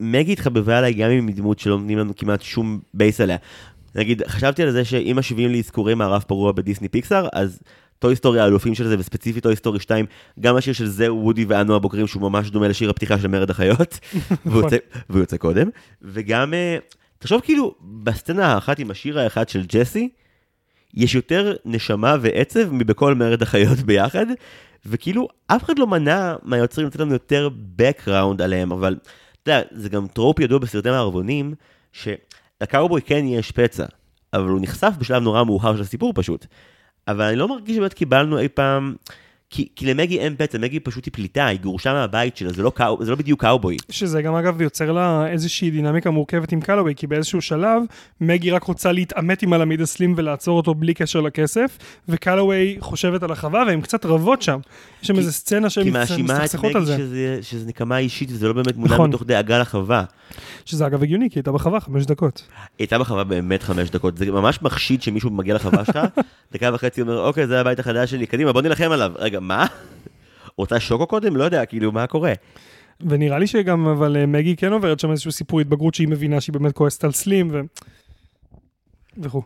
מגי 0.00 0.32
התחבבה 0.32 0.78
עליי 0.78 0.92
גם 0.94 1.10
עם 1.10 1.30
דמות 1.30 1.58
שלא 1.58 1.78
נותנים 1.78 1.98
לנו 1.98 2.16
כמעט 2.16 2.42
שום 2.42 2.80
base 2.94 3.20
עליה. 3.20 3.36
נגיד, 3.94 4.22
חשבתי 4.26 4.62
על 4.62 4.70
זה 4.70 4.84
שאם 4.84 5.16
משווים 5.18 5.50
לאזכורי 5.50 5.94
מערב 5.94 6.24
פרוע 6.26 6.52
בדיסני 6.52 6.88
פיקסאר, 6.88 7.28
אז 7.32 7.60
Toy 7.98 8.16
Story 8.16 8.40
האלופים 8.40 8.74
של 8.74 8.88
זה, 8.88 8.98
וספציפית 8.98 9.42
Toy 9.42 9.56
Story 9.56 9.80
2, 9.80 10.06
גם 10.40 10.56
השיר 10.56 10.72
של 10.74 10.86
זה, 10.86 11.12
וודי 11.12 11.44
ואנו 11.44 11.74
הבוקרים, 11.76 12.06
שהוא 12.06 12.22
ממש 12.22 12.50
דומה 12.50 12.68
לשיר 12.68 12.90
הפתיחה 12.90 13.18
של 13.18 13.28
מרד 13.28 13.50
החיות, 13.50 13.98
והוא 14.46 14.62
יוצא- 14.62 14.76
והוא 15.10 15.20
יוצא 15.20 15.36
קודם, 15.36 15.68
וגם, 16.02 16.54
אה, 16.54 16.76
תחשוב 17.24 17.40
כאילו, 17.40 17.74
בסצנה 17.80 18.46
האחת 18.46 18.78
עם 18.78 18.90
השיר 18.90 19.18
האחד 19.18 19.48
של 19.48 19.64
ג'סי, 19.66 20.08
יש 20.94 21.14
יותר 21.14 21.56
נשמה 21.64 22.16
ועצב 22.20 22.72
מבכל 22.72 23.14
מרד 23.14 23.42
החיות 23.42 23.78
ביחד, 23.86 24.26
וכאילו, 24.86 25.28
אף 25.46 25.64
אחד 25.64 25.78
לא 25.78 25.86
מנע 25.86 26.34
מהיוצרים 26.42 26.86
לתת 26.86 27.00
לנו 27.00 27.12
יותר 27.12 27.48
background 27.78 28.42
עליהם, 28.42 28.72
אבל, 28.72 28.96
אתה 29.42 29.50
יודע, 29.50 29.62
זה 29.70 29.88
גם 29.88 30.06
trope 30.06 30.40
ידוע 30.40 30.58
בסרטי 30.58 30.90
מערבונים, 30.90 31.54
שלקאובוי 31.92 33.02
כן 33.02 33.24
יש 33.26 33.52
פצע, 33.52 33.84
אבל 34.32 34.48
הוא 34.48 34.60
נחשף 34.62 34.92
בשלב 34.98 35.22
נורא 35.22 35.44
מאוחר 35.44 35.76
של 35.76 35.82
הסיפור 35.82 36.12
פשוט. 36.14 36.46
אבל 37.08 37.24
אני 37.24 37.36
לא 37.36 37.48
מרגיש 37.48 37.76
שבאמת 37.76 37.94
קיבלנו 37.94 38.38
אי 38.38 38.48
פעם... 38.48 38.94
כי, 39.54 39.68
כי 39.76 39.86
למגי 39.86 40.18
אין 40.18 40.34
פצע, 40.38 40.58
מגי 40.58 40.80
פשוט 40.80 41.04
היא 41.04 41.12
פליטה, 41.12 41.46
היא 41.46 41.60
גורשה 41.60 41.92
מהבית 41.92 42.36
שלה, 42.36 42.52
זה 42.52 42.62
לא, 42.62 42.72
קאו, 42.74 43.04
זה 43.04 43.10
לא 43.10 43.16
בדיוק 43.16 43.40
קאובוי. 43.40 43.76
שזה 43.90 44.22
גם 44.22 44.34
אגב 44.34 44.60
יוצר 44.60 44.92
לה 44.92 45.26
איזושהי 45.26 45.70
דינמיקה 45.70 46.10
מורכבת 46.10 46.52
עם 46.52 46.60
קלווי, 46.60 46.94
כי 46.94 47.06
באיזשהו 47.06 47.40
שלב 47.40 47.82
מגי 48.20 48.50
רק 48.50 48.62
רוצה 48.62 48.92
להתעמת 48.92 49.42
עם 49.42 49.52
הלמיד 49.52 49.80
הסלים 49.80 50.14
ולעצור 50.16 50.56
אותו 50.56 50.74
בלי 50.74 50.94
קשר 50.94 51.20
לכסף, 51.20 51.78
וקלווי 52.08 52.76
חושבת 52.80 53.22
על 53.22 53.32
החווה 53.32 53.64
והם 53.66 53.80
קצת 53.80 54.06
רבות 54.06 54.42
שם. 54.42 54.58
יש 55.02 55.08
שם 55.08 55.18
איזה 55.18 55.32
סצנה 55.32 55.70
שהן 55.70 55.84
כי 55.84 55.90
מאשימה 55.90 56.36
את 56.36 56.42
מסתכסכות 56.42 56.74
על 56.74 56.82
מגי 56.82 56.90
זה. 56.92 56.96
שזה, 56.96 57.38
שזה 57.42 57.66
נקמה 57.66 57.98
אישית 57.98 58.28
וזה 58.32 58.48
לא 58.48 58.52
באמת 58.52 58.76
מונע 58.76 58.94
נכון. 58.94 59.08
מתוך 59.08 59.22
דאגה 59.22 59.58
לחווה. 59.58 60.04
שזה 60.64 60.86
אגב 60.86 61.02
הגיוני, 61.02 61.30
כי 61.30 61.38
הייתה 61.38 61.52
בחווה 61.52 61.80
חמש 61.80 62.06
דקות. 62.06 62.48
הייתה 62.78 62.98
בחווה 62.98 63.24
באמת 63.24 63.62
חמש 63.62 63.90
דקות, 63.90 64.16
זה 64.16 64.30
ממש 64.30 64.62
מחשיד 64.62 65.02
שמישהו 65.02 65.30
מגיע 65.30 65.54
לחווה 65.54 65.84
שלך, 65.84 65.98
דקה 66.52 66.70
וחצי 66.74 67.00
אומר, 67.00 67.26
אוקיי, 67.26 67.46
זה 67.46 67.60
הבית 67.60 67.78
החדש 67.78 68.10
שלי, 68.10 68.26
קדימה, 68.26 68.52
בוא 68.52 68.62
נילחם 68.62 68.90
עליו. 68.90 69.12
רגע, 69.16 69.40
מה? 69.48 69.66
רוצה 70.56 70.80
שוקו 70.80 71.06
קודם? 71.06 71.36
לא 71.36 71.44
יודע, 71.44 71.64
כאילו, 71.64 71.92
מה 71.92 72.06
קורה? 72.06 72.32
ונראה 73.00 73.38
לי 73.38 73.46
שגם, 73.46 73.86
אבל 73.86 74.16
אה, 74.16 74.26
מגי 74.26 74.56
כן 74.56 74.72
עוברת 74.72 75.00
שם 75.00 75.10
איזשהו 75.10 75.32
סיפור 75.32 75.60
התבגרות 75.60 75.94
שהיא 75.94 76.08
מבינה 76.08 76.40
שהיא 76.40 76.52
באמת 76.52 76.72
כועסת 76.72 77.04
על 77.04 77.12
סלים 77.12 77.48
ו... 77.52 77.60
וכו'. 79.18 79.42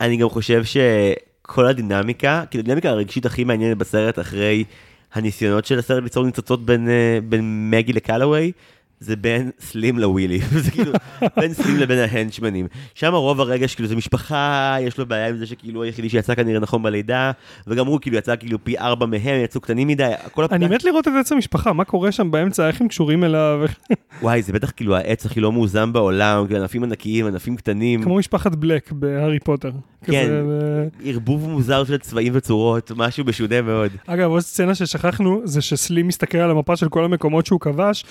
אני 0.00 0.16
גם 0.16 0.28
חושב 0.28 0.62
שכל 0.64 1.66
הדינמיקה, 1.66 2.44
כאילו 2.50 2.62
הדינמיקה 2.62 2.90
הרגשית 2.90 3.26
הכי 3.26 3.44
מעניינת 3.44 3.78
בסרט 3.78 4.18
אחרי 4.18 4.64
הניסיונות 5.12 5.64
של 5.64 5.78
הסרט 5.78 6.02
ליצור 6.02 6.26
ניצוצות 6.26 6.66
בין, 6.66 6.88
אה, 6.88 7.18
בין 7.28 7.70
מגי 7.70 7.92
לקלווי, 7.92 8.52
זה 9.00 9.16
בין 9.16 9.50
סלים 9.60 9.98
לווילי, 9.98 10.38
זה 10.64 10.70
כאילו 10.70 10.92
בין 11.36 11.52
סלים 11.54 11.76
לבין 11.76 11.98
ההנצ'מנים. 11.98 12.66
שם 12.94 13.12
רוב 13.14 13.40
הרגש, 13.40 13.74
כאילו 13.74 13.88
זה 13.88 13.96
משפחה, 13.96 14.76
יש 14.80 14.98
לו 14.98 15.06
בעיה 15.06 15.28
עם 15.28 15.36
זה 15.36 15.46
שכאילו 15.46 15.82
היחידי 15.82 16.08
שיצא 16.08 16.34
כנראה 16.34 16.60
נכון 16.60 16.82
בלידה, 16.82 17.30
וגם 17.66 17.86
הוא 17.86 17.98
כאילו 18.00 18.16
יצא 18.16 18.36
כאילו 18.36 18.64
פי 18.64 18.78
ארבע 18.78 19.06
מהם, 19.06 19.40
יצאו 19.44 19.60
קטנים 19.60 19.88
מדי, 19.88 20.04
הכל 20.24 20.44
אני 20.50 20.64
הפתח- 20.66 20.74
מת 20.74 20.84
לראות 20.84 21.08
את 21.08 21.12
עץ 21.20 21.32
המשפחה, 21.32 21.72
מה 21.72 21.84
קורה 21.84 22.12
שם 22.12 22.30
באמצע, 22.30 22.68
איך 22.68 22.80
הם 22.80 22.88
קשורים 22.88 23.24
אליו, 23.24 23.60
וואי, 24.22 24.42
זה 24.42 24.52
בטח 24.52 24.70
כאילו 24.76 24.96
העץ 24.96 25.26
הכי 25.26 25.40
לא 25.40 25.52
מאוזן 25.52 25.92
בעולם, 25.92 26.44
כאילו 26.46 26.60
ענפים 26.60 26.84
ענקיים, 26.84 27.26
ענפים 27.26 27.56
קטנים, 27.56 28.02
כמו 28.02 28.16
משפחת 28.16 28.54
בלק 28.54 28.92
בהארי 28.92 29.38
פוטר. 29.40 29.70
כן. 30.04 30.30
ערבוב 31.04 31.48
מוזר 31.50 31.84
של 31.84 31.98
צבעים 31.98 32.32
וצורות, 32.36 32.92
משהו 32.96 33.24
משונה 33.24 33.62
מאוד. 33.62 33.90
אגב, 34.06 34.30
עוד 34.30 34.40
סצנה 34.40 34.74
ששכחנו, 34.74 35.40
זה 35.44 35.62
שסלים 35.62 36.08
מסתכל 36.08 36.38
על 36.38 36.50
המפה 36.50 36.76
של 36.76 36.88
כל 36.88 37.04
המקומות 37.04 37.46
שהוא 37.46 37.60
כבש, 37.60 38.04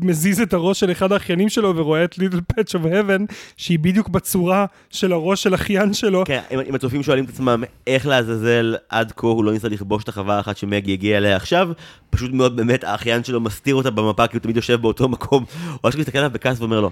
ומזיז 0.00 0.40
את 0.40 0.52
הראש 0.52 0.80
של 0.80 0.92
אחד 0.92 1.12
האחיינים 1.12 1.48
שלו, 1.48 1.76
ורואה 1.76 2.04
את 2.04 2.18
Little 2.18 2.40
Patch 2.40 2.74
of 2.74 2.84
Heaven, 2.84 3.24
שהיא 3.56 3.78
בדיוק 3.78 4.08
בצורה 4.08 4.66
של 4.90 5.12
הראש 5.12 5.42
של 5.42 5.54
אחיין 5.54 5.92
שלו. 5.92 6.24
כן, 6.26 6.40
אם, 6.68 6.74
הצופים 6.74 7.02
שואלים 7.02 7.24
את 7.24 7.28
עצמם 7.28 7.64
איך 7.86 8.06
לעזאזל 8.06 8.76
עד 8.88 9.12
כה 9.16 9.26
הוא 9.26 9.44
לא 9.44 9.52
ניסה 9.52 9.68
לכבוש 9.68 10.04
את 10.04 10.08
החווה 10.08 10.36
האחת 10.36 10.56
שמגי 10.56 10.92
הגיע 10.92 11.16
אליה 11.16 11.36
עכשיו, 11.36 11.68
פשוט 12.10 12.32
מאוד 12.32 12.56
באמת 12.56 12.84
האחיין 12.84 13.24
שלו 13.24 13.40
מסתיר 13.40 13.74
אותה 13.74 13.90
במפה 13.90 14.26
כי 14.26 14.36
הוא 14.36 14.42
תמיד 14.42 14.56
יושב 14.56 14.80
באותו 14.80 15.08
מקום, 15.08 15.44
הוא 15.80 15.88
אשכרה 15.88 16.00
מסתכל 16.00 16.18
עליו 16.18 16.30
בכעס 16.30 16.60
ואומר 16.60 16.80
לו, 16.80 16.90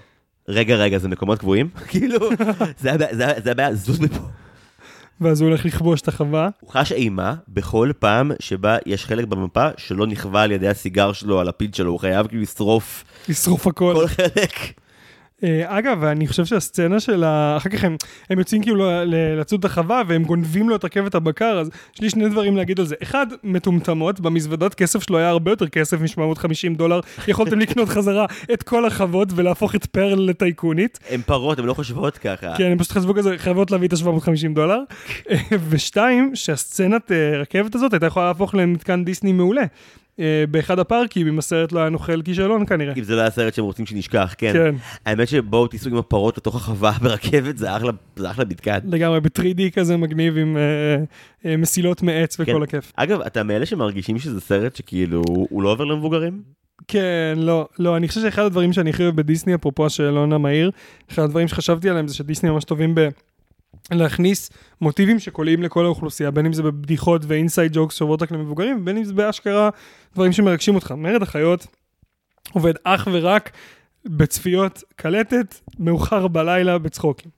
רגע 0.49 0.76
רגע 0.76 0.99
זה 0.99 1.09
מקומות 1.09 1.38
קבועים? 1.38 1.68
כאילו, 1.88 2.18
זה 2.76 3.51
הבעיה, 3.51 3.74
זוז 3.74 4.01
מפה. 4.01 4.41
ואז 5.23 5.41
הוא 5.41 5.49
הולך 5.49 5.64
לכבוש 5.64 6.01
את 6.01 6.09
החווה. 6.09 6.49
הוא 6.61 6.70
חש 6.70 6.93
אימה 6.93 7.35
בכל 7.49 7.91
פעם 7.99 8.31
שבה 8.41 8.77
יש 8.87 9.07
חלק 9.07 9.25
במפה 9.25 9.68
שלא 9.77 10.07
נכווה 10.07 10.43
על 10.43 10.53
ידי 10.53 10.68
הסיגר 10.68 11.12
שלו, 11.12 11.41
על 11.41 11.49
הפיד 11.49 11.75
שלו, 11.75 11.91
הוא 11.91 12.01
חייב 12.01 12.27
כאילו 12.27 12.43
לשרוף 12.43 13.05
לשרוף 13.29 13.66
הכל. 13.66 13.95
כל 13.97 14.07
חלק. 14.07 14.82
אה, 15.45 15.78
אגב, 15.78 16.05
אני 16.05 16.26
חושב 16.26 16.45
שהסצנה 16.45 17.01
של 17.01 17.24
ה... 17.24 17.57
אחר 17.57 17.70
כך 17.70 17.84
הם, 17.84 17.97
הם 18.30 18.38
יוצאים 18.38 18.62
כאילו 18.62 18.90
לצוד 19.07 19.59
את 19.59 19.64
החווה 19.64 20.03
והם 20.07 20.24
גונבים 20.24 20.68
לו 20.68 20.76
את 20.76 20.84
רכבת 20.84 21.14
הבקר, 21.14 21.59
אז 21.59 21.70
יש 21.95 22.01
לי 22.01 22.11
שני 22.11 22.28
דברים 22.28 22.57
להגיד 22.57 22.80
על 22.80 22.86
זה. 22.86 22.95
אחד, 23.03 23.26
מטומטמות, 23.45 24.20
במזוודות 24.20 24.74
כסף 24.74 25.03
שלו 25.03 25.18
היה 25.18 25.28
הרבה 25.28 25.51
יותר 25.51 25.68
כסף 25.68 26.01
מ-750 26.01 26.76
דולר, 26.76 27.01
יכולתם 27.28 27.59
לקנות 27.59 27.88
חזרה 27.88 28.26
את 28.53 28.62
כל 28.62 28.86
החוות 28.86 29.28
ולהפוך 29.34 29.74
את 29.74 29.86
פרל 29.86 30.28
לטייקונית. 30.28 30.99
הן 31.11 31.20
פרות, 31.26 31.59
הן 31.59 31.64
לא 31.64 31.74
חושבות 31.74 32.18
ככה. 32.18 32.57
כן, 32.57 32.72
הם 32.72 32.78
פשוט 32.78 32.93
חשבו 32.93 33.14
כזה, 33.14 33.38
חייבות 33.38 33.70
להביא 33.70 33.88
את 33.88 33.93
ה-750 33.93 34.55
דולר. 34.55 34.78
ושתיים, 35.68 36.30
שהסצנת 36.34 37.12
אה, 37.12 37.38
רכבת 37.40 37.74
הזאת 37.74 37.93
הייתה 37.93 38.07
יכולה 38.07 38.26
להפוך 38.26 38.55
למתקן 38.55 39.05
דיסני 39.05 39.32
מעולה. 39.32 39.64
אה, 40.20 40.44
באחד 40.50 40.78
הפארקים, 40.78 41.26
אם 41.26 41.38
הסרט 41.38 41.72
לא 41.72 41.80
היה 41.80 41.88
נוכל 41.88 42.22
כישלון 42.22 42.66
כנראה. 42.66 42.94
אם 42.96 43.02
זה 43.02 43.16
לא 43.16 43.20
היה 43.20 43.30
סרט 43.30 43.54
שהם 43.54 43.64
רוצים 43.64 43.86
שנשכח, 43.86 44.34
כן. 44.38 44.52
כן. 44.52 44.74
האמת 45.06 45.28
שבואו 45.28 45.66
תיסעו 45.66 45.90
עם 45.90 45.96
הפרות 45.96 46.36
לתוך 46.36 46.56
החווה 46.56 46.92
ברכבת, 47.02 47.58
זה 47.58 47.76
אחלה, 47.76 47.92
זה 48.16 48.30
אחלה 48.30 48.44
מתקן. 48.44 48.78
לגמרי 48.84 49.20
ב-3D 49.20 49.70
כזה 49.74 49.96
מגניב 49.96 50.36
עם 50.36 50.56
אה, 50.56 50.62
אה, 51.46 51.56
מסילות 51.56 52.02
מעץ 52.02 52.40
וכל 52.40 52.52
כן. 52.52 52.62
הכיף. 52.62 52.92
אגב, 52.96 53.20
אתה 53.20 53.42
מאלה 53.42 53.66
שמרגישים 53.66 54.18
שזה 54.18 54.40
סרט 54.40 54.76
שכאילו, 54.76 55.22
הוא 55.26 55.62
לא 55.62 55.72
עובר 55.72 55.84
למבוגרים? 55.84 56.42
כן, 56.88 57.34
לא, 57.36 57.68
לא, 57.78 57.96
אני 57.96 58.08
חושב 58.08 58.20
שאחד 58.20 58.42
הדברים 58.42 58.72
שאני 58.72 58.90
הכי 58.90 59.02
אוהב 59.02 59.16
בדיסני, 59.16 59.54
אפרופו 59.54 59.86
השאלון 59.86 60.32
המהיר, 60.32 60.70
אחד 61.10 61.22
הדברים 61.22 61.48
שחשבתי 61.48 61.90
עליהם 61.90 62.08
זה 62.08 62.14
שדיסני 62.14 62.50
ממש 62.50 62.64
טובים 62.64 62.94
ב... 62.94 63.08
להכניס 63.91 64.51
מוטיבים 64.81 65.18
שקולעים 65.18 65.62
לכל 65.62 65.85
האוכלוסייה, 65.85 66.31
בין 66.31 66.47
אם 66.47 66.53
זה 66.53 66.62
בבדיחות 66.62 67.23
ואינסייד 67.27 67.73
ג'וקס 67.75 67.95
שעוברות 67.95 68.23
רק 68.23 68.31
למבוגרים, 68.33 68.79
ובין 68.81 68.97
אם 68.97 69.05
זה 69.05 69.14
באשכרה 69.14 69.70
דברים 70.14 70.33
שמרגשים 70.33 70.75
אותך. 70.75 70.91
מרד 70.97 71.23
החיות 71.23 71.66
עובד 72.53 72.75
אך 72.85 73.09
ורק 73.12 73.51
בצפיות 74.05 74.83
קלטת, 74.97 75.55
מאוחר 75.79 76.29
בלילה 76.29 76.79
בצחוקים. 76.79 77.31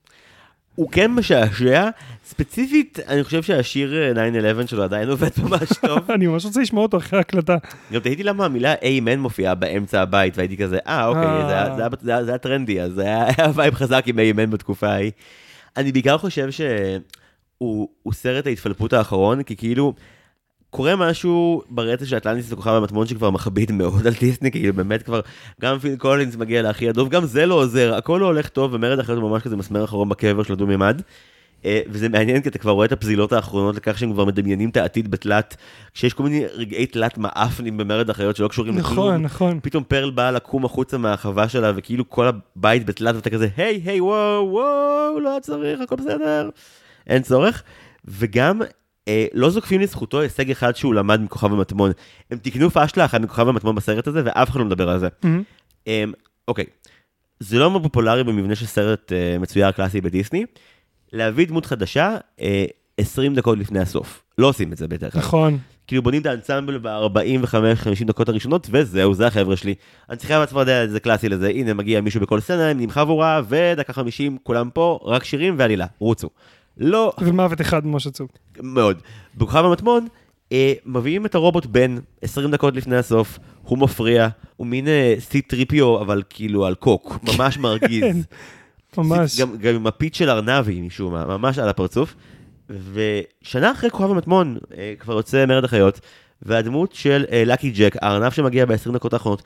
הוא 0.75 0.91
כן 0.91 1.11
משעשע, 1.11 1.89
ספציפית, 2.25 2.99
אני 3.09 3.25
חושב 3.25 3.43
שהשיר 3.43 3.95
אה, 4.19 4.29
9-11 4.63 4.67
שלו 4.67 4.83
עדיין 4.83 5.09
עובד 5.09 5.29
ממש 5.45 5.69
טוב. 5.87 6.11
אני 6.11 6.27
ממש 6.27 6.45
רוצה 6.45 6.61
לשמוע 6.61 6.83
אותו 6.83 6.97
אחרי 6.97 7.19
ההקלטה. 7.19 7.57
גם 7.93 8.01
תהיתי 8.01 8.23
למה 8.23 8.45
המילה 8.45 8.75
amen 8.83 9.19
מופיעה 9.19 9.55
באמצע 9.55 10.01
הבית, 10.03 10.37
והייתי 10.39 10.57
כזה, 10.57 10.79
אה, 10.87 11.07
אוקיי, 11.07 11.23
אה. 11.27 11.89
זה 12.03 12.17
היה- 12.17 12.39
טרנדי, 12.39 12.81
אז 12.81 12.93
זה 12.93 13.03
היה 13.27 13.51
vibe 13.55 13.75
חזק 13.75 14.03
עם 14.07 14.19
amen 14.19 14.51
בתקופה 14.51 14.89
ההיא. 14.89 15.11
אני 15.77 15.93
בעיקר 15.93 16.19
חושב 16.19 16.51
שהוא 16.51 17.89
הוא 18.03 18.13
סרט 18.13 18.47
ההתפלפות 18.47 18.93
האחרון, 18.93 19.43
כי 19.43 19.57
כאילו, 19.57 19.95
קורה 20.71 20.97
משהו 20.97 21.63
ברצף 21.69 22.05
של 22.05 22.17
אטלנטיס 22.17 22.53
לכוכב 22.53 22.71
המטמון 22.71 23.07
שכבר 23.07 23.31
מכביד 23.31 23.73
מאוד 23.73 24.07
על 24.07 24.13
דיסני, 24.21 24.51
כאילו 24.51 24.75
באמת 24.75 25.03
כבר, 25.03 25.21
גם 25.61 25.79
פיל 25.79 25.97
קולינס 25.97 26.37
מגיע 26.37 26.63
לאחי 26.63 26.89
הדוב, 26.89 27.09
גם 27.09 27.25
זה 27.25 27.47
לא 27.47 27.55
עוזר, 27.55 27.95
הכל 27.95 28.19
לא 28.21 28.27
הולך 28.27 28.49
טוב, 28.49 28.75
ומרד 28.75 28.99
החיות 28.99 29.19
הוא 29.19 29.31
ממש 29.31 29.43
כזה 29.43 29.57
מסמר 29.57 29.85
אחרון 29.85 30.09
בקבר 30.09 30.43
של 30.43 30.53
הדו-מימד. 30.53 31.01
אה, 31.65 31.81
וזה 31.89 32.09
מעניין 32.09 32.43
כי 32.43 32.49
אתה 32.49 32.59
כבר 32.59 32.71
רואה 32.71 32.87
את 32.87 32.93
הפזילות 32.93 33.33
האחרונות 33.33 33.77
לכך 33.77 33.99
שהם 33.99 34.13
כבר 34.13 34.25
מדמיינים 34.25 34.71
את 34.71 34.77
העתיד 34.77 35.11
בתלת, 35.11 35.57
כשיש 35.95 36.15
כל 36.15 36.23
מיני 36.23 36.45
רגעי 36.53 36.87
תלת 36.87 37.19
מעפנים 37.19 37.77
במרד 37.77 38.11
החיות 38.11 38.37
שלא 38.37 38.49
קשורים 38.49 38.79
נכון, 38.79 39.23
נכון. 39.23 39.61
פתאום 39.63 39.85
פרל 39.85 40.11
באה 40.11 40.31
לקום 40.31 40.65
החוצה 40.65 40.99
מהחווה 40.99 41.49
שלה, 41.49 41.73
וכאילו 41.77 42.11
כל 42.11 42.27
הבית 42.27 42.87
בתלת, 42.87 43.15
ואתה 43.15 43.31
כזה, 43.31 43.49
היי, 43.57 43.83
היי, 43.85 44.01
וואו, 44.01 44.49
וואו, 44.51 45.21
לא 45.21 45.39
צריך, 45.43 45.81
הכל 45.81 45.97
בסדר. 45.97 46.51
אין 47.07 47.23
צורך. 47.23 47.63
וגם, 48.05 48.61
אה, 49.09 49.27
לא 49.33 49.51
זוקפים 49.51 49.81
לזכותו 49.81 50.21
הישג 50.21 50.51
אחד 50.51 50.77
שהוא 50.77 50.95
למד 50.95 51.21
מכוכב 51.21 51.53
המטמון. 51.53 51.91
הם 52.31 52.39
תיקנו 52.39 52.71
פאשלה 52.71 53.05
אחת 53.05 53.21
מכוכב 53.21 53.49
המטמון 53.49 53.75
בסרט 53.75 54.07
הזה, 54.07 54.23
ואף 54.25 54.51
אחד 54.51 54.59
לא 54.59 54.65
מדבר 54.65 54.89
על 54.89 54.99
זה. 54.99 55.09
מהמם. 55.23 55.43
אה, 55.89 56.05
אוקיי, 56.49 56.65
זה 57.41 57.59
לא 57.59 57.71
מאוד 57.71 57.83
פופולרי 57.83 58.25
במבנה 58.25 58.55
של 58.55 58.67
סרט 58.67 59.13
אה, 59.13 59.39
מצויר 59.39 59.71
קלאסי 59.71 60.01
בדיסני. 60.01 60.45
להביא 61.15 61.47
דמות 61.47 61.67
חדשה 61.67 62.17
אה, 62.41 62.65
20 62.99 63.35
דקות 63.35 63.59
לפני 63.59 63.81
הסוף. 63.81 64.23
לא 64.39 64.49
עושים 64.49 64.73
את 64.73 64.79
זה 64.79 64.89
בדרך 64.89 65.13
כלל. 65.13 65.23
נכון. 65.23 65.59
כאילו 65.87 66.03
בונים 66.03 66.21
את 66.21 66.27
האנסמבל 66.27 66.79
ב-45-50 66.79 68.05
דקות 68.07 68.29
הראשונות, 68.29 68.67
וזהו, 68.71 69.15
זה 69.15 69.27
החבר'ה 69.27 69.57
שלי. 69.57 69.75
אני 70.11 70.17
צריכה 70.17 70.39
מהצפרדע, 70.39 70.87
זה 70.87 71.01
קלאסי 71.01 71.29
לזה, 71.29 71.49
הנה 71.49 71.75
מגיע 71.75 72.01
מישהו 72.01 72.21
בכל 72.21 72.41
סצנה, 72.41 72.71
עם 72.71 72.81
נמחה 72.81 73.01
עבורה, 73.01 73.41
ודקה 73.49 73.93
50, 73.93 74.39
כולם 74.43 74.71
פה, 74.75 74.99
רק 75.03 75.25
שירים 75.25 75.55
ועלילה, 75.59 75.87
רוצו. 75.99 76.29
לא, 76.79 77.13
ומוות 77.19 77.61
אחד 77.61 77.87
ממש 77.87 78.07
עצוב. 78.07 78.29
מאוד. 78.61 79.03
בכוכב 79.35 79.65
המטמון, 79.65 80.07
אה, 80.53 80.73
מביאים 80.87 81.27
את 81.27 81.35
הרובוט 81.35 81.67
בן 81.67 81.97
20 82.23 82.51
דקות 82.51 82.77
לפני 82.77 82.97
הסוף, 82.97 83.39
הוא 83.63 83.79
מפריע, 83.79 84.29
הוא 84.57 84.67
מין 84.67 84.89
אה, 84.89 85.15
טריפיו, 85.47 86.01
אבל 86.01 86.23
כאילו 86.31 86.67
על 86.67 86.75
קוק, 86.75 87.19
ממש 87.39 87.59
מרגיז. 87.59 88.27
ממש. 88.99 89.41
גם, 89.41 89.57
גם 89.57 89.75
עם 89.75 89.87
הפיץ 89.87 90.17
של 90.17 90.31
ארנבי 90.31 90.81
משום 90.81 91.13
מה, 91.13 91.25
ממש 91.27 91.59
על 91.59 91.69
הפרצוף. 91.69 92.15
ושנה 92.93 93.73
אחרי 93.73 93.91
כוכב 93.91 94.11
המטמון 94.11 94.59
אה, 94.77 94.95
כבר 94.99 95.15
יוצא 95.15 95.47
מרד 95.47 95.65
החיות, 95.65 96.01
והדמות 96.43 96.93
של 96.93 97.25
אה, 97.33 97.43
לקי 97.47 97.71
ג'ק, 97.71 97.97
הארנב 98.03 98.31
שמגיע 98.31 98.67
ב-20 98.67 98.93
דקות 98.93 99.13
האחרונות, 99.13 99.43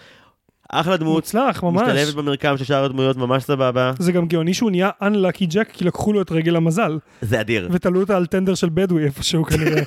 אחלה 0.68 0.96
דמות, 0.96 1.14
מוצלח, 1.14 1.62
ממש. 1.62 1.82
משתלבת 1.82 2.14
במרקם 2.14 2.56
של 2.56 2.64
שאר 2.64 2.84
הדמויות, 2.84 3.16
ממש 3.16 3.44
סבבה, 3.44 3.92
זה 3.98 4.12
גם 4.12 4.26
גאוני 4.26 4.54
שהוא 4.54 4.70
נהיה 4.70 4.90
Unlucky 5.02 5.52
Jack, 5.52 5.72
כי 5.72 5.84
לקחו 5.84 6.12
לו 6.12 6.22
את 6.22 6.32
רגל 6.32 6.56
המזל, 6.56 6.98
זה 7.20 7.40
אדיר. 7.40 7.68
ותלו 7.72 8.00
אותה 8.00 8.16
על 8.16 8.26
טנדר 8.26 8.54
של 8.54 8.68
בדואי 8.74 9.04
איפשהו 9.04 9.44
כנראה. 9.44 9.82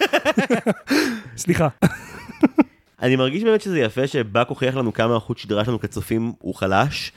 סליחה. 1.38 1.68
אני 3.02 3.16
מרגיש 3.16 3.44
באמת 3.44 3.62
שזה 3.62 3.80
יפה 3.80 4.08
שבאק 4.08 4.48
הוכיח 4.50 4.76
לנו 4.76 4.94
כמה 4.94 5.16
החוט 5.16 5.38
שדרה 5.38 5.66
שלנו 5.66 5.80
כצופים 5.80 6.32
הוא 6.40 6.56
חלש, 6.56 7.12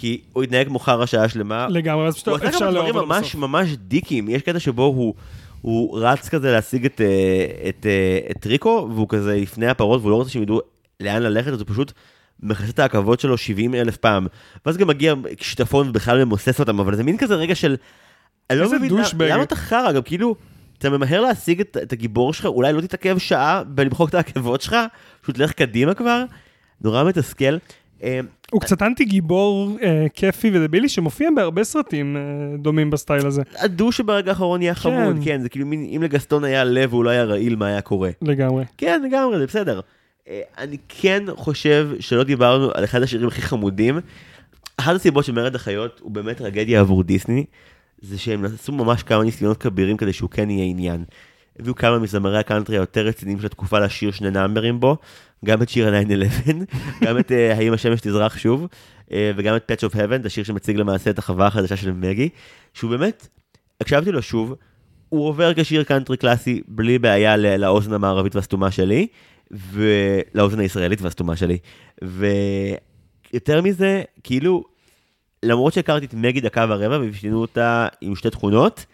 כי 0.00 0.20
הוא 0.32 0.42
התנהג 0.42 0.66
כמו 0.66 0.78
חרא 0.78 1.06
שעה 1.06 1.28
שלמה, 1.28 1.66
לגמרי, 1.70 2.06
אז 2.06 2.14
הוא 2.14 2.38
פשוט 2.38 2.48
אפשר 2.48 2.70
לאהוב 2.70 2.76
דברים 2.76 2.96
אותו 2.96 3.06
ממש 3.06 3.28
בסוף. 3.28 3.34
ממש 3.34 3.68
דיקים, 3.72 4.28
יש 4.28 4.42
קטע 4.42 4.58
שבו 4.58 4.82
הוא, 4.82 5.14
הוא 5.60 5.98
רץ 6.00 6.28
כזה 6.28 6.52
להשיג 6.52 6.84
את, 6.84 7.00
אה, 7.00 7.68
את, 7.68 7.86
אה, 7.86 8.18
את 8.30 8.46
ריקו, 8.46 8.88
והוא 8.94 9.08
כזה 9.08 9.36
לפני 9.36 9.66
הפרות, 9.66 10.00
והוא 10.00 10.10
לא 10.10 10.16
רוצה 10.16 10.30
שהם 10.30 10.42
ידעו 10.42 10.60
לאן 11.00 11.22
ללכת, 11.22 11.52
אז 11.52 11.60
הוא 11.60 11.68
פשוט 11.68 11.92
מכסה 12.42 12.68
את 12.68 12.78
העכבות 12.78 13.20
שלו 13.20 13.38
70 13.38 13.74
אלף 13.74 13.96
פעם. 13.96 14.26
ואז 14.66 14.76
גם 14.76 14.88
מגיע 14.88 15.14
שיטפון 15.40 15.88
ובכלל 15.88 16.24
ממוסס 16.24 16.60
אותם, 16.60 16.80
אבל 16.80 16.96
זה 16.96 17.04
מין 17.04 17.16
כזה 17.16 17.34
רגע 17.34 17.54
של... 17.54 17.76
אני 18.50 18.58
לא 18.58 18.72
מבין, 18.72 18.90
למה-. 18.90 19.26
למה 19.28 19.42
אתה 19.42 19.56
חרא? 19.56 19.92
גם 19.92 20.02
כאילו, 20.02 20.34
אתה 20.78 20.90
ממהר 20.90 21.20
להשיג 21.20 21.60
את, 21.60 21.76
את 21.82 21.92
הגיבור 21.92 22.34
שלך, 22.34 22.46
אולי 22.46 22.72
לא 22.72 22.80
תתעכב 22.80 23.18
שעה 23.18 23.64
בלמחוק 23.64 24.08
את 24.08 24.14
העכבות 24.14 24.60
שלך, 24.60 24.76
פשוט 25.20 25.38
לך 25.38 25.52
קדימה 25.52 25.94
כבר, 25.94 26.24
נורא 26.80 27.04
מתסכל. 27.04 27.56
הוא 28.50 28.60
קצת 28.60 28.82
אנטי 28.82 29.04
גיבור 29.04 29.78
אה, 29.82 30.06
כיפי 30.14 30.50
ודבילי 30.54 30.88
שמופיע 30.88 31.28
בהרבה 31.36 31.64
סרטים 31.64 32.16
אה, 32.16 32.56
דומים 32.56 32.90
בסטייל 32.90 33.26
הזה. 33.26 33.42
הדו 33.58 33.92
שברגע 33.92 34.30
האחרון 34.30 34.60
נהיה 34.60 34.74
חמוד, 34.74 35.16
כן. 35.16 35.24
כן, 35.24 35.42
זה 35.42 35.48
כאילו 35.48 35.66
מין, 35.66 35.88
אם 35.96 36.02
לגסטון 36.02 36.44
היה 36.44 36.64
לב 36.64 36.92
והוא 36.92 37.04
לא 37.04 37.10
היה 37.10 37.24
רעיל, 37.24 37.56
מה 37.56 37.66
היה 37.66 37.80
קורה? 37.80 38.10
לגמרי. 38.22 38.64
כן, 38.78 39.02
לגמרי, 39.04 39.38
זה 39.38 39.46
בסדר. 39.46 39.80
אה, 40.28 40.40
אני 40.58 40.76
כן 40.88 41.22
חושב 41.36 41.90
שלא 42.00 42.24
דיברנו 42.24 42.70
על 42.74 42.84
אחד 42.84 43.02
השירים 43.02 43.28
הכי 43.28 43.42
חמודים. 43.42 43.98
אחת 44.76 44.94
הסיבות 44.94 45.24
שמרד 45.24 45.54
החיות 45.54 46.00
הוא 46.02 46.10
באמת 46.10 46.36
טרגדיה 46.36 46.80
עבור 46.80 47.02
דיסני, 47.02 47.44
זה 48.02 48.18
שהם 48.18 48.44
עשו 48.44 48.72
ממש 48.72 49.02
כמה 49.02 49.24
ניסיונות 49.24 49.56
כבירים 49.56 49.96
כדי 49.96 50.12
שהוא 50.12 50.30
כן 50.30 50.50
יהיה 50.50 50.64
עניין. 50.64 51.04
הביאו 51.58 51.74
כמה 51.74 51.98
מזמרי 51.98 52.38
הקאנטרי 52.38 52.76
היותר 52.76 53.06
רציניים 53.06 53.40
של 53.40 53.46
התקופה 53.46 53.78
לשיר 53.78 54.10
שני 54.10 54.30
נאמברים 54.30 54.80
בו, 54.80 54.96
גם 55.44 55.62
את 55.62 55.68
שיר 55.68 55.94
ה-9-11, 55.94 56.52
גם 57.04 57.18
את 57.18 57.32
אה, 57.32 57.56
האם 57.56 57.72
השמש 57.72 58.00
תזרח 58.00 58.38
שוב, 58.38 58.66
אה, 59.12 59.32
וגם 59.36 59.56
את 59.56 59.70
Patch 59.70 59.90
of 59.90 59.94
Heaven, 59.94 60.26
השיר 60.26 60.44
שמציג 60.44 60.76
למעשה 60.76 61.10
את 61.10 61.18
החווה 61.18 61.46
החדשה 61.46 61.76
של 61.76 61.92
מגי, 61.92 62.28
שהוא 62.74 62.90
באמת, 62.90 63.28
הקשבתי 63.80 64.12
לו 64.12 64.22
שוב, 64.22 64.54
הוא 65.08 65.28
עובר 65.28 65.52
כשיר 65.54 65.82
קאנטרי 65.84 66.16
קלאסי 66.16 66.62
בלי 66.68 66.98
בעיה 66.98 67.36
לאוזן 67.36 67.92
המערבית 67.92 68.36
והסתומה 68.36 68.70
שלי, 68.70 69.06
ולאוזן 69.50 70.60
הישראלית 70.60 71.02
והסתומה 71.02 71.36
שלי. 71.36 71.58
ויותר 72.02 73.62
מזה, 73.62 74.02
כאילו, 74.24 74.64
למרות 75.42 75.72
שהכרתי 75.72 76.06
את 76.06 76.14
מגי 76.14 76.40
דקה 76.40 76.66
ורבע 76.68 76.98
והשתנו 76.98 77.40
אותה 77.40 77.88
עם 78.00 78.16
שתי 78.16 78.30
תכונות, 78.30 78.86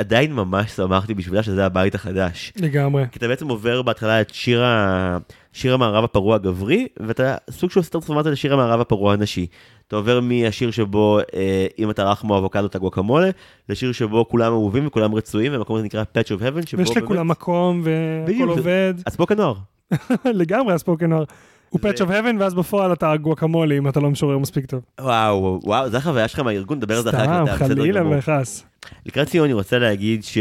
עדיין 0.00 0.32
ממש 0.32 0.70
שמחתי 0.70 1.14
בשבילה 1.14 1.42
שזה 1.42 1.66
הבית 1.66 1.94
החדש. 1.94 2.52
לגמרי. 2.56 3.04
כי 3.12 3.18
אתה 3.18 3.28
בעצם 3.28 3.48
עובר 3.48 3.82
בהתחלה 3.82 4.20
את 4.20 4.30
שיר, 4.34 4.64
ה... 4.64 5.18
שיר 5.52 5.74
המערב 5.74 6.04
הפרוע 6.04 6.34
הגברי, 6.34 6.86
ואתה 7.00 7.36
סוג 7.50 7.70
של 7.70 7.84
טרנספורמציה 7.84 8.32
לשיר 8.32 8.54
המערב 8.54 8.80
הפרוע 8.80 9.12
הנשי. 9.12 9.46
אתה 9.88 9.96
עובר 9.96 10.20
מהשיר 10.20 10.70
שבו 10.70 11.18
אה, 11.34 11.66
אם 11.78 11.90
אתה 11.90 12.04
רך 12.04 12.18
כמו 12.18 12.38
אבוקדו 12.38 12.66
אתה 12.66 12.78
גואקמולה, 12.78 13.30
לשיר 13.68 13.92
שבו 13.92 14.28
כולם 14.28 14.52
אהובים 14.52 14.86
וכולם 14.86 15.14
רצויים, 15.14 15.52
והמקום 15.52 15.76
הזה 15.76 15.84
נקרא 15.84 16.02
Patch 16.02 16.26
of 16.26 16.40
Heaven, 16.40 16.66
שבו 16.66 16.78
ויש 16.78 16.96
לכולם 16.96 17.28
מקום 17.28 17.82
והכל. 17.84 18.48
עובד. 18.48 18.94
הספוקן 19.06 19.36
נוער. 19.36 19.54
לגמרי 20.24 20.74
הספוקן 20.74 21.06
נוער. 21.10 21.24
הוא 21.70 21.80
פאץ' 21.80 22.00
אוף 22.00 22.10
האבן 22.10 22.36
ואז 22.40 22.54
בפועל 22.54 22.92
אתה 22.92 23.16
גואקמולי 23.16 23.78
אם 23.78 23.88
אתה 23.88 24.00
לא 24.00 24.10
משורר 24.10 24.38
מספיק 24.38 24.66
טוב. 24.66 24.80
וואו, 25.00 25.60
וואו, 25.64 25.90
זו 25.90 25.96
החוויה 25.96 26.28
שלך 26.28 26.40
מהארגון, 26.40 26.76
נדבר 26.76 26.96
על 26.96 27.02
זה 27.02 27.10
אחר 27.10 27.46
כך, 27.46 27.56
סתם, 27.56 27.66
חלילה. 27.68 28.18
וחס. 28.18 28.64
לקראת 29.06 29.28
סיום 29.28 29.44
אני 29.44 29.52
רוצה 29.52 29.78
להגיד 29.78 30.24
ש... 30.24 30.38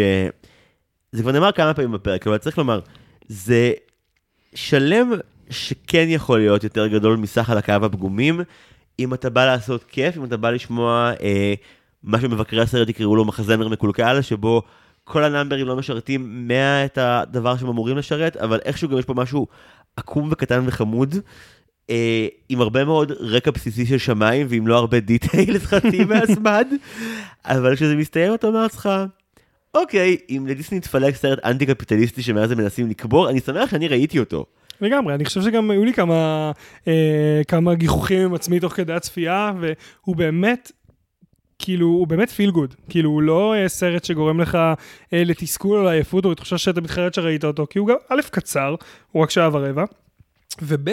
זה 1.11 1.21
כבר 1.21 1.31
נאמר 1.31 1.51
כמה 1.51 1.73
פעמים 1.73 1.91
בפרק, 1.91 2.27
אבל 2.27 2.37
צריך 2.37 2.57
לומר, 2.57 2.79
זה 3.27 3.73
שלם 4.55 5.11
שכן 5.49 6.05
יכול 6.07 6.39
להיות 6.39 6.63
יותר 6.63 6.87
גדול 6.87 7.17
מסך 7.17 7.41
חלקיו 7.41 7.85
הפגומים, 7.85 8.41
אם 8.99 9.13
אתה 9.13 9.29
בא 9.29 9.45
לעשות 9.45 9.83
כיף, 9.83 10.17
אם 10.17 10.23
אתה 10.23 10.37
בא 10.37 10.49
לשמוע 10.49 11.11
אה, 11.21 11.53
מה 12.03 12.21
שמבקרי 12.21 12.61
הסרט 12.61 12.89
יקראו 12.89 13.15
לו 13.15 13.25
מחזמר 13.25 13.67
מקולקל, 13.67 14.21
שבו 14.21 14.61
כל 15.03 15.23
הנאמברים 15.23 15.67
לא 15.67 15.75
משרתים 15.75 16.47
100 16.47 16.85
את 16.85 16.97
הדבר 16.97 17.57
שהם 17.57 17.67
אמורים 17.67 17.97
לשרת, 17.97 18.37
אבל 18.37 18.59
איכשהו 18.65 18.89
גם 18.89 18.97
יש 18.97 19.05
פה 19.05 19.13
משהו 19.13 19.47
עקום 19.95 20.29
וקטן 20.31 20.63
וחמוד. 20.65 21.15
אה, 21.89 22.27
עם 22.49 22.61
הרבה 22.61 22.85
מאוד 22.85 23.11
רקע 23.11 23.51
בסיסי 23.51 23.85
של 23.85 23.97
שמיים, 23.97 24.47
ועם 24.49 24.67
לא 24.67 24.77
הרבה 24.77 24.99
דיטייל 24.99 25.59
חצי 25.59 26.03
מהזמן, 26.09 26.63
אבל 27.45 27.75
כשזה 27.75 27.95
מסתיים 27.95 28.33
אתה 28.33 28.47
אומר 28.47 28.63
לעצמך, 28.63 28.89
אוקיי, 29.73 30.17
אם 30.29 30.45
לדיסני 30.47 30.77
התפלג 30.77 31.15
סרט 31.15 31.39
אנטי 31.45 31.65
קפיטליסטי 31.65 32.21
שמאז 32.21 32.51
הם 32.51 32.57
מנסים 32.57 32.89
לקבור, 32.89 33.29
אני 33.29 33.39
שמח 33.39 33.71
שאני 33.71 33.87
ראיתי 33.87 34.19
אותו. 34.19 34.45
לגמרי, 34.81 35.13
אני 35.15 35.25
חושב 35.25 35.41
שגם 35.41 35.71
היו 35.71 35.85
לי 35.85 35.93
כמה, 35.93 36.51
אה, 36.87 37.41
כמה 37.47 37.75
גיחוכים 37.75 38.21
עם 38.21 38.33
עצמי 38.33 38.59
תוך 38.59 38.73
כדי 38.73 38.93
הצפייה, 38.93 39.51
והוא 39.59 40.15
באמת, 40.15 40.71
כאילו, 41.59 41.87
הוא 41.87 42.07
באמת 42.07 42.29
פיל 42.29 42.51
גוד. 42.51 42.75
כאילו, 42.89 43.09
הוא 43.09 43.21
לא 43.21 43.55
אה, 43.55 43.67
סרט 43.67 44.03
שגורם 44.03 44.39
לך 44.39 44.55
אה, 44.55 45.23
לתסכול 45.23 45.77
או 45.77 45.83
לעייפות 45.83 46.25
או 46.25 46.31
לתחושה 46.31 46.57
שאתה 46.57 46.81
מתחרט 46.81 47.13
שראית 47.13 47.43
אותו, 47.43 47.67
כי 47.69 47.79
הוא 47.79 47.87
גם, 47.87 47.95
א', 48.09 48.21
קצר, 48.31 48.75
הוא 49.11 49.23
רק 49.23 49.29
שעה 49.29 49.49
ורבע, 49.53 49.83
וב', 50.61 50.89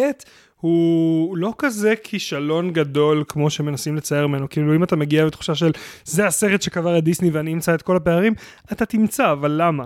הוא 0.66 1.36
לא 1.36 1.52
כזה 1.58 1.94
כישלון 2.02 2.72
גדול 2.72 3.24
כמו 3.28 3.50
שמנסים 3.50 3.96
לצייר 3.96 4.26
ממנו. 4.26 4.48
כאילו, 4.48 4.74
אם 4.74 4.82
אתה 4.82 4.96
מגיע 4.96 5.26
בתחושה 5.26 5.54
של 5.54 5.70
זה 6.04 6.26
הסרט 6.26 6.62
שקבר 6.62 6.98
את 6.98 7.04
דיסני 7.04 7.30
ואני 7.30 7.52
אמצא 7.52 7.74
את 7.74 7.82
כל 7.82 7.96
הפערים, 7.96 8.34
אתה 8.72 8.86
תמצא, 8.86 9.32
אבל 9.32 9.60
למה? 9.62 9.84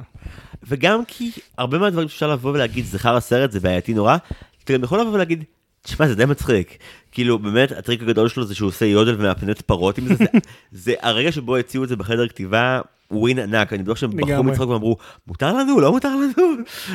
וגם 0.69 1.05
כי 1.05 1.31
הרבה 1.59 1.79
מהדברים 1.79 2.09
שאפשר 2.09 2.29
לבוא 2.33 2.53
ולהגיד, 2.53 2.85
זה 2.85 2.99
חרא 2.99 3.21
סרט, 3.21 3.51
זה 3.51 3.61
בעייתי 3.61 3.95
נורא, 3.95 4.17
אתה 4.65 4.73
גם 4.73 4.85
יכול 4.85 5.01
לבוא 5.01 5.13
ולהגיד, 5.13 5.45
תשמע, 5.83 6.09
זה 6.09 6.15
די 6.15 6.25
מצחיק. 6.25 6.79
כאילו, 7.13 7.39
באמת, 7.39 7.73
הטריק 7.73 8.03
הגדול 8.03 8.29
שלו 8.29 8.45
זה 8.45 8.55
שהוא 8.55 8.69
עושה 8.69 8.87
יודל 8.87 9.15
ומהפנט 9.19 9.61
פרות 9.61 9.99
עם 9.99 10.07
זה, 10.07 10.15
זה, 10.15 10.25
זה 10.85 10.95
הרגע 11.01 11.33
שבו 11.33 11.57
הציעו 11.57 11.85
את 11.85 11.89
זה 11.89 11.97
בחדר 11.97 12.29
כתיבה, 12.29 12.81
win 13.11 13.39
ענק, 13.39 13.73
אני 13.73 13.83
בטוח 13.83 13.97
שהם 13.97 14.11
בחרו. 14.17 14.43
מצחוק 14.43 14.71
ואמרו, 14.71 14.97
מותר 15.27 15.53
לנו, 15.53 15.81
לא 15.81 15.93
מותר 15.93 16.17
לנו. 16.17 16.33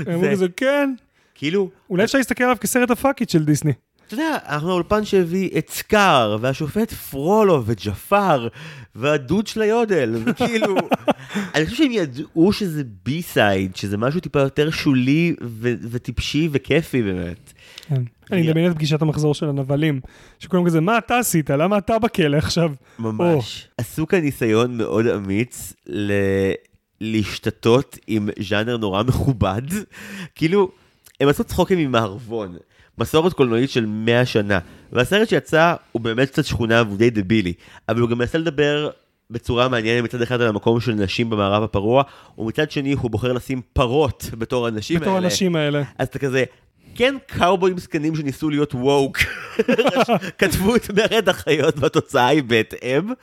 הם 0.08 0.14
אמרו 0.14 0.32
כזה, 0.32 0.46
כן, 0.58 0.94
כאילו, 1.36 1.70
אולי 1.90 2.04
אפשר 2.04 2.18
להסתכל 2.18 2.44
עליו 2.44 2.58
כסרט 2.62 2.92
הפאקית 2.92 3.30
של 3.30 3.46
דיסני. 3.46 3.72
אתה 4.08 4.14
יודע, 4.14 4.38
אנחנו 4.48 4.70
האולפן 4.70 5.06
שהביא 5.06 5.50
את 5.58 5.70
סקאר, 5.70 6.38
והשופט 6.42 6.92
פרולו, 6.94 7.64
וג'פר, 7.66 8.48
והדוד 8.96 9.48
של 9.48 9.62
היודל, 9.62 10.16
וכאילו, 10.26 10.76
אני 11.56 11.66
חושב 11.66 11.78
שהם 11.78 11.92
ידעו 11.92 12.54
שזה 12.54 12.84
B-side, 13.06 13.76
שזה 13.76 13.98
משהו 13.98 14.20
טיפה 14.20 14.40
יותר 14.40 14.72
שולי 14.72 15.36
ו- 15.42 15.74
וטיפשי 15.92 16.50
וכיפי 16.52 17.04
באמת. 17.04 17.54
כן. 17.88 18.02
אני 18.32 18.42
מדמיין 18.42 18.72
את 18.72 18.76
פגישת 18.76 19.02
המחזור 19.02 19.34
של 19.34 19.50
הנבלים, 19.50 20.02
שכולם 20.40 20.66
כזה, 20.66 20.82
מה 20.82 20.98
אתה 20.98 21.20
עשית? 21.20 21.50
למה 21.50 21.78
אתה 21.78 22.00
בכלא 22.00 22.38
עכשיו? 22.38 22.72
ממש. 23.00 23.68
עשו 23.78 24.08
כאן 24.08 24.20
ניסיון 24.20 24.78
מאוד 24.78 25.08
אמיץ 25.08 25.74
ל... 25.88 26.12
להשתתות 27.02 27.98
עם 28.08 28.30
ז'אנר 28.40 28.78
נורא 28.78 29.04
מכובד. 29.04 29.62
כאילו, 30.36 30.72
הם 31.20 31.28
עשו 31.30 31.44
צחוקים 31.44 31.78
עם 31.78 31.92
מערבון. 31.92 32.58
מסורת 32.98 33.34
קולנועית 33.34 33.70
של 33.70 33.86
100 33.86 34.26
שנה. 34.26 34.60
והסרט 34.92 35.30
שיצא 35.30 35.74
הוא 35.92 36.02
באמת 36.02 36.30
קצת 36.30 36.46
שכונה 36.46 36.84
והוא 36.88 36.98
די 36.98 37.10
דבילי. 37.10 37.54
אבל 37.90 38.00
הוא 38.00 38.10
גם 38.10 38.18
מנסה 38.18 38.38
לדבר 38.38 38.90
בצורה 39.32 39.68
מעניינת 39.68 40.04
מצד 40.04 40.22
אחד 40.22 40.42
על 40.42 40.48
המקום 40.48 40.80
של 40.80 40.92
נשים 40.92 41.30
במערב 41.30 41.64
הפרוע, 41.64 42.04
ומצד 42.38 42.72
שני 42.72 42.94
הוא 42.94 43.12
בוחר 43.12 43.34
לשים 43.34 43.62
פרות 43.74 44.30
בתור 44.38 44.68
הנשים 44.68 45.00
בתור 45.00 45.14
האלה. 45.14 45.26
הנשים 45.26 45.56
האלה. 45.56 45.84
אז 45.98 46.08
אתה 46.08 46.20
כזה, 46.20 46.44
כן 46.96 47.16
קאובויים 47.28 47.78
זקנים 47.78 48.16
שניסו 48.16 48.50
להיות 48.50 48.76
woke, 48.76 49.18
כתבו 50.40 50.76
את 50.76 50.92
מרד 50.92 51.30
החיות 51.30 51.76
והתוצאה 51.78 52.28
היא 52.28 52.44
בהתאם, 52.44 53.14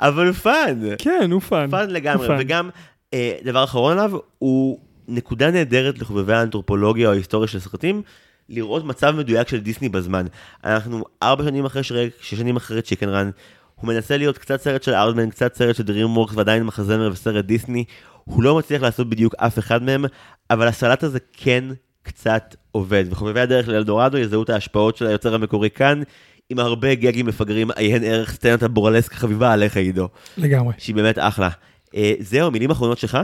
אבל 0.00 0.32
fun, 0.32 0.80
כן, 0.98 1.28
הוא 1.32 1.40
fun. 1.40 1.70
fun 1.70 1.90
לגמרי, 1.90 2.26
הוא. 2.26 2.36
וגם 2.38 2.70
אה, 3.14 3.32
דבר 3.44 3.64
אחרון 3.64 3.92
עליו, 3.92 4.18
הוא 4.38 4.78
נקודה 5.08 5.50
נהדרת 5.50 5.98
לחובבי 5.98 6.32
האנתרופולוגיה 6.32 7.08
או 7.08 7.12
ההיסטוריה 7.12 7.48
של 7.48 7.60
סרטים, 7.60 8.02
לראות 8.48 8.84
מצב 8.84 9.10
מדויק 9.10 9.48
של 9.48 9.60
דיסני 9.60 9.88
בזמן. 9.88 10.26
אנחנו 10.64 11.04
ארבע 11.22 11.44
שנים 11.44 11.64
אחרי 11.64 11.82
שרק, 11.82 12.10
שש 12.20 12.34
שנים 12.34 12.56
אחרי 12.56 12.82
Chicken 12.82 13.08
Run, 13.08 13.30
הוא 13.74 13.88
מנסה 13.88 14.16
להיות 14.16 14.38
קצת 14.38 14.60
סרט 14.60 14.82
של 14.82 14.94
ארדמן, 14.94 15.30
קצת 15.30 15.54
סרט 15.54 15.76
של 15.76 15.82
DreamWorks 15.82 16.32
ועדיין 16.34 16.62
מחזמר 16.62 17.10
וסרט 17.12 17.44
דיסני, 17.44 17.84
הוא 18.24 18.42
לא 18.42 18.58
מצליח 18.58 18.82
לעשות 18.82 19.10
בדיוק 19.10 19.34
אף 19.36 19.58
אחד 19.58 19.82
מהם, 19.82 20.04
אבל 20.50 20.68
הסלט 20.68 21.02
הזה 21.02 21.18
כן 21.32 21.64
קצת 22.02 22.56
עובד, 22.72 23.04
וחובבי 23.10 23.40
הדרך 23.40 23.68
לאלדורדו 23.68 24.18
יזהו 24.18 24.42
את 24.42 24.50
ההשפעות 24.50 24.96
של 24.96 25.06
היוצר 25.06 25.34
המקורי 25.34 25.70
כאן, 25.70 26.02
עם 26.50 26.58
הרבה 26.58 26.94
גגים 26.94 27.26
מפגרים, 27.26 27.70
עיין 27.70 28.04
ערך 28.04 28.32
סצנת 28.32 28.62
הבורלסק 28.62 29.12
חביבה 29.12 29.52
עליך 29.52 29.76
עידו, 29.76 30.08
לגמרי. 30.38 30.74
שהיא 30.78 30.94
באמת 30.94 31.18
אחלה. 31.18 31.48
אה, 31.96 32.12
זהו, 32.20 32.50
מילים 32.50 32.70
אחרונות 32.70 32.98
שלך? 32.98 33.18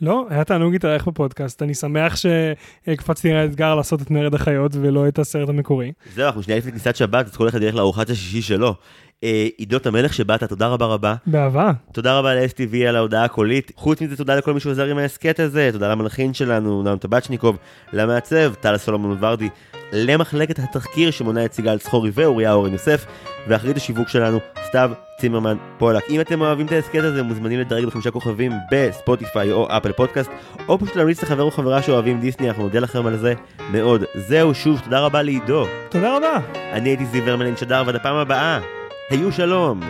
לא, 0.00 0.26
היה 0.30 0.44
תענוג 0.44 0.72
להתארח 0.72 1.08
בפודקאסט. 1.08 1.62
אני 1.62 1.74
שמח 1.74 2.14
שקפצתי 2.16 3.32
לאתגר 3.32 3.74
לעשות 3.74 4.02
את 4.02 4.10
מרד 4.10 4.34
החיות 4.34 4.72
ולא 4.74 5.08
את 5.08 5.18
הסרט 5.18 5.48
המקורי. 5.48 5.92
זהו, 6.14 6.26
אנחנו 6.26 6.42
שנייה 6.42 6.58
לפני 6.58 6.70
כניסת 6.70 6.96
שבת, 6.96 7.26
אז 7.26 7.36
כל 7.36 7.48
אחד 7.48 7.62
ילך 7.62 7.74
לארוחת 7.74 8.10
השישי 8.10 8.42
שלו. 8.42 8.74
אה, 9.24 9.48
עידו 9.56 9.78
המלך 9.84 10.14
שבאת, 10.14 10.44
תודה 10.44 10.66
רבה 10.68 10.86
רבה. 10.86 11.14
באהבה. 11.26 11.70
תודה 11.92 12.18
רבה 12.18 12.34
ל-STV 12.34 12.76
על 12.88 12.96
ההודעה 12.96 13.24
הקולית. 13.24 13.72
חוץ 13.76 14.02
מזה, 14.02 14.16
תודה 14.16 14.36
לכל 14.36 14.54
מי 14.54 14.60
שעוזר 14.60 14.86
עם 14.86 14.98
ההסכת 14.98 15.40
הזה. 15.40 15.68
תודה 15.72 15.90
למלחין 15.90 16.34
שלנו, 16.34 16.82
נועם 16.82 16.98
טבצ'ניקוב, 16.98 17.56
למעצב, 17.92 18.54
טל 18.54 18.76
סולומון 18.76 19.16
ורדי, 19.20 19.48
למחלקת 19.92 20.58
התחקיר 20.58 21.10
שמונה 21.10 21.44
את 21.44 21.52
סיגל 21.52 21.78
צחורי 21.78 22.10
ואוריה 22.14 22.52
אורן 22.52 22.72
יוסף, 22.72 23.06
ואחרית 23.48 23.76
השיווק 23.76 24.08
שלנו, 24.08 24.38
סתיו 24.66 24.90
צימרמן 25.20 25.56
פולק. 25.78 26.02
אם 26.10 26.20
אתם 26.20 26.40
אוהבים 26.40 26.66
את 26.66 26.72
ההסכת 26.72 27.04
הזה, 27.04 27.22
מוזמנים 27.22 27.60
לדרג 27.60 27.84
בחמישה 27.84 28.10
כוכבים 28.10 28.52
בספוטיפיי 28.72 29.52
או 29.52 29.66
אפל 29.70 29.92
פודקאסט, 29.92 30.30
או 30.68 30.78
פשוט 30.78 30.96
להמליץ 30.96 31.22
לחבר 31.22 31.42
או 31.42 31.50
חברה 31.50 31.82
שאוהבים 31.82 32.20
דיסני, 32.20 32.48
אנחנו 32.48 32.62
נודה 32.62 32.78
לכם 32.78 33.06
על 33.06 33.16
זה 33.16 33.34
מאוד. 33.72 34.04
זהו, 34.14 34.54
שוב, 34.54 34.80
תודה 34.84 35.00
רבה 35.00 35.22
לעידו. 35.22 35.66
תודה 35.88 36.16
רבה. 36.16 36.38
אני 36.72 36.88
הייתי 36.88 37.06
זיו 37.06 37.28
הרמלין 37.28 37.56
שדר, 37.56 37.82
ועד 37.86 37.94
הפעם 37.94 38.16
הבאה, 38.16 38.60
היו 39.10 39.32
שלום. 39.32 39.80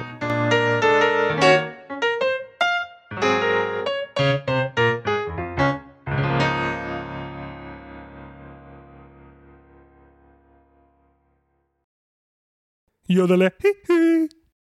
יודלה. 13.09 13.49
הי 13.65 13.71
הי. 13.89 14.38